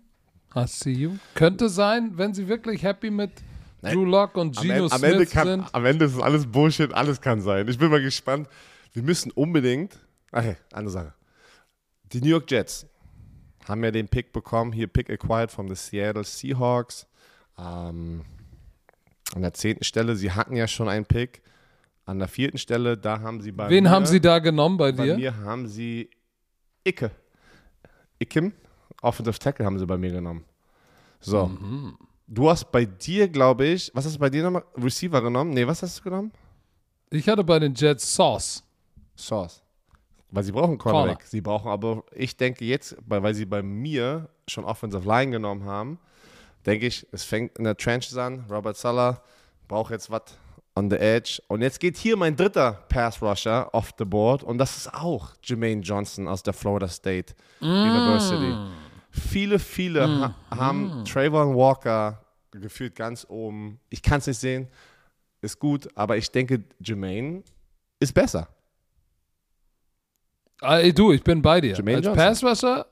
[0.55, 1.17] I see you.
[1.35, 3.31] Könnte sein, wenn sie wirklich happy mit.
[3.83, 5.75] Drew Lock und Geno am, am Smith Ende kann, sind.
[5.75, 7.67] Am Ende ist es alles Bullshit, alles kann sein.
[7.69, 8.49] Ich bin mal gespannt.
[8.93, 9.99] Wir müssen unbedingt.
[10.33, 11.15] Okay, andere Sache.
[12.13, 12.87] Die New York Jets
[13.69, 17.07] haben ja den Pick bekommen, hier Pick acquired from the Seattle Seahawks.
[17.59, 18.25] Ähm,
[19.35, 21.43] an der zehnten Stelle, sie hatten ja schon einen Pick.
[22.07, 24.91] An der vierten Stelle, da haben sie bei Wen mir, haben sie da genommen bei,
[24.91, 25.13] bei dir?
[25.13, 26.11] Bei mir haben sie
[26.85, 27.11] Icke.
[28.19, 28.53] Ikim,
[29.03, 30.45] Offensive Tackle haben sie bei mir genommen.
[31.21, 31.47] So.
[31.47, 31.97] Mhm.
[32.27, 34.65] Du hast bei dir, glaube ich, was hast du bei dir nochmal?
[34.77, 35.51] Receiver genommen?
[35.51, 36.33] Nee, was hast du genommen?
[37.11, 38.63] Ich hatte bei den Jets Sauce.
[39.17, 39.63] Sauce.
[40.31, 41.19] Weil sie brauchen Cornerback.
[41.19, 41.29] Corner.
[41.29, 45.99] Sie brauchen aber, ich denke jetzt, weil sie bei mir schon Offensive Line genommen haben,
[46.67, 48.45] denke ich, es fängt in der Trenches an.
[48.49, 49.23] Robert Sala
[49.67, 50.23] braucht jetzt was
[50.77, 51.43] on the edge.
[51.49, 54.43] Und jetzt geht hier mein dritter Pass Rusher off the board.
[54.43, 57.65] Und das ist auch Jermaine Johnson aus der Florida State mm.
[57.65, 58.55] University.
[59.11, 60.23] Viele, viele mm.
[60.23, 61.05] ha haben mm.
[61.05, 63.81] Trayvon Walker gefühlt ganz oben.
[63.91, 64.69] Ich kann es nicht sehen.
[65.43, 67.43] Ist gut, aber ich denke, Jermaine
[67.99, 68.49] ist besser.
[70.63, 71.75] Ey, du, ich bin bei dir.
[71.75, 72.87] Jermaine Als Pass Rusher,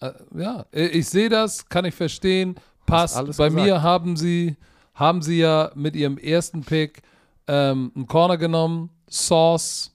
[0.00, 3.16] äh, ja, ich sehe das, kann ich verstehen passt.
[3.16, 3.54] Bei gesagt.
[3.54, 4.56] mir haben sie,
[4.94, 7.02] haben sie ja mit ihrem ersten Pick
[7.46, 9.90] ähm, einen Corner genommen, Sauce.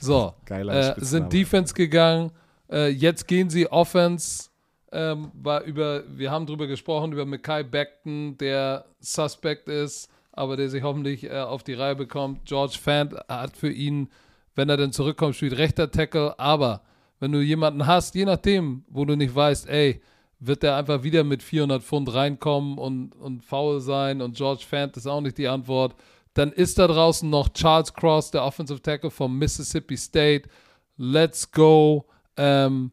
[0.00, 2.32] So, äh, sind Defense gegangen.
[2.70, 4.48] Äh, jetzt gehen sie Offense.
[4.92, 10.68] Ähm, war über, wir haben drüber gesprochen, über Mackay Beckton, der Suspect ist, aber der
[10.68, 12.44] sich hoffentlich äh, auf die Reihe bekommt.
[12.44, 14.08] George Fant hat für ihn,
[14.54, 16.38] wenn er dann zurückkommt, spielt rechter Tackle.
[16.38, 16.82] Aber
[17.18, 20.00] wenn du jemanden hast, je nachdem, wo du nicht weißt, ey,
[20.40, 24.96] wird er einfach wieder mit 400 Pfund reinkommen und, und faul sein und George Fant
[24.96, 25.94] ist auch nicht die Antwort.
[26.34, 30.48] Dann ist da draußen noch Charles Cross, der Offensive Tackle vom Mississippi State.
[30.96, 32.06] Let's go.
[32.36, 32.92] Ähm,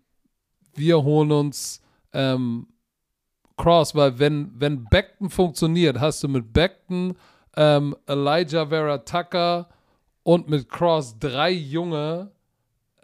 [0.76, 1.82] wir holen uns
[2.14, 2.68] ähm,
[3.56, 7.16] Cross, weil wenn, wenn Beckton funktioniert, hast du mit Beckton,
[7.56, 9.70] ähm, Elijah Vera Tucker
[10.28, 12.32] und mit Cross drei Junge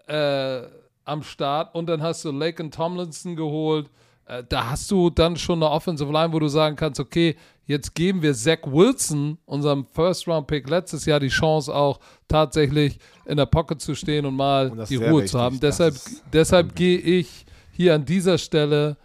[0.08, 0.64] äh,
[1.06, 3.90] am Start und dann hast du Laken Tomlinson geholt
[4.26, 7.36] äh, da hast du dann schon eine Offensive Line, wo du sagen kannst, okay,
[7.66, 13.45] jetzt geben wir Zach Wilson, unserem First-Round-Pick letztes Jahr, die Chance auch tatsächlich in der
[13.45, 15.32] Pocket zu stehen und mal und die Ruhe wichtig.
[15.32, 15.60] zu haben.
[15.60, 15.95] Das deshalb
[16.32, 18.98] deshalb gehe ich hier an dieser Stelle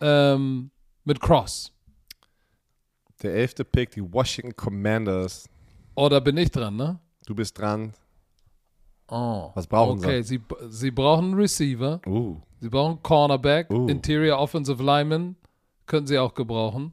[0.00, 0.70] ähm,
[1.04, 1.72] mit Cross.
[3.22, 5.48] Der elfte Pick, die Washington Commanders.
[5.94, 6.98] Oh, da bin ich dran, ne?
[7.26, 7.94] Du bist dran.
[9.08, 9.50] Oh.
[9.54, 10.40] Was brauchen okay, sie?
[10.48, 12.00] Okay, sie, brauchen einen Receiver.
[12.06, 12.36] Uh.
[12.60, 13.86] Sie brauchen Cornerback, uh.
[13.88, 15.36] Interior Offensive Lineman,
[15.86, 16.92] können sie auch gebrauchen.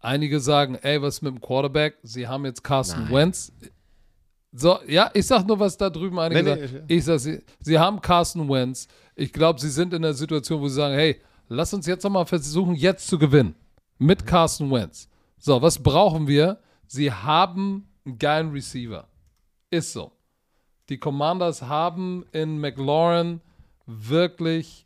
[0.00, 1.98] Einige sagen, ey, was mit dem Quarterback?
[2.02, 3.12] Sie haben jetzt Carson Nein.
[3.12, 3.52] Wentz.
[4.52, 6.84] So, ja, ich sag nur, was da drüben einige nee, sagen.
[6.88, 8.88] Nee, ich sag, sie, sie haben Carson Wentz.
[9.14, 12.26] Ich glaube, sie sind in der Situation, wo sie sagen, hey, lass uns jetzt nochmal
[12.26, 13.54] versuchen, jetzt zu gewinnen.
[13.98, 14.26] Mit.
[14.26, 15.08] Carson Wentz.
[15.38, 16.58] So, was brauchen wir?
[16.86, 19.06] Sie haben einen geilen Receiver.
[19.72, 20.12] Ist so.
[20.90, 23.40] Die Commanders haben in McLaurin
[23.86, 24.84] wirklich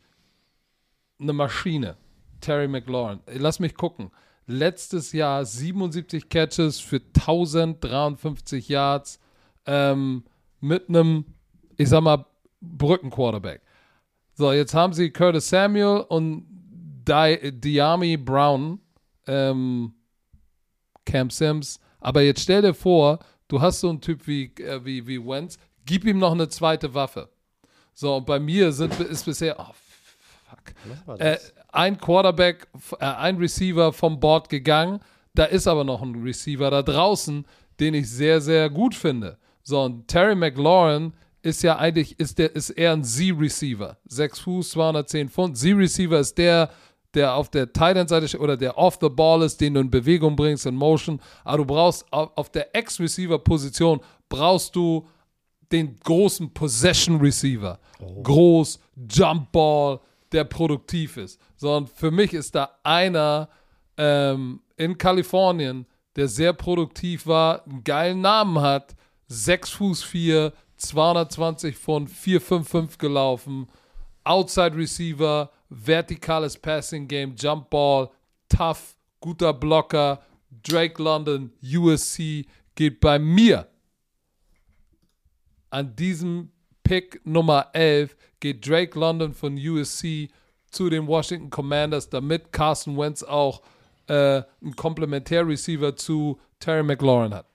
[1.19, 1.97] eine Maschine.
[2.39, 3.19] Terry McLaurin.
[3.27, 4.11] Lass mich gucken.
[4.45, 9.19] Letztes Jahr 77 Catches für 1053 Yards
[9.65, 10.23] ähm,
[10.61, 11.25] mit einem,
[11.75, 12.25] ich sag mal,
[12.61, 13.61] Brückenquarterback.
[14.35, 16.45] So, jetzt haben sie Curtis Samuel und
[17.05, 18.79] Di Diami Brown,
[19.25, 19.93] ähm,
[21.05, 21.81] Cam Sims.
[21.99, 25.57] Aber jetzt stell dir vor, du hast so einen Typ wie, äh, wie, wie Wentz,
[25.85, 27.29] gib ihm noch eine zweite Waffe.
[27.93, 29.73] So, und bei mir sind, ist bisher, oh,
[30.49, 31.19] fuck.
[31.19, 31.37] Äh,
[31.69, 32.67] ein Quarterback,
[32.99, 34.99] äh, ein Receiver vom Board gegangen.
[35.33, 37.45] Da ist aber noch ein Receiver da draußen,
[37.79, 39.37] den ich sehr, sehr gut finde.
[39.63, 43.97] So, und Terry McLaurin ist ja eigentlich, ist der, ist eher ein Z-Receiver.
[44.05, 45.57] 6 Fuß, 210 Pfund.
[45.57, 46.69] Z-Receiver ist der,
[47.17, 50.65] der auf der Tight-End-Seite oder der off the ball ist, den du in Bewegung bringst,
[50.65, 51.19] in Motion.
[51.43, 53.99] Aber du brauchst auf der Ex-Receiver-Position
[54.29, 55.07] brauchst du
[55.71, 57.79] den großen Possession-Receiver.
[57.99, 58.21] Oh.
[58.23, 58.79] Groß,
[59.09, 59.99] Jump Ball,
[60.31, 61.41] der produktiv ist.
[61.55, 63.49] Sondern für mich ist da einer
[63.97, 65.85] ähm, in Kalifornien,
[66.15, 68.95] der sehr produktiv war, einen geilen Namen hat,
[69.27, 73.67] 6 Fuß 4, 220 von 455 gelaufen,
[74.27, 78.09] Outside Receiver, vertikales Passing Game, Jump Ball,
[78.49, 80.19] tough, guter Blocker,
[80.63, 82.45] Drake London, USC
[82.75, 83.67] geht bei mir
[85.69, 86.51] an diesem
[86.83, 90.29] Pick Nummer 11 geht Drake London von USC
[90.71, 93.61] zu den Washington Commanders, damit Carson Wentz auch
[94.07, 97.45] äh, einen Komplementär-Receiver zu Terry McLaurin hat.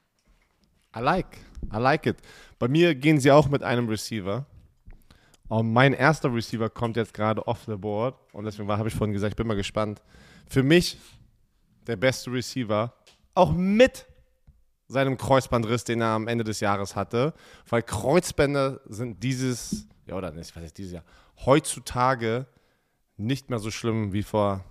[0.94, 1.39] I like,
[1.73, 2.16] I like it.
[2.59, 4.47] Bei mir gehen sie auch mit einem Receiver.
[5.53, 8.15] Und mein erster Receiver kommt jetzt gerade off the board.
[8.33, 10.01] Und deswegen habe ich vorhin gesagt, ich bin mal gespannt.
[10.49, 10.97] Für mich
[11.87, 12.95] der beste Receiver,
[13.35, 14.07] auch mit
[14.89, 17.35] seinem Kreuzbandriss, den er am Ende des Jahres hatte.
[17.69, 21.05] Weil Kreuzbänder sind dieses, ja oder nicht, was ist dieses Jahr,
[21.45, 22.47] heutzutage
[23.19, 24.65] nicht mehr so schlimm wie vor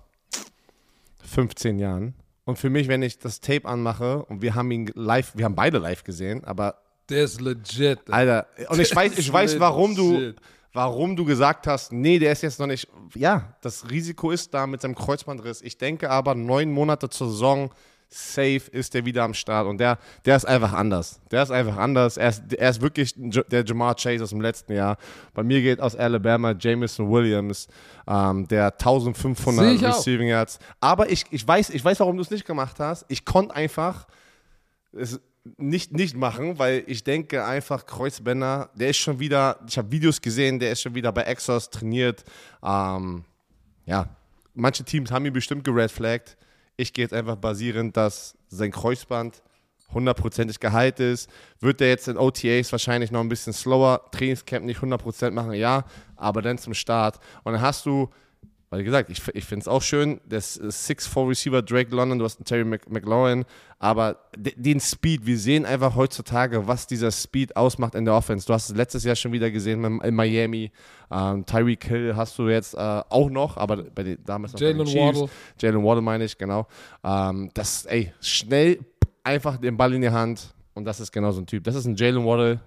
[1.23, 2.15] 15 Jahren.
[2.43, 5.53] Und für mich, wenn ich das Tape anmache und wir haben ihn live, wir haben
[5.53, 7.99] beide live gesehen, aber der ist legit.
[8.09, 10.33] Alter, und ich weiß, ich weiß, warum du,
[10.73, 12.87] warum du gesagt hast, nee, der ist jetzt noch nicht.
[13.15, 15.61] Ja, das Risiko ist da mit seinem Kreuzbandriss.
[15.61, 17.71] Ich denke aber, neun Monate zur Saison
[18.13, 19.67] safe ist der wieder am Start.
[19.67, 21.21] Und der, der ist einfach anders.
[21.31, 22.17] Der ist einfach anders.
[22.17, 24.97] Er ist, er ist wirklich der Jamar Chase aus dem letzten Jahr.
[25.33, 27.67] Bei mir geht aus Alabama Jameson Williams,
[28.07, 30.59] ähm, der 1500 Receiving Yards.
[30.81, 33.05] Aber ich, ich, weiß, ich weiß, warum du es nicht gemacht hast.
[33.07, 34.07] Ich konnte einfach
[34.93, 35.21] es
[35.57, 40.21] nicht, nicht machen, weil ich denke einfach, Kreuzbänder, der ist schon wieder, ich habe Videos
[40.21, 42.23] gesehen, der ist schon wieder bei Exos trainiert.
[42.63, 43.23] Ähm,
[43.85, 44.09] ja,
[44.53, 46.37] manche Teams haben ihn bestimmt geredflaggt.
[46.77, 49.41] Ich gehe jetzt einfach basierend, dass sein Kreuzband
[49.93, 51.29] hundertprozentig geheilt ist.
[51.59, 55.85] Wird er jetzt in OTAs wahrscheinlich noch ein bisschen slower, Trainingscamp nicht 100% machen, ja,
[56.15, 57.19] aber dann zum Start.
[57.43, 58.09] Und dann hast du
[58.71, 62.23] weil, wie gesagt, ich, ich finde es auch schön, das 6'4 Receiver Drake London, du
[62.23, 63.43] hast einen Terry McLaurin,
[63.79, 68.47] aber den Speed, wir sehen einfach heutzutage, was dieser Speed ausmacht in der Offense.
[68.47, 70.71] Du hast es letztes Jahr schon wieder gesehen in Miami.
[71.11, 74.79] Ähm, Tyreek Hill hast du jetzt äh, auch noch, aber bei den, damals noch Jalen
[74.79, 75.29] Waddle.
[75.59, 76.65] Jalen Waddle meine ich, genau.
[77.03, 78.79] Ähm, das, ey, schnell
[79.21, 81.65] einfach den Ball in die Hand und das ist genau so ein Typ.
[81.65, 82.61] Das ist ein Jalen Waddle,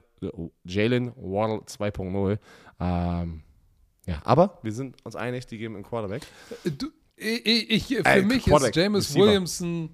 [0.64, 2.38] Jalen Waddle 2.0.
[2.78, 3.42] Ähm,
[4.06, 6.22] ja, aber wir sind uns einig, die geben einen Quarterback.
[6.64, 9.14] Äh, du, ich, ich, für äh, mich ist James.
[9.14, 9.90] Williamson,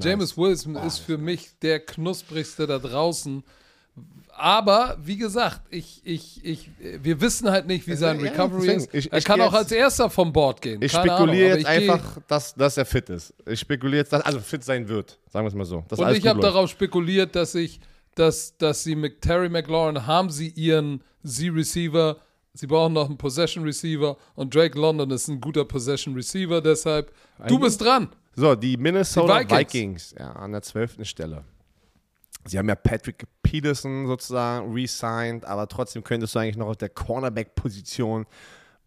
[0.00, 0.36] James.
[0.36, 3.44] Wilson ah, ist für mich der knusprigste da draußen.
[4.34, 8.94] Aber wie gesagt, ich, ich, ich, wir wissen halt nicht, wie sein ja, Recovery ist.
[8.94, 10.80] Ich, er kann auch als erster vom Board gehen.
[10.80, 13.34] Ich spekuliere jetzt einfach, dass, dass er fit ist.
[13.46, 15.84] Ich spekuliere jetzt, dass, also fit sein wird, sagen wir es mal so.
[15.90, 17.80] Und ich habe darauf spekuliert, dass ich,
[18.14, 22.16] dass, dass sie mit Terry McLaurin haben sie ihren Z-Receiver
[22.54, 27.12] Sie brauchen noch einen Possession Receiver und Drake London ist ein guter Possession Receiver, deshalb
[27.48, 28.10] du bist dran.
[28.34, 29.74] So, die Minnesota die Vikings.
[29.74, 31.44] Vikings ja, an der zwölften Stelle.
[32.44, 36.88] Sie haben ja Patrick Peterson sozusagen resigned, aber trotzdem könntest du eigentlich noch auf der
[36.88, 38.26] Cornerback-Position ein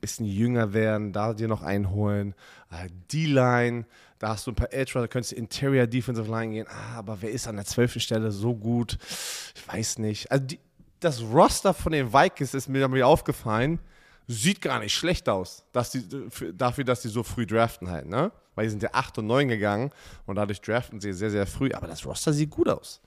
[0.01, 2.35] bisschen jünger werden, da dir noch einholen.
[2.71, 3.85] Uh, D-Line,
[4.19, 6.67] da hast du ein paar Edge, da könntest du Interior Defensive Line gehen.
[6.67, 8.97] Ah, aber wer ist an der zwölften Stelle so gut?
[9.55, 10.31] Ich weiß nicht.
[10.31, 10.59] Also die,
[11.05, 13.79] das Roster von den Vikings ist mir, mir aufgefallen,
[14.27, 16.03] sieht gar nicht schlecht aus, dass die,
[16.53, 18.31] dafür, dass sie so früh draften halt, ne?
[18.55, 19.91] Weil die sind ja 8 und 9 gegangen
[20.25, 21.71] und dadurch draften sie sehr, sehr früh.
[21.73, 23.01] Aber das Roster sieht gut aus.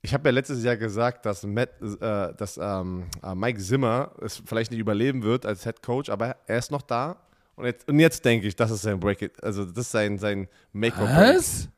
[0.00, 4.42] Ich habe ja letztes Jahr gesagt, dass, Matt, äh, dass ähm, äh, Mike Zimmer es
[4.44, 7.16] vielleicht nicht überleben wird als Head Coach, aber er ist noch da.
[7.56, 10.18] Und jetzt, und jetzt denke ich, das ist sein Break It, also das ist sein,
[10.18, 11.36] sein Make-or-Break.
[11.36, 11.68] Was?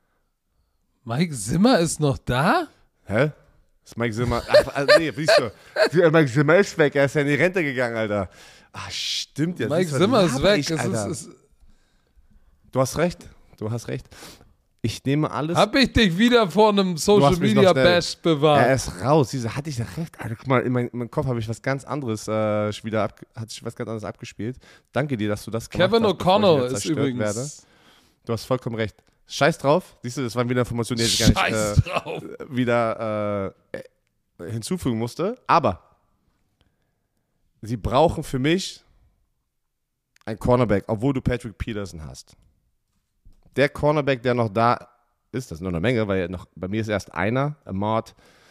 [1.05, 2.69] Mike Zimmer ist noch da?
[3.05, 3.33] Hä?
[3.85, 4.43] Ist Mike Zimmer.
[4.49, 6.11] Ach, also, nee, siehst du.
[6.11, 6.95] Mike Zimmer ist weg.
[6.95, 8.31] Er ist ja in die Rente gegangen, Alter.
[8.73, 9.69] Ach, stimmt ja.
[9.69, 10.59] Mike Zimmer ist weg.
[10.61, 11.29] Ich, ist, ist,
[12.73, 13.29] du hast recht.
[13.59, 14.07] Du hast recht.
[14.83, 15.57] Ich nehme alles.
[15.57, 18.67] Hab ich dich wieder vor einem Social Media Bash bewahrt?
[18.67, 19.31] Er ist raus.
[19.31, 20.21] Diese hatte ich recht.
[20.21, 23.05] Alter, guck mal, in, mein, in meinem Kopf habe ich was ganz anderes äh, wieder
[23.05, 24.59] ab, hat sich was ganz anderes abgespielt.
[24.93, 26.19] Danke dir, dass du das gemacht Kevin hast.
[26.19, 27.19] Kevin O'Connor ist übrigens.
[27.19, 27.49] Werde.
[28.27, 28.97] Du hast vollkommen recht.
[29.27, 29.97] Scheiß drauf.
[30.03, 33.55] Siehst du, das waren wieder Informationen, die ich gar nicht äh, wieder
[34.39, 35.37] äh, hinzufügen musste.
[35.47, 35.83] Aber
[37.63, 38.83] sie brauchen für mich
[40.27, 42.37] ein Cornerback, obwohl du Patrick Peterson hast.
[43.57, 44.89] Der Cornerback, der noch da
[45.33, 48.44] ist, das ist nur eine Menge, weil noch, bei mir ist erst einer, Amart Äh,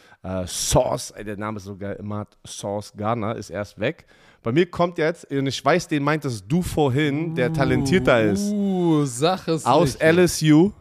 [0.48, 4.06] Sauce, ey, der Name ist sogar immer Sauce Gardner, ist erst weg.
[4.42, 8.44] Bei mir kommt jetzt, und ich weiß, den meintest du vorhin, der talentierter ist.
[8.52, 10.04] Uh, sag es Aus nicht.
[10.04, 10.72] LSU,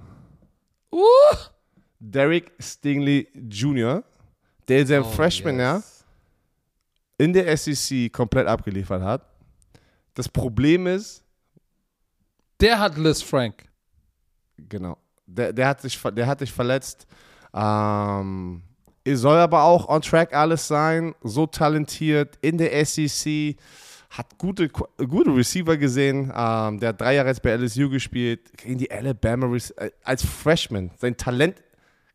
[0.92, 0.98] Uh.
[1.98, 4.02] Derek Stingley Jr.,
[4.68, 6.04] der in seinem Oh, Freshman-Jahr yes.
[7.18, 9.24] in der SEC komplett abgeliefert hat.
[10.14, 11.24] Das Problem ist,
[12.60, 13.64] Der hat Liz Frank.
[14.56, 14.98] Genau.
[15.26, 17.06] Der, der, hat, sich, der hat sich verletzt.
[17.54, 18.62] Ähm,
[19.06, 21.14] soll aber auch on track alles sein.
[21.22, 23.56] So talentiert in der SEC.
[24.10, 26.30] Hat gute, gute Receiver gesehen.
[26.36, 28.56] Ähm, der hat drei Jahre jetzt bei LSU gespielt.
[28.58, 30.90] Gegen die Alabama äh, als Freshman.
[30.98, 31.62] Sein Talent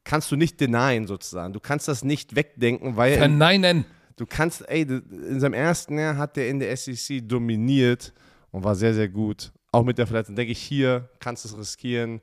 [0.04, 1.54] kannst du nicht denyen sozusagen.
[1.54, 3.86] Du kannst das nicht wegdenken, weil er Verneinen.
[4.16, 8.14] Du kannst, ey, in seinem ersten Jahr hat er in der SEC dominiert
[8.52, 9.52] und war sehr, sehr gut.
[9.72, 10.36] Auch mit der Verletzung.
[10.36, 12.22] Denke ich, hier kannst du es riskieren.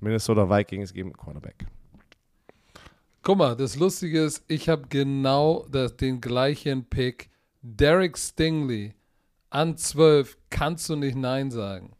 [0.00, 1.66] Minnesota Vikings geben Quarterback.
[3.26, 7.28] Guck mal, das Lustige ist, ich habe genau das, den gleichen Pick.
[7.60, 8.94] Derek Stingley
[9.50, 11.90] an 12 kannst du nicht Nein sagen.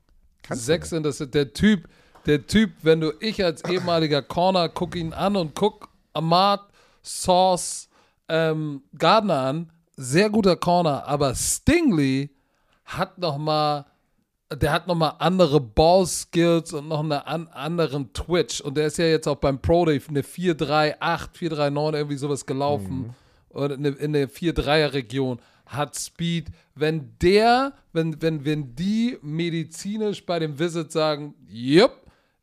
[0.44, 1.88] Kannst Sechs in das der Typ,
[2.26, 6.60] der Typ, wenn du ich als ehemaliger Corner guck ihn an und guck Ahmad,
[7.02, 7.88] Sauce,
[8.28, 12.30] ähm, Gardner an, sehr guter Corner, aber Stingley
[12.84, 13.84] hat noch mal
[14.50, 18.60] der hat nochmal andere Ball-Skills und noch einen an, anderen Twitch.
[18.60, 20.98] Und der ist ja jetzt auch beim Pro Day eine 4-3-8,
[21.36, 23.14] 4-3-9, irgendwie sowas gelaufen.
[23.50, 25.40] Oder eine, in der 4-3er-Region.
[25.66, 26.48] Hat Speed.
[26.76, 31.90] Wenn der, wenn, wenn, wenn die medizinisch bei dem Visit sagen, yep,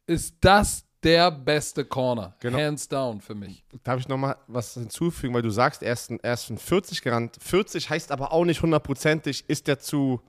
[0.06, 2.36] ist das der beste Corner.
[2.40, 2.58] Genau.
[2.58, 3.64] Hands down für mich.
[3.84, 7.02] Darf ich nochmal was hinzufügen, weil du sagst, er ist, ein, er ist von 40
[7.02, 7.38] gerannt.
[7.40, 10.22] 40 heißt aber auch nicht hundertprozentig, ist der zu,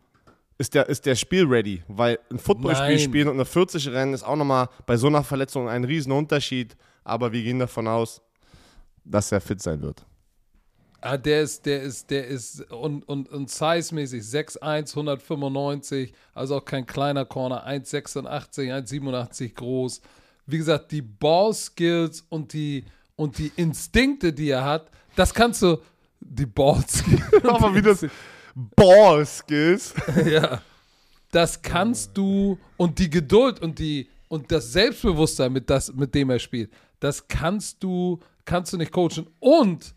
[0.59, 1.83] ist der, ist der Spiel ready.
[1.89, 5.69] Weil ein Footballspiel spielen und eine 40 rennen ist auch nochmal bei so einer Verletzung
[5.69, 6.77] ein riesen Unterschied.
[7.03, 8.23] Aber wir gehen davon aus,
[9.05, 10.05] dass er fit sein wird.
[11.01, 16.65] Ah, der ist, der ist, der ist und, und, und size-mäßig 6'1, 195, also auch
[16.65, 20.01] kein kleiner Corner, 1,86, 1,87 groß.
[20.47, 22.87] Wie gesagt, die Ball-Skills und die,
[23.17, 25.77] und die Instinkte, die er hat, das kannst du,
[26.21, 27.45] die Ball-Skills.
[27.45, 28.07] Aber wie das
[28.55, 29.95] Ball Skills.
[30.27, 30.63] ja.
[31.31, 36.31] Das kannst du und die Geduld und die und das Selbstbewusstsein, mit, das, mit dem
[36.31, 39.27] er spielt, das kannst du, kannst du nicht coachen.
[39.39, 39.95] Und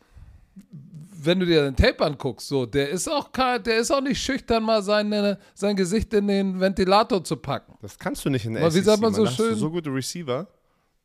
[1.23, 4.21] wenn du dir den Tape anguckst, so, der ist auch kein, der ist auch nicht
[4.21, 7.73] schüchtern, mal seine, sein Gesicht in den Ventilator zu packen.
[7.81, 9.55] Das kannst du nicht in der Aber wie sagt man so Da hast du schön?
[9.55, 10.47] so gute Receiver.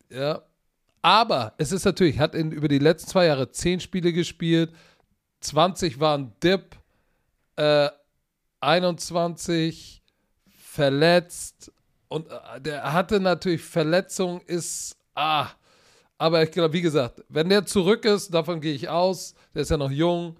[0.09, 0.41] Ja.
[1.01, 4.71] Aber es ist natürlich, hat in, über die letzten zwei Jahre zehn Spiele gespielt,
[5.41, 6.77] 20 waren Dip,
[7.55, 7.89] äh,
[8.61, 10.01] 21
[10.47, 11.71] verletzt
[12.07, 15.47] und äh, der hatte natürlich Verletzung, ist, ah,
[16.17, 19.69] aber ich glaube, wie gesagt, wenn der zurück ist, davon gehe ich aus, der ist
[19.69, 20.37] ja noch jung,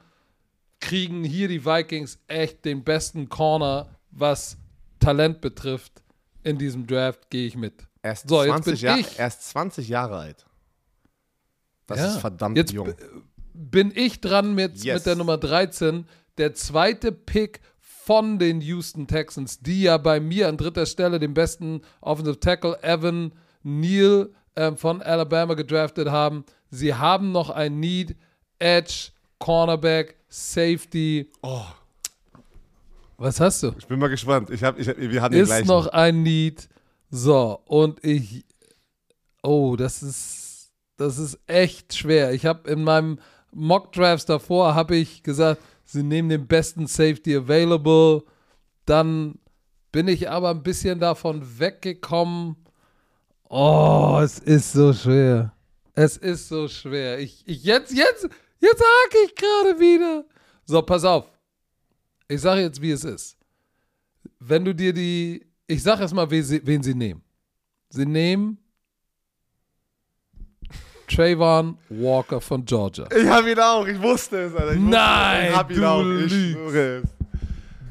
[0.79, 4.57] kriegen hier die Vikings echt den besten Corner, was
[4.99, 6.01] Talent betrifft.
[6.43, 7.87] In diesem Draft gehe ich mit.
[8.01, 10.45] Erst, So, jetzt 20 bin Jahr, erst 20 Jahre alt.
[11.87, 12.07] Das Ja.
[12.07, 12.93] ist verdammt Jetzt jung.
[13.53, 14.95] bin ich dran mit, Yes.
[14.95, 16.05] mit der Nummer 13.
[16.37, 21.33] Der zweite Pick von den Houston Texans, die ja bei mir an dritter Stelle den
[21.33, 26.43] besten Offensive Tackle Evan Neal ähm, von Alabama gedraftet haben.
[26.69, 28.15] Sie haben noch ein Need,
[28.59, 31.29] Edge, Cornerback, Safety.
[31.41, 31.65] Oh,
[33.17, 33.73] Was hast du?
[33.77, 34.49] ich bin mal gespannt.
[34.49, 35.67] Ich hab, ich hab, wir hatten den Ist gleichen.
[35.67, 36.67] noch ein Need.
[37.09, 38.43] So, und ich.
[39.43, 40.71] Oh, das ist.
[40.97, 42.33] Das ist echt schwer.
[42.33, 43.19] Ich habe in meinem
[43.51, 48.23] Mock Drafts davor habe ich gesagt, sie nehmen den besten Safety available.
[48.85, 49.39] Dann
[49.91, 52.55] bin ich aber ein bisschen davon weggekommen.
[53.49, 55.53] Oh, es ist so schwer.
[55.93, 57.19] Es ist so schwer.
[57.19, 58.27] Ich, ich jetzt, jetzt,
[58.59, 60.25] jetzt hake ich gerade wieder.
[60.65, 61.29] So, pass auf.
[62.27, 63.37] Ich sage jetzt, wie es ist.
[64.39, 67.23] Wenn du dir die, ich sage erstmal, wen sie, wen sie nehmen.
[67.89, 68.57] Sie nehmen
[71.07, 73.07] Trayvon Walker von Georgia.
[73.15, 74.73] Ich hab ihn auch, ich wusste es, Alter.
[74.73, 76.01] Ich Nein, ich hab ihn du auch.
[76.01, 76.35] Ich lügst.
[76.35, 77.09] schwöre es.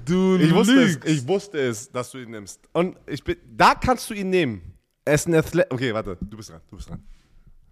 [0.05, 2.61] Du Ich wusste es, ich wusste es, dass du ihn nimmst.
[2.73, 4.61] Und ich bin, da kannst du ihn nehmen.
[5.05, 5.71] Er ist ein Athlet.
[5.73, 7.03] Okay, warte, du bist dran, du bist dran.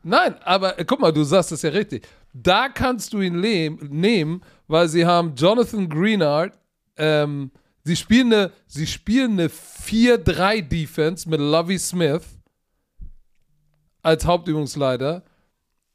[0.02, 2.06] Nein, aber äh, guck mal, du sagst es ja richtig.
[2.32, 6.52] Da kannst du ihn nehmen, weil sie haben Jonathan Greenard.
[6.96, 7.50] Ähm,
[7.84, 12.22] sie spielen eine, sie spielen eine 4-3-Defense mit Lovey Smith
[14.02, 15.22] als Hauptübungsleiter.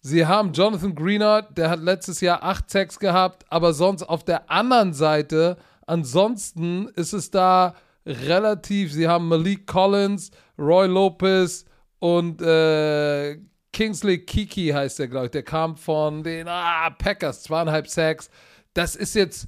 [0.08, 4.52] Sie haben Jonathan Greenard, der hat letztes Jahr 8 Sacks gehabt, aber sonst auf der
[4.52, 5.58] anderen Seite,
[5.88, 7.74] ansonsten ist es da
[8.06, 10.30] relativ, sie haben Malik Collins,
[10.60, 11.66] Roy Lopez
[11.98, 13.40] und äh,
[13.74, 15.32] Kingsley Kiki heißt der, glaube ich.
[15.32, 18.30] Der kam von den ah, Packers, zweieinhalb Sacks.
[18.76, 19.48] Das ist jetzt,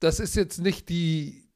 [0.00, 1.46] das ist jetzt nicht die.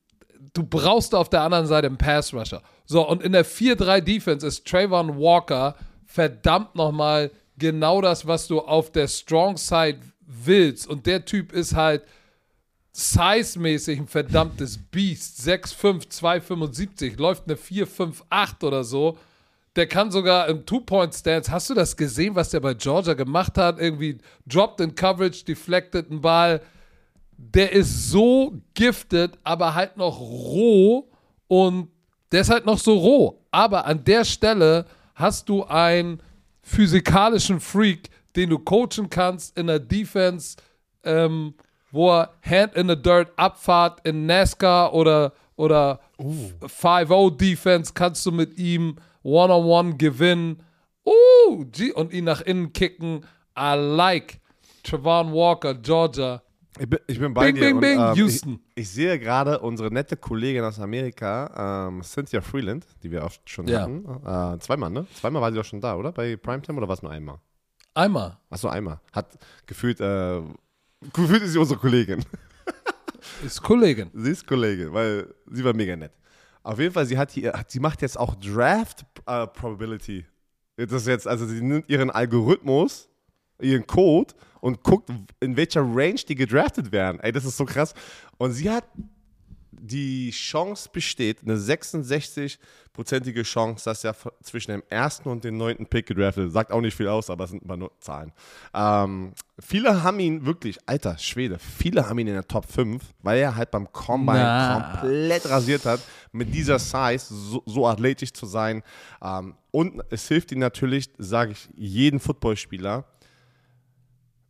[0.53, 2.61] Du brauchst auf der anderen Seite einen Pass Rusher.
[2.85, 8.61] So, und in der 4-3 Defense ist Trayvon Walker verdammt nochmal genau das, was du
[8.61, 10.87] auf der Strong Side willst.
[10.87, 12.05] Und der Typ ist halt
[12.93, 15.41] size-mäßig ein verdammtes Biest.
[15.41, 19.17] 6'5, 275, läuft eine 4'5'8 oder so.
[19.77, 21.53] Der kann sogar im Two-Point-Stance.
[21.53, 23.79] Hast du das gesehen, was der bei Georgia gemacht hat?
[23.79, 26.61] Irgendwie dropped in Coverage, deflected einen Ball.
[27.37, 31.09] Der ist so gifted, aber halt noch roh
[31.47, 31.89] und
[32.33, 33.45] der ist halt noch so roh.
[33.53, 36.21] Aber an der Stelle hast du einen
[36.69, 40.57] physikalischen Freak, den du coachen kannst in der Defense,
[41.03, 41.55] ähm,
[41.91, 46.51] wo er Hand in the Dirt Abfahrt in NASCAR oder, oder uh.
[46.63, 50.63] 5-0 Defense kannst du mit ihm One-on-One gewinnen.
[51.05, 51.65] Uh,
[51.95, 53.25] und ihn nach innen kicken.
[53.59, 54.41] I like
[54.83, 56.43] Trevon Walker, Georgia.
[56.79, 57.61] Ich bin, ich bin bei bing, dir.
[57.67, 58.61] Bing, und, bing, ähm, Houston.
[58.75, 63.33] Ich, ich, sehe gerade unsere nette Kollegin aus Amerika, ähm, Cynthia Freeland, die wir auch
[63.45, 63.83] schon Ja.
[63.83, 64.05] hatten.
[64.05, 65.07] Äh, zweimal, ne?
[65.15, 66.13] Zweimal war sie auch schon da, oder?
[66.13, 67.39] Bei Primetime oder war es nur einmal?
[67.95, 68.39] Einmal.
[68.51, 69.01] Achso, einmal.
[69.13, 70.41] Hat gefühlt, äh,
[71.13, 72.25] gefühlt ist sie unsere Kollegin.
[73.45, 74.11] Ist Kollegin.
[74.15, 76.13] Sie ist Kollegin, weil sie war mega nett.
[76.63, 80.25] Auf jeden Fall, sie hat hier, sie macht jetzt auch Draft äh, Probability.
[80.77, 83.09] Das ist jetzt, also sie nimmt ihren Algorithmus,
[83.61, 85.11] ihren Code und guckt,
[85.41, 87.21] in welcher Range die gedraftet werden.
[87.21, 87.95] Ey, das ist so krass.
[88.39, 88.85] Und sie hat
[89.81, 96.07] die Chance besteht, eine 66-prozentige Chance, dass er zwischen dem ersten und dem neunten Pick
[96.07, 96.53] gedraftet wird.
[96.53, 98.33] Sagt auch nicht viel aus, aber es sind immer nur Zahlen.
[98.75, 103.39] Ähm, viele haben ihn wirklich, alter Schwede, viele haben ihn in der Top 5, weil
[103.39, 104.99] er halt beim Combine Na.
[105.01, 106.01] komplett rasiert hat,
[106.33, 108.83] mit dieser Size so, so athletisch zu sein.
[109.23, 113.05] Ähm, und es hilft ihm natürlich, sage ich jeden Footballspieler,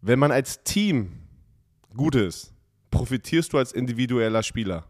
[0.01, 1.13] wenn man als Team
[1.97, 2.53] gut ist,
[2.91, 4.85] profitierst du als individueller Spieler.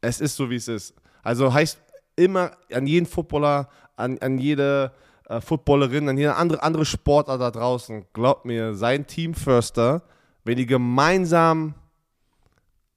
[0.00, 0.94] Es ist so, wie es ist.
[1.22, 1.80] Also heißt
[2.16, 4.92] immer an jeden Footballer, an, an jede
[5.28, 10.02] äh, Footballerin, an jede andere, andere Sportler da draußen, glaubt mir, sein Team Förster,
[10.44, 11.74] wenn ihr gemeinsam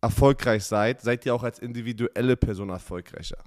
[0.02, 3.38] erfolgreich seid, seid ihr auch als individuelle Person erfolgreicher.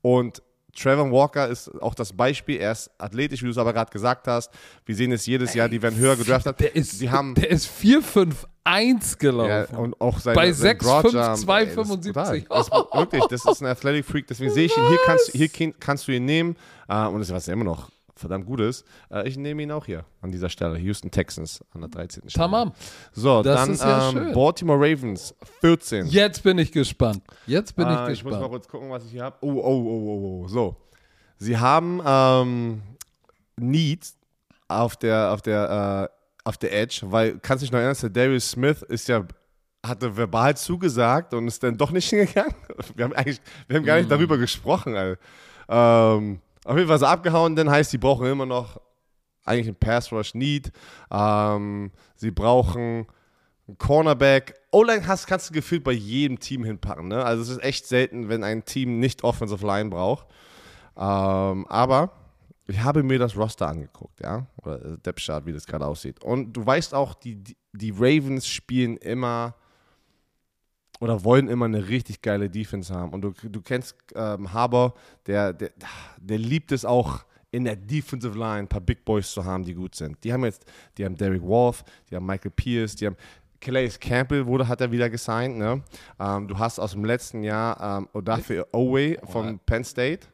[0.00, 0.42] Und
[0.76, 2.58] Trevor Walker ist auch das Beispiel.
[2.58, 4.50] Er ist athletisch, wie du es aber gerade gesagt hast.
[4.84, 6.60] Wir sehen es jedes Jahr, die werden höher gedraftet.
[6.60, 9.48] Der ist, die haben, der ist 4-5-1 gelaufen.
[9.72, 12.12] ja, und auch seine, Bei sein 6'5", Broadjump, ey, das ist 275.
[12.12, 12.44] brutal.
[12.48, 14.26] Das ist wirklich, das ist ein Athletic Freak.
[14.26, 16.56] Deswegen sehe ich ihn, hier kannst, hier kannst du ihn nehmen.
[16.88, 18.84] Äh, und das ist, was ja immer noch verdammt gut ist.
[19.10, 20.78] Äh, ich nehme ihn auch hier an dieser Stelle.
[20.78, 22.28] Houston Texans an der 13.
[22.28, 22.44] Stelle.
[22.44, 22.72] Tamam.
[23.12, 24.32] So, Das dann ist ja ähm, schön.
[24.34, 26.06] Baltimore Ravens 14.
[26.06, 27.22] Jetzt bin ich gespannt.
[27.46, 28.52] Jetzt bin Ah, ich ich muss mal gespannt.
[28.52, 29.36] kurz gucken, was ich hier habe.
[29.40, 30.48] Oh, oh, oh, oh, oh.
[30.48, 30.76] So.
[31.38, 32.82] Sie haben ähm,
[33.56, 34.06] Need
[34.68, 36.18] auf der, auf der, äh,
[36.48, 39.24] auf der Edge, weil, kannst du dich noch erinnern, der Darius Smith ist ja,
[39.86, 42.54] hatte verbal zugesagt und ist dann doch nicht hingegangen.
[42.96, 45.20] Wir haben eigentlich, wir haben gar nicht darüber gesprochen, Alter.
[45.68, 48.80] Ähm, auf jeden Fall er abgehauen, dann heißt, sie brauchen immer noch
[49.44, 50.70] eigentlich einen Pass Rush Need.
[51.10, 53.06] Ähm, sie brauchen
[53.66, 54.54] einen Cornerback.
[54.70, 57.08] O-Line hast, kannst du gefühlt bei jedem Team hinpacken.
[57.08, 57.24] Ne?
[57.24, 60.26] Also es ist echt selten, wenn ein Team nicht Offensive Line braucht.
[60.94, 62.12] Ähm, aber
[62.66, 66.22] ich habe mir das Roster angeguckt, ja, oder Depth Chart, wie das gerade aussieht.
[66.22, 67.42] Und du weißt auch, die,
[67.72, 69.54] die Ravens spielen immer
[71.00, 73.12] oder wollen immer eine richtig geile Defense haben.
[73.12, 74.94] Und du, du kennst ähm, Haber,
[75.26, 75.70] der, der,
[76.18, 79.74] der liebt es auch in der Defensive Line ein paar Big Boys zu haben, die
[79.74, 80.22] gut sind.
[80.22, 80.66] Die haben jetzt,
[80.96, 83.16] die haben Derek Wolf, die haben Michael Pierce, die haben
[83.60, 85.56] Calais Campbell wurde, hat er wieder gesigned.
[85.56, 85.82] Ne?
[86.20, 90.26] Ähm, du hast aus dem letzten Jahr ähm, Odafe Owe von Penn State.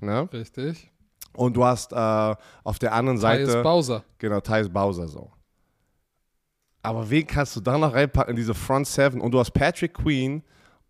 [0.00, 0.28] Ne?
[0.32, 0.90] Richtig.
[1.34, 2.34] Und du hast äh,
[2.64, 4.04] auf der anderen Seite Tyus Bowser.
[4.18, 5.30] Genau, Thais Bowser so.
[6.82, 9.20] Aber wen kannst du da noch reinpacken in diese Front Seven?
[9.20, 10.42] Und du hast Patrick Queen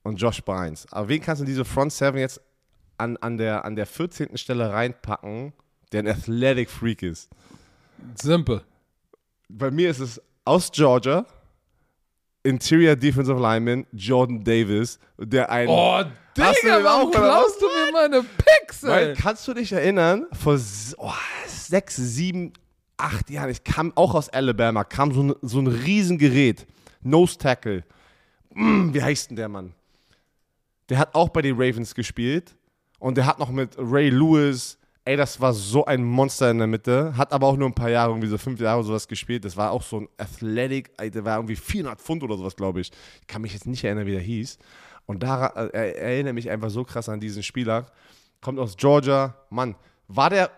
[0.03, 0.87] und Josh Bynes.
[0.91, 2.41] Aber wen kannst du in diese Front Seven jetzt
[2.99, 4.37] an, an, der, an der 14.
[4.37, 5.53] Stelle reinpacken,
[5.93, 7.29] der ein Athletic Freak ist?
[8.15, 8.63] Simpel.
[9.49, 11.27] Bei mir ist es aus Georgia,
[12.43, 15.69] Interior Defensive Lineman Jordan Davis, der ein.
[15.69, 16.03] Oh,
[16.37, 20.59] Digga, warum klaust du mir meine Picks, Weil, kannst du dich erinnern, vor
[20.97, 21.13] oh,
[21.47, 22.55] sechs, sieben,
[22.97, 26.67] acht Jahren, ich kam auch aus Alabama, kam so ein, so ein Riesengerät,
[27.03, 27.85] Nose Tackle.
[28.55, 29.75] Mm, wie heißt denn der Mann?
[30.89, 32.57] Der hat auch bei den Ravens gespielt
[32.99, 36.67] und der hat noch mit Ray Lewis, ey, das war so ein Monster in der
[36.67, 39.45] Mitte, hat aber auch nur ein paar Jahre, irgendwie so fünf Jahre sowas gespielt.
[39.45, 42.91] Das war auch so ein Athletic, der war irgendwie 400 Pfund oder sowas, glaube ich.
[43.21, 44.59] Ich kann mich jetzt nicht erinnern, wie der hieß.
[45.07, 47.87] Und da äh, er, erinnere mich einfach so krass an diesen Spieler.
[48.41, 49.35] Kommt aus Georgia.
[49.51, 49.75] Mann,
[50.09, 50.51] war der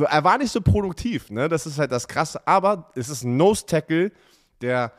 [0.00, 1.48] er war nicht so produktiv, ne?
[1.48, 2.46] Das ist halt das Krasse.
[2.46, 4.12] Aber es ist ein Nose-Tackle,
[4.60, 4.92] der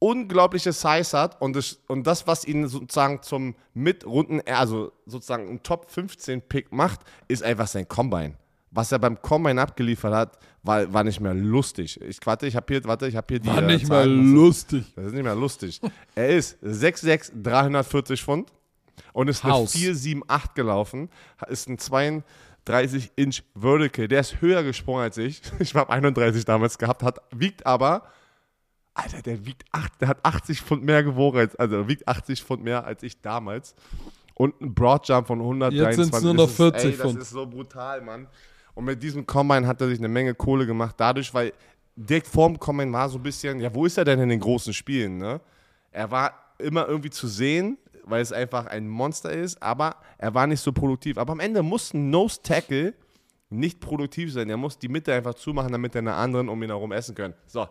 [0.00, 5.62] unglaubliche Size hat und das, und das, was ihn sozusagen zum Mitrunden, also sozusagen ein
[5.62, 8.34] Top 15 Pick macht, ist einfach sein Combine.
[8.72, 12.00] Was er beim Combine abgeliefert hat, war, war nicht mehr lustig.
[12.00, 13.48] Ich warte, ich habe hier, warte, ich habe hier die.
[13.48, 14.84] War äh, nicht mehr lustig.
[14.94, 15.80] Das ist nicht mehr lustig.
[16.14, 18.52] er ist 6'6, 340 Pfund
[19.12, 19.72] und ist eine Haus.
[19.72, 21.10] 478 gelaufen,
[21.48, 21.78] ist ein
[22.66, 24.08] 32 Inch Vertical.
[24.08, 25.40] Der ist höher gesprungen als ich.
[25.58, 28.04] Ich habe 31 damals gehabt, hat, wiegt aber,
[28.94, 32.62] Alter, der wiegt acht, der hat 80 Pfund mehr gewogen als, also wiegt 80 Pfund
[32.64, 33.74] mehr als ich damals.
[34.34, 35.86] Und ein Broadjump von 123.
[35.98, 37.16] Jetzt sind's nur noch Das ist- 40 ey, Pfund.
[37.16, 38.26] Das ist so brutal, Mann.
[38.74, 41.52] Und mit diesem Combine hat er sich eine Menge Kohle gemacht, dadurch, weil
[41.96, 44.72] direkt vorm Combine war so ein bisschen, ja, wo ist er denn in den großen
[44.72, 45.40] Spielen, ne?
[45.90, 47.76] Er war immer irgendwie zu sehen,
[48.10, 51.18] weil es einfach ein Monster ist, aber er war nicht so produktiv.
[51.18, 52.94] Aber am Ende muss ein Nose Tackle
[53.48, 54.48] nicht produktiv sein.
[54.48, 57.34] Er muss die Mitte einfach zumachen, damit er eine anderen um ihn herum essen können.
[57.46, 57.66] So,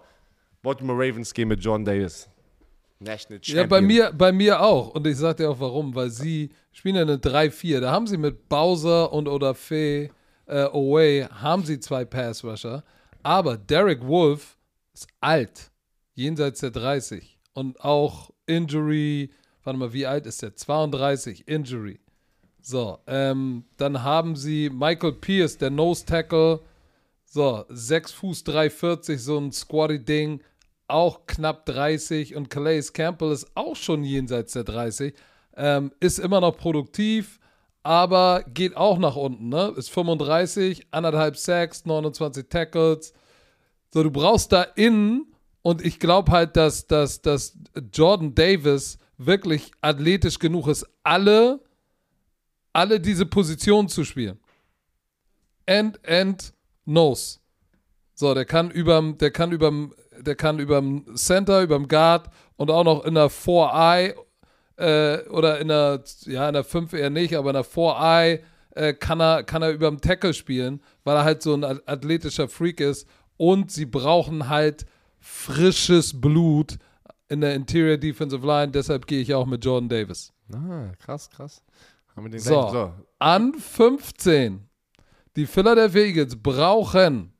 [0.62, 2.30] Baltimore Ravens gehen mit John Davis.
[3.00, 3.58] National Champion.
[3.58, 4.90] Ja, bei mir, bei mir auch.
[4.90, 7.80] Und ich sag dir auch warum, weil sie spielen ja eine 3-4.
[7.80, 10.12] Da haben sie mit Bowser und oder Fee
[10.46, 12.84] äh, Away haben sie zwei Pass-Rusher.
[13.24, 14.58] Aber Derek Wolf
[14.94, 15.72] ist alt,
[16.16, 17.38] jenseits der 30.
[17.54, 19.32] Und auch Injury,
[19.70, 20.56] warte mal, wie alt ist der?
[20.56, 22.00] 32, Injury.
[22.60, 26.62] So, ähm, dann haben sie Michael Pierce, der Nose Tackle.
[27.26, 30.42] So, 6 Fuß 340, so ein Squatty-Ding,
[30.88, 32.36] auch knapp 30.
[32.36, 35.14] Und Calais Campbell ist auch schon jenseits der 30.
[35.56, 37.40] Ähm, ist immer noch produktiv,
[37.84, 39.72] aber geht auch nach unten, ne?
[39.78, 43.14] Ist 35, anderthalb Sacks, 29 Tackles.
[43.94, 45.28] So, du brauchst da innen,
[45.62, 47.58] und ich glaube halt, dass, dass, dass
[47.94, 51.60] Jordan Davis wirklich athletisch genug ist, alle,
[52.74, 54.40] alle diese Positionen zu spielen.
[55.66, 56.54] End, End,
[56.86, 57.40] Nose.
[58.16, 62.84] So, der kann überm, der kann überm, der kann überm Center, überm Guard und auch
[62.84, 64.16] noch in der 4-Eye
[64.78, 68.94] äh, oder in der, ja, in der 5 eher nicht, aber in der 4-Eye äh,
[68.94, 72.80] kann, er, kann er überm Tackle spielen, weil er halt so ein ath- athletischer Freak
[72.80, 73.08] ist.
[73.38, 74.86] Und sie brauchen halt
[75.20, 76.78] frisches Blut
[77.30, 78.72] in der Interior Defensive Line.
[78.72, 80.34] Deshalb gehe ich auch mit Jordan Davis.
[80.54, 81.64] Ah, krass, krass.
[82.16, 82.94] Haben wir den So, gleichen- so.
[83.20, 84.68] an 15.
[85.36, 87.32] Die Philadelphia Eagles brauchen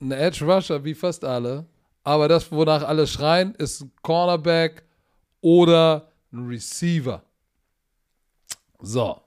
[0.00, 1.66] einen Edge Rusher wie fast alle.
[2.04, 4.84] Aber das, wonach alle schreien, ist ein Cornerback
[5.40, 7.22] oder ein Receiver.
[8.80, 9.20] So.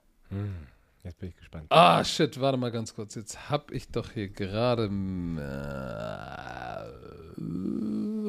[1.04, 1.66] Jetzt bin ich gespannt.
[1.70, 3.14] Ah, shit, warte mal ganz kurz.
[3.16, 4.84] Jetzt hab ich doch hier gerade.
[7.36, 7.40] Äh,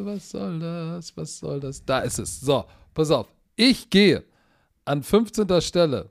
[0.05, 1.15] was soll das?
[1.15, 1.83] Was soll das?
[1.85, 2.39] Da ist es.
[2.41, 3.27] So, pass auf.
[3.55, 4.23] Ich gehe
[4.85, 5.61] an 15.
[5.61, 6.09] Stelle.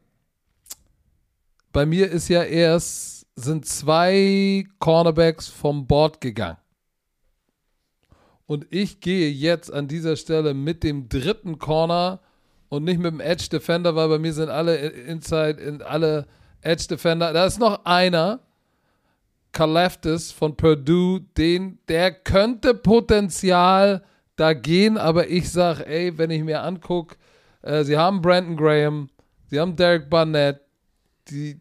[1.72, 6.56] Bei mir ist ja erst, sind zwei Cornerbacks vom Board gegangen.
[8.46, 12.20] Und ich gehe jetzt an dieser Stelle mit dem dritten Corner
[12.68, 16.26] und nicht mit dem Edge Defender, weil bei mir sind alle Inside, in alle
[16.60, 17.32] Edge Defender.
[17.32, 18.40] Da ist noch einer,
[19.52, 24.02] Kaleftis von Purdue, den, der könnte Potenzial
[24.36, 27.16] da gehen, aber ich sag, ey, wenn ich mir angucke,
[27.62, 29.10] äh, sie haben Brandon Graham,
[29.46, 30.60] sie haben Derek Barnett,
[31.28, 31.60] die,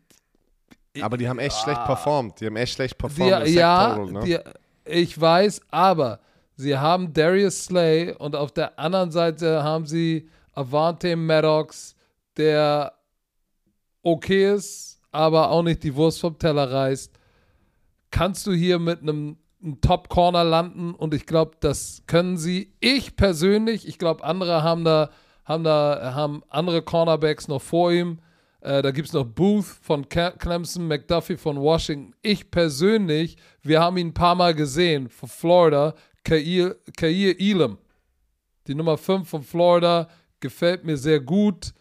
[1.01, 2.39] Aber die haben echt schlecht performt.
[2.39, 3.47] Die haben echt schlecht die performt.
[3.47, 4.19] im ja, Total, ne?
[4.23, 4.39] die,
[4.85, 6.19] ich weiß, aber
[6.55, 11.95] sie haben Darius Slay und auf der anderen Seite haben sie Avante Maddox,
[12.37, 12.93] der
[14.01, 17.18] okay ist, aber auch nicht die Wurst vom Teller reißt.
[18.11, 22.73] Kannst du hier mit einem, einem Top Corner landen und ich glaube, das können sie.
[22.79, 25.09] Ich persönlich, ich glaube, andere haben da,
[25.45, 28.19] haben da, haben andere Cornerbacks noch vor ihm.
[28.61, 32.13] Äh, da gibt es noch Booth von Clemson, McDuffie von Washington.
[32.21, 36.75] Ich persönlich, wir haben ihn ein paar Mal gesehen, von Florida, Kair
[37.39, 37.77] Elam.
[38.67, 40.09] Die Nummer 5 von Florida
[40.39, 41.73] gefällt mir sehr gut.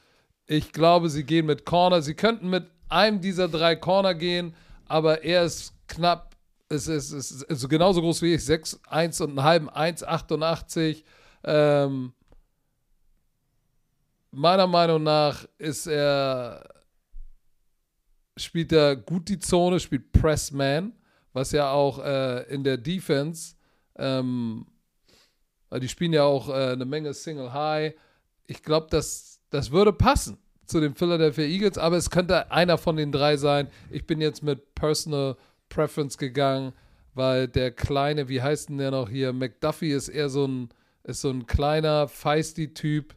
[0.46, 2.00] Ich glaube, sie gehen mit Corner.
[2.00, 4.54] Sie könnten mit einem dieser drei Corner gehen,
[4.86, 6.36] aber er ist knapp,
[6.68, 11.02] es ist, es ist, ist genauso groß wie ich, 6, 1 und einen halben, 1,88.
[11.44, 12.12] Ähm,
[14.30, 16.68] meiner Meinung nach ist er,
[18.36, 20.92] spielt er gut die Zone, spielt Pressman,
[21.32, 23.54] was ja auch äh, in der Defense,
[23.96, 24.66] ähm,
[25.70, 27.94] weil die spielen ja auch äh, eine Menge Single High.
[28.46, 32.96] Ich glaube, das, das würde passen zu den Philadelphia Eagles, aber es könnte einer von
[32.96, 33.68] den drei sein.
[33.90, 35.36] Ich bin jetzt mit Personal
[35.68, 36.72] Preference gegangen,
[37.14, 39.32] weil der kleine, wie heißt denn der noch hier?
[39.32, 40.68] McDuffie ist eher so ein,
[41.04, 43.14] ist so ein kleiner, feisty Typ.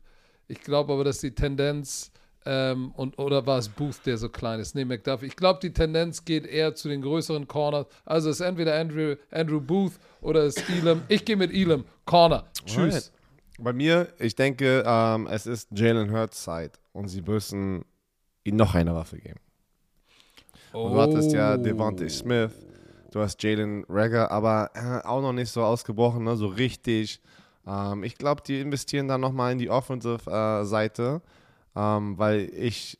[0.47, 2.11] Ich glaube aber, dass die Tendenz
[2.43, 4.73] Ähm, und, oder war es Booth, der so klein ist?
[4.73, 5.27] Nee, McDuffie.
[5.27, 7.85] Ich glaube, die Tendenz geht eher zu den größeren Corners.
[8.03, 11.03] Also es ist entweder Andrew, Andrew Booth oder es ist Elam.
[11.07, 11.85] Ich gehe mit Elam.
[12.05, 12.49] Corner.
[12.65, 12.95] Tschüss.
[12.95, 13.11] Alright.
[13.59, 17.85] Bei mir, ich denke, ähm, es ist Jalen Hurts Zeit und sie müssen
[18.43, 19.39] ihm noch eine Waffe geben.
[20.73, 22.52] Und Du hattest ja Devontae Smith,
[23.11, 26.35] du hast Jalen Rager, aber äh, auch noch nicht so ausgebrochen, ne?
[26.35, 27.22] so richtig.
[27.68, 31.22] Ähm, ich glaube, die investieren dann nochmal in die Offensive-Seite,
[31.76, 32.98] ähm, weil ich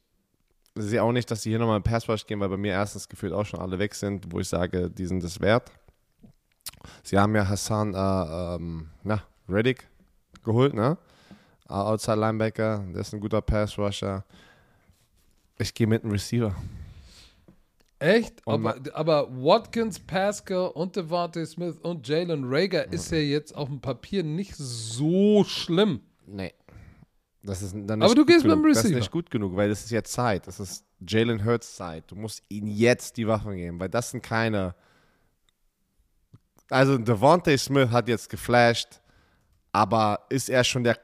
[0.76, 3.08] sehe auch nicht, dass sie hier nochmal in Pass Rush gehen, weil bei mir erstens
[3.08, 5.72] gefühlt auch schon alle weg sind, wo ich sage, die sind es wert.
[7.04, 9.88] Sie haben ja Hassan äh, ähm, na, Reddick
[10.44, 10.98] geholt, ne?
[11.70, 14.24] Äh, Outside Linebacker, der ist ein guter Pass Rusher.
[15.58, 16.56] Ich gehe mit einem Receiver.
[18.02, 18.42] Echt?
[18.48, 23.80] Aber, aber Watkins, Pascal und Devontae Smith und Jalen Rager ist ja jetzt auf dem
[23.80, 26.02] Papier nicht so schlimm.
[26.26, 26.52] Nee.
[27.44, 29.00] Das ist dann Aber du gehst mit dem Das ist Receiver.
[29.00, 30.48] nicht gut genug, weil das ist jetzt Zeit.
[30.48, 32.06] Das ist Jalen Hurts Zeit.
[32.08, 34.74] Du musst ihm jetzt die Waffen geben, weil das sind keine.
[36.72, 39.00] Also Devontae Smith hat jetzt geflasht,
[39.72, 40.98] aber ist er schon der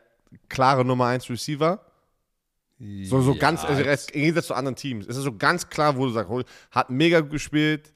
[0.49, 1.79] klare Nummer 1 Receiver?
[2.79, 5.05] So, so Ja, ganz, also im Gegensatz zu anderen Teams.
[5.07, 6.31] Es ist so ganz klar, wo du sagst,
[6.71, 7.91] hat mega gut gespielt,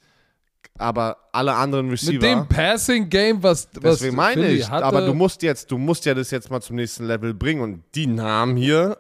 [0.78, 2.14] aber alle anderen Receiver.
[2.14, 5.78] Mit dem Passing-Game, was, was Deswegen meine Philly ich, hatte, aber du musst jetzt, du
[5.78, 8.98] musst ja das jetzt mal zum nächsten Level bringen und die Namen hier,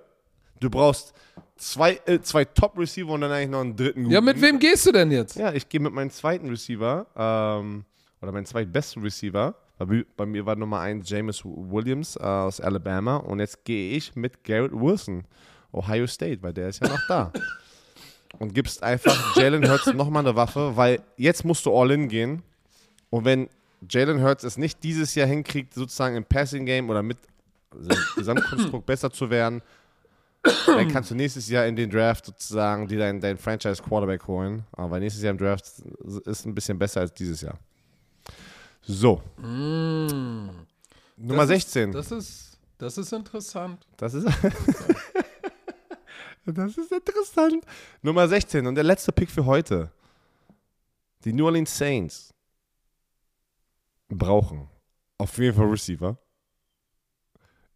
[0.59, 1.13] du brauchst
[1.57, 4.91] zwei, äh, zwei Top-Receiver und dann eigentlich noch einen dritten Ja, mit wem gehst du
[4.91, 5.35] denn jetzt?
[5.35, 7.85] Ja, ich gehe mit meinem zweiten Receiver, ähm,
[8.21, 9.55] oder meinem zweitbesten Receiver.
[9.79, 13.95] Bei, mir- bei mir war Nummer eins James Williams äh, aus Alabama und jetzt gehe
[13.97, 15.23] ich mit Garrett Wilson,
[15.73, 17.31] Ohio State, weil der ist ja noch da.
[18.39, 22.43] Und gibst einfach Jalen Hurts nochmal eine Waffe, weil jetzt musst du all in gehen.
[23.09, 23.49] Und wenn
[23.89, 27.17] Jalen Hurts es nicht dieses Jahr hinkriegt, sozusagen im Passing Game oder mit
[27.71, 29.61] also Gesamtkonstrukt besser zu werden,
[30.65, 34.65] dann kannst du nächstes Jahr in den Draft sozusagen dir deinen dein Franchise Quarterback holen.
[34.71, 35.65] Aber nächstes Jahr im Draft
[36.25, 37.57] ist ein bisschen besser als dieses Jahr.
[38.81, 39.21] So.
[39.37, 40.53] Nummer
[41.17, 41.89] Das 16.
[41.89, 43.85] Ist, das, ist, das ist interessant.
[43.97, 44.27] Das ist.
[46.45, 47.65] das ist interessant.
[48.01, 49.91] Nummer 16 und der letzte Pick für heute.
[51.23, 52.33] Die New Orleans Saints
[54.09, 54.67] brauchen
[55.17, 56.17] auf jeden Fall Receiver.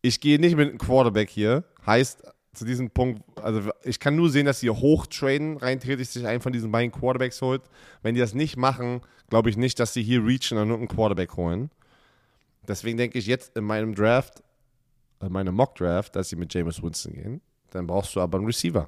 [0.01, 1.63] Ich gehe nicht mit einem Quarterback hier.
[1.85, 2.23] Heißt,
[2.53, 6.25] zu diesem Punkt, also ich kann nur sehen, dass sie hoch traden, rein theoretisch sich
[6.25, 7.61] einen von diesen beiden Quarterbacks holt.
[8.01, 10.87] Wenn die das nicht machen, glaube ich nicht, dass sie hier reachen und nur einen
[10.87, 11.69] Quarterback holen.
[12.67, 14.41] Deswegen denke ich jetzt in meinem Draft,
[15.21, 17.41] in meinem Mock-Draft, dass sie mit Jameis Winston gehen.
[17.75, 18.87] Dann brauchst du aber einen Receiver.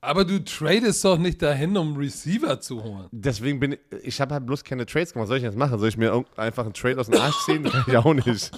[0.00, 3.08] Aber du tradest doch nicht dahin, um Receiver zu holen.
[3.10, 5.24] Deswegen bin ich, ich habe halt bloß keine Trades gemacht.
[5.24, 5.76] Was soll ich jetzt machen?
[5.78, 7.64] Soll ich mir einfach einen Trade aus dem Arsch ziehen?
[7.70, 8.52] Kann ich auch nicht.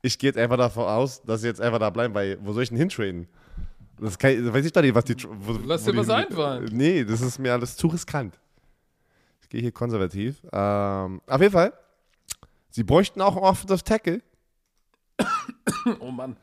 [0.00, 2.62] Ich gehe jetzt einfach davon aus, dass sie jetzt einfach da bleiben, weil wo soll
[2.62, 3.28] ich denn hintraden?
[4.00, 5.16] Das kann, ich- weiß ich doch nicht, was die.
[5.28, 6.68] Wo, Lass wo dir die, was einfallen.
[6.72, 8.38] Nee, das ist mir alles zu riskant.
[9.42, 10.40] Ich gehe hier konservativ.
[10.52, 11.72] Ähm, auf jeden Fall,
[12.70, 14.22] sie bräuchten auch einen Offensive Tackle,
[16.00, 16.36] Oh Mann.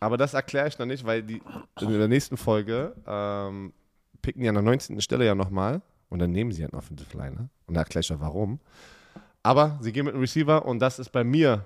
[0.00, 1.42] Aber das erkläre ich noch nicht, weil die
[1.80, 3.72] in der nächsten Folge ähm,
[4.22, 5.00] picken die an der 19.
[5.00, 8.20] Stelle ja nochmal und dann nehmen sie einen Offensive Liner und da erkläre ich auch
[8.20, 8.60] warum.
[9.42, 11.64] Aber sie gehen mit einem Receiver und das ist bei mir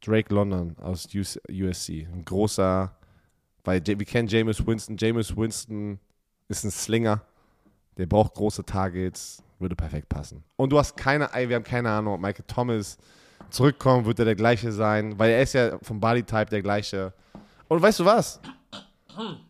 [0.00, 2.08] Drake London aus US USC.
[2.12, 2.94] Ein großer,
[3.64, 4.96] weil wir kennen Jameis Winston.
[4.98, 5.98] Jameis Winston
[6.48, 7.22] ist ein Slinger.
[7.98, 10.42] Der braucht große Targets, würde perfekt passen.
[10.56, 12.98] Und du hast keine, wir haben keine Ahnung, ob Michael Thomas
[13.50, 17.12] zurückkommt, wird er der gleiche sein, weil er ist ja vom Bodytype der gleiche.
[17.68, 18.40] Und weißt du was?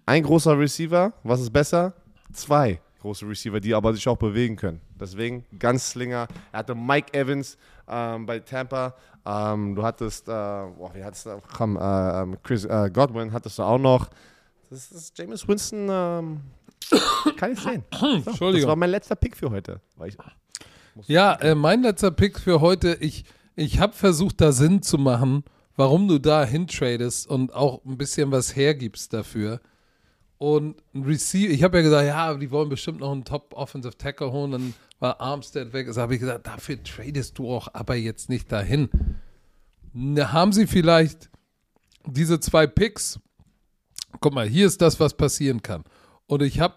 [0.07, 1.93] Ein großer Receiver, was ist besser?
[2.33, 4.81] Zwei große Receiver, die aber sich auch bewegen können.
[4.99, 6.29] Deswegen ganz Slinger.
[6.53, 7.59] Er hatte Mike Evans
[7.89, 8.95] ähm, bei Tampa.
[9.27, 13.63] Ähm, du hattest, äh, boah, wie hattest du, komm, äh, Chris äh, Godwin hattest du
[13.65, 14.09] auch noch.
[14.71, 16.41] Das ist James Winston, ähm,
[17.37, 17.85] kann ich sehen.
[17.93, 18.69] So, das Entschuldigung.
[18.69, 19.81] war mein letzter Pick für heute.
[21.07, 22.97] Ja, äh, mein letzter Pick für heute.
[23.01, 23.25] Ich,
[23.57, 25.45] ich habe versucht, da Sinn zu machen,
[25.77, 29.61] warum du da hintradest und auch ein bisschen was hergibst dafür.
[30.39, 33.97] Und ein Receiver, ich habe ja gesagt, ja, die wollen bestimmt noch einen Top Offensive
[33.97, 35.87] Tackle holen, dann war Armstead weg.
[35.87, 38.89] Also habe ich gesagt, dafür tradest du auch aber jetzt nicht dahin.
[39.93, 41.31] Na, haben sie vielleicht
[42.07, 43.21] diese zwei Picks?
[44.21, 45.85] Guck mal, hier ist das, was passieren kann.
[46.27, 46.75] Und ich habe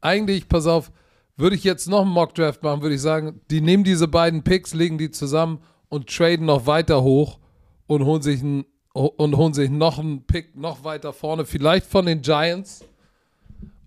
[0.00, 0.90] eigentlich, pass auf,
[1.36, 4.72] würde ich jetzt noch einen Mockdraft machen, würde ich sagen, die nehmen diese beiden Picks,
[4.72, 5.60] legen die zusammen
[5.94, 7.38] und traden noch weiter hoch
[7.86, 12.04] und holen sich einen, und holen sich noch einen Pick noch weiter vorne, vielleicht von
[12.04, 12.84] den Giants.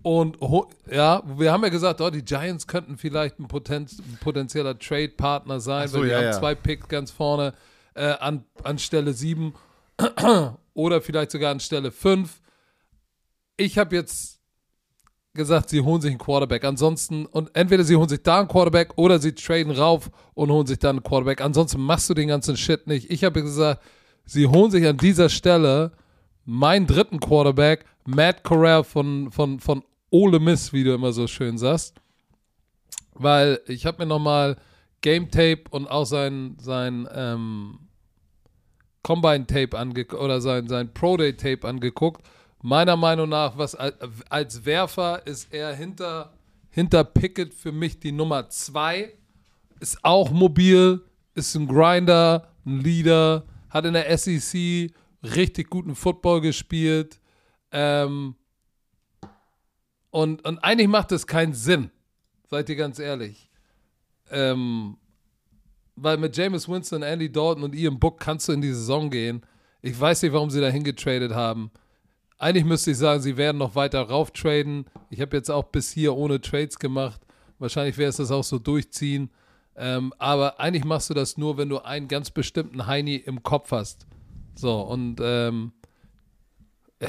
[0.00, 0.38] Und
[0.90, 5.60] ja, wir haben ja gesagt, oh, die Giants könnten vielleicht ein, Potenz, ein potenzieller Trade-Partner
[5.60, 6.32] sein, so, weil wir ja, haben ja.
[6.32, 7.52] zwei Picks ganz vorne
[7.92, 9.52] äh, an, an Stelle 7.
[10.72, 12.40] oder vielleicht sogar an Stelle 5.
[13.58, 14.37] Ich habe jetzt
[15.34, 16.64] gesagt, sie holen sich einen Quarterback.
[16.64, 20.66] Ansonsten, und entweder sie holen sich da einen Quarterback oder sie traden rauf und holen
[20.66, 21.40] sich dann einen Quarterback.
[21.40, 23.10] Ansonsten machst du den ganzen Shit nicht.
[23.10, 23.82] Ich habe gesagt,
[24.24, 25.92] sie holen sich an dieser Stelle
[26.44, 31.58] meinen dritten Quarterback, Matt Corral von, von, von Ole Miss, wie du immer so schön
[31.58, 31.94] sagst.
[33.14, 34.56] Weil ich habe mir nochmal
[35.00, 37.78] Game Tape und auch sein, sein ähm,
[39.02, 42.22] Combine Tape angeguckt oder sein, sein Pro Day Tape angeguckt.
[42.60, 46.32] Meiner Meinung nach, was als, Werfer ist er hinter,
[46.70, 49.14] hinter Pickett für mich die Nummer zwei.
[49.80, 51.04] Ist auch mobil,
[51.34, 57.20] ist ein Grinder, ein Leader, hat in der SEC richtig guten Football gespielt.
[57.70, 58.34] Ähm,
[60.10, 61.90] und, und eigentlich macht es keinen Sinn,
[62.50, 63.50] seid ihr ganz ehrlich.
[64.30, 64.96] Ähm,
[65.94, 69.42] weil mit Jameis Winston, Andy Dalton und Ian Book kannst du in die Saison gehen.
[69.80, 71.70] Ich weiß nicht, warum sie da hingetradet haben.
[72.38, 74.86] Eigentlich müsste ich sagen, sie werden noch weiter rauf traden.
[75.10, 77.20] Ich habe jetzt auch bis hier ohne Trades gemacht.
[77.58, 79.30] Wahrscheinlich wäre es das auch so durchziehen.
[79.74, 83.72] Ähm, aber eigentlich machst du das nur, wenn du einen ganz bestimmten Heini im Kopf
[83.72, 84.06] hast.
[84.54, 85.72] So, und ähm,
[87.00, 87.08] ja.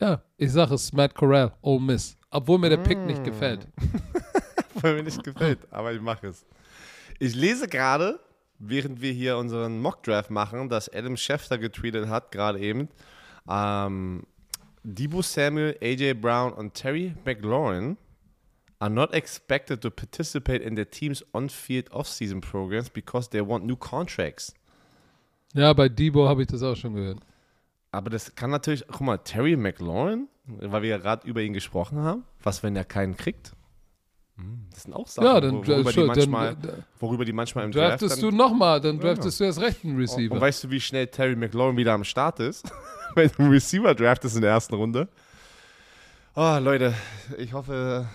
[0.00, 2.16] ja, ich sage es, Matt Corral, Ole Miss.
[2.30, 3.66] Obwohl mir der Pick nicht gefällt.
[4.74, 6.44] Weil mir nicht gefällt, aber ich mache es.
[7.18, 8.20] Ich lese gerade,
[8.58, 12.88] während wir hier unseren Mock-Draft machen, dass Adam Schefter getweetet hat, gerade eben.
[13.48, 14.24] Ähm,
[14.82, 17.96] Debo Samuel, AJ Brown und Terry McLaurin
[18.78, 23.76] are not expected to participate in the team's on-field off-season programs because they want new
[23.76, 24.54] contracts.
[25.54, 27.18] Ja, bei Debo habe ich das auch schon gehört.
[27.90, 31.98] Aber das kann natürlich, guck mal, Terry McLaurin, weil wir ja gerade über ihn gesprochen
[31.98, 33.52] haben, was, wenn er keinen kriegt?
[34.38, 37.64] Hm, Das sind auch Sachen, Ja, dann, worüber, äh, die manchmal, dann worüber die manchmal
[37.64, 40.40] im Draft draftest dann, du nochmal, dann draftest du erst recht einen Und Receiver.
[40.40, 42.70] weißt du, wie schnell Terry McLaurin wieder am Start ist?
[43.14, 45.08] Wenn du einen Receiver draftest in der ersten Runde.
[46.34, 46.94] Oh, Leute,
[47.36, 48.06] ich hoffe,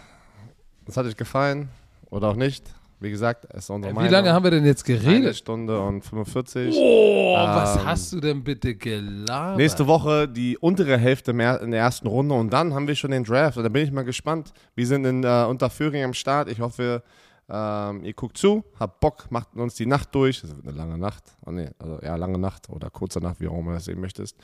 [0.86, 1.68] es hat euch gefallen
[2.10, 2.64] oder auch nicht.
[3.04, 4.12] Wie gesagt, es ist unsere Wie Meinung.
[4.12, 5.36] lange haben wir denn jetzt Eine geredet?
[5.36, 6.74] Stunde und 45.
[6.80, 9.58] Oh, was Ähm, hast du denn bitte gelabert?
[9.58, 13.12] Nächste Woche die untere Hälfte mehr in der ersten Runde und dann haben wir schon
[13.12, 13.58] den Draft.
[13.58, 14.54] Und da bin ich mal gespannt.
[14.76, 16.50] Wir sind in äh, Unterföhring am Start.
[16.50, 17.04] Ich hoffe,
[17.50, 20.40] ähm, ihr guckt zu, habt Bock, macht uns die Nacht durch.
[20.42, 21.24] Das wird eine lange Nacht.
[21.46, 24.00] Oh, nee, also ja, lange Nacht oder kurze Nacht, wie auch immer du das sehen
[24.00, 24.38] möchtest.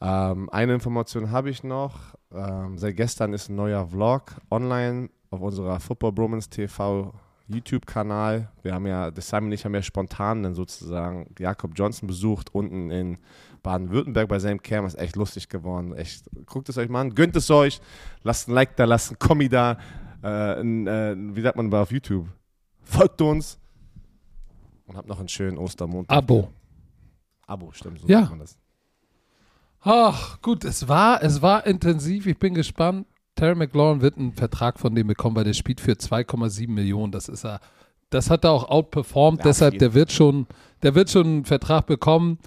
[0.00, 1.94] Ähm, eine Information habe ich noch.
[2.34, 7.14] Ähm, seit gestern ist ein neuer Vlog online auf unserer Football Bromance TV
[7.48, 8.50] YouTube-Kanal.
[8.62, 12.54] Wir haben ja, das Simon und ich haben ja spontan dann sozusagen Jakob Johnson besucht,
[12.54, 13.18] unten in
[13.62, 14.86] Baden-Württemberg bei seinem Camp.
[14.86, 15.94] Ist echt lustig geworden.
[15.94, 17.80] Echt, guckt es euch mal an, gönnt es euch,
[18.22, 19.78] lasst ein Like da, lasst ein Kommi da.
[20.22, 22.28] Äh, ein, äh, wie sagt man bei auf YouTube?
[22.82, 23.58] Folgt uns
[24.86, 26.16] und habt noch einen schönen Ostermontag.
[26.16, 26.50] Abo.
[27.46, 28.20] Abo, stimmt, so Ja.
[28.20, 28.56] sagt man das.
[29.84, 32.26] Ach, gut, es war, es war intensiv.
[32.26, 33.06] Ich bin gespannt.
[33.34, 37.12] Terry McLaurin wird einen Vertrag von dem bekommen, weil der spielt für 2,7 Millionen.
[37.12, 37.60] Das ist er.
[38.10, 40.46] Das hat er auch outperformed, Ja, deshalb der wird schon,
[40.82, 42.38] der wird schon einen Vertrag bekommen.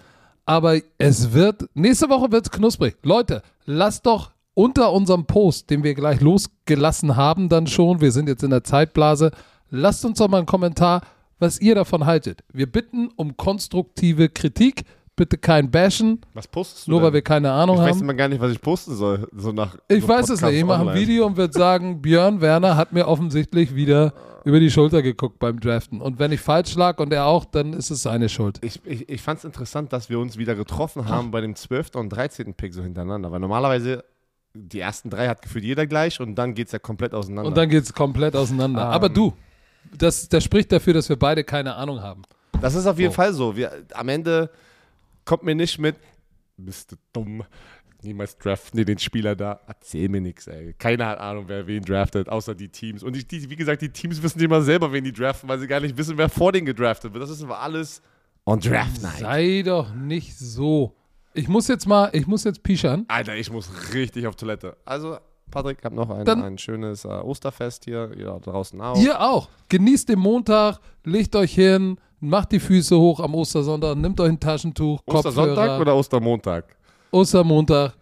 [0.45, 2.98] Aber es wird, nächste Woche wird es knusprig.
[3.02, 8.30] Leute, lasst doch unter unserem Post, den wir gleich losgelassen haben, dann schon, wir sind
[8.30, 9.32] jetzt in der Zeitblase,
[9.70, 11.02] lasst uns doch mal einen Kommentar,
[11.40, 12.44] was ihr davon haltet.
[12.53, 14.84] Wir bitten um konstruktive Kritik,
[15.16, 17.08] bitte kein Bashen, Was postest du nur denn?
[17.08, 18.02] weil wir keine Ahnung ich weiß haben.
[18.02, 19.28] immer gar nicht, was ich posten soll.
[19.36, 20.60] So nach Ich so weiß es Podcasts nicht.
[20.60, 20.96] Ich mache ein.
[20.96, 24.14] Video und würde sagen, Björn Werner hat mir offensichtlich wieder
[24.44, 26.02] über die Schulter geguckt beim Draften.
[26.02, 28.60] Und wenn ich falsch lag und er auch, dann ist es seine Schuld.
[28.62, 31.96] Ich, ich, ich fand es interessant, dass wir uns wieder getroffen haben bei dem 12.
[31.96, 32.54] und 13.
[32.54, 33.32] Pick so hintereinander.
[33.32, 34.04] Weil normalerweise
[34.54, 37.48] die ersten drei hat gefühlt jeder gleich und dann geht es ja komplett auseinander.
[37.48, 38.82] Und dann geht es komplett auseinander.
[38.84, 38.88] Ähm.
[38.88, 39.34] Aber du,
[39.98, 42.22] das, das spricht dafür, dass wir beide keine Ahnung haben.
[42.62, 43.16] das ist auf jeden So.
[43.16, 43.56] Fall so.
[43.56, 44.50] Wir, am Ende
[45.26, 45.95] kommt mir nicht mit,
[46.57, 47.43] bist du dumm,
[48.02, 49.60] niemals draften die den Spieler da.
[49.68, 50.73] Erzähl mir nichts, ey.
[50.73, 53.03] Keiner hat Ahnung, wer wen draftet, außer die Teams.
[53.03, 55.60] Und die, die, wie gesagt, die Teams wissen nicht mal selber, wen die draften, weil
[55.60, 57.23] sie gar nicht wissen, wer vor denen gedraftet wird.
[57.23, 58.02] Das ist aber alles
[58.45, 59.19] on Draft Night.
[59.19, 60.95] Sei doch nicht so.
[61.34, 63.06] Ich muss jetzt mal, ich muss jetzt pischern.
[63.10, 64.77] Alter, ich muss richtig auf Toilette.
[64.85, 65.18] Also,
[65.56, 68.98] Patrick, hab noch ein, Dann- ein schönes äh, Osterfest hier, ja, draußen auch.
[68.98, 69.49] Ihr auch.
[69.69, 74.40] Genießt den Montag, legt euch hin, macht die Füße hoch am Ostersonntag, nehmt euch ein
[74.40, 75.82] Taschentuch, Ostersonntag Kopfhörer.
[75.82, 76.76] oder Ostermontag?
[77.11, 77.94] Ostermontag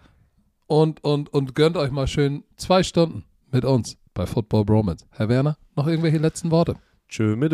[0.68, 5.06] und, und, und gönnt euch mal schön zwei Stunden mit uns bei Football Bromance.
[5.12, 6.76] Herr Werner, noch irgendwelche letzten Worte?
[7.08, 7.54] Tschö mit.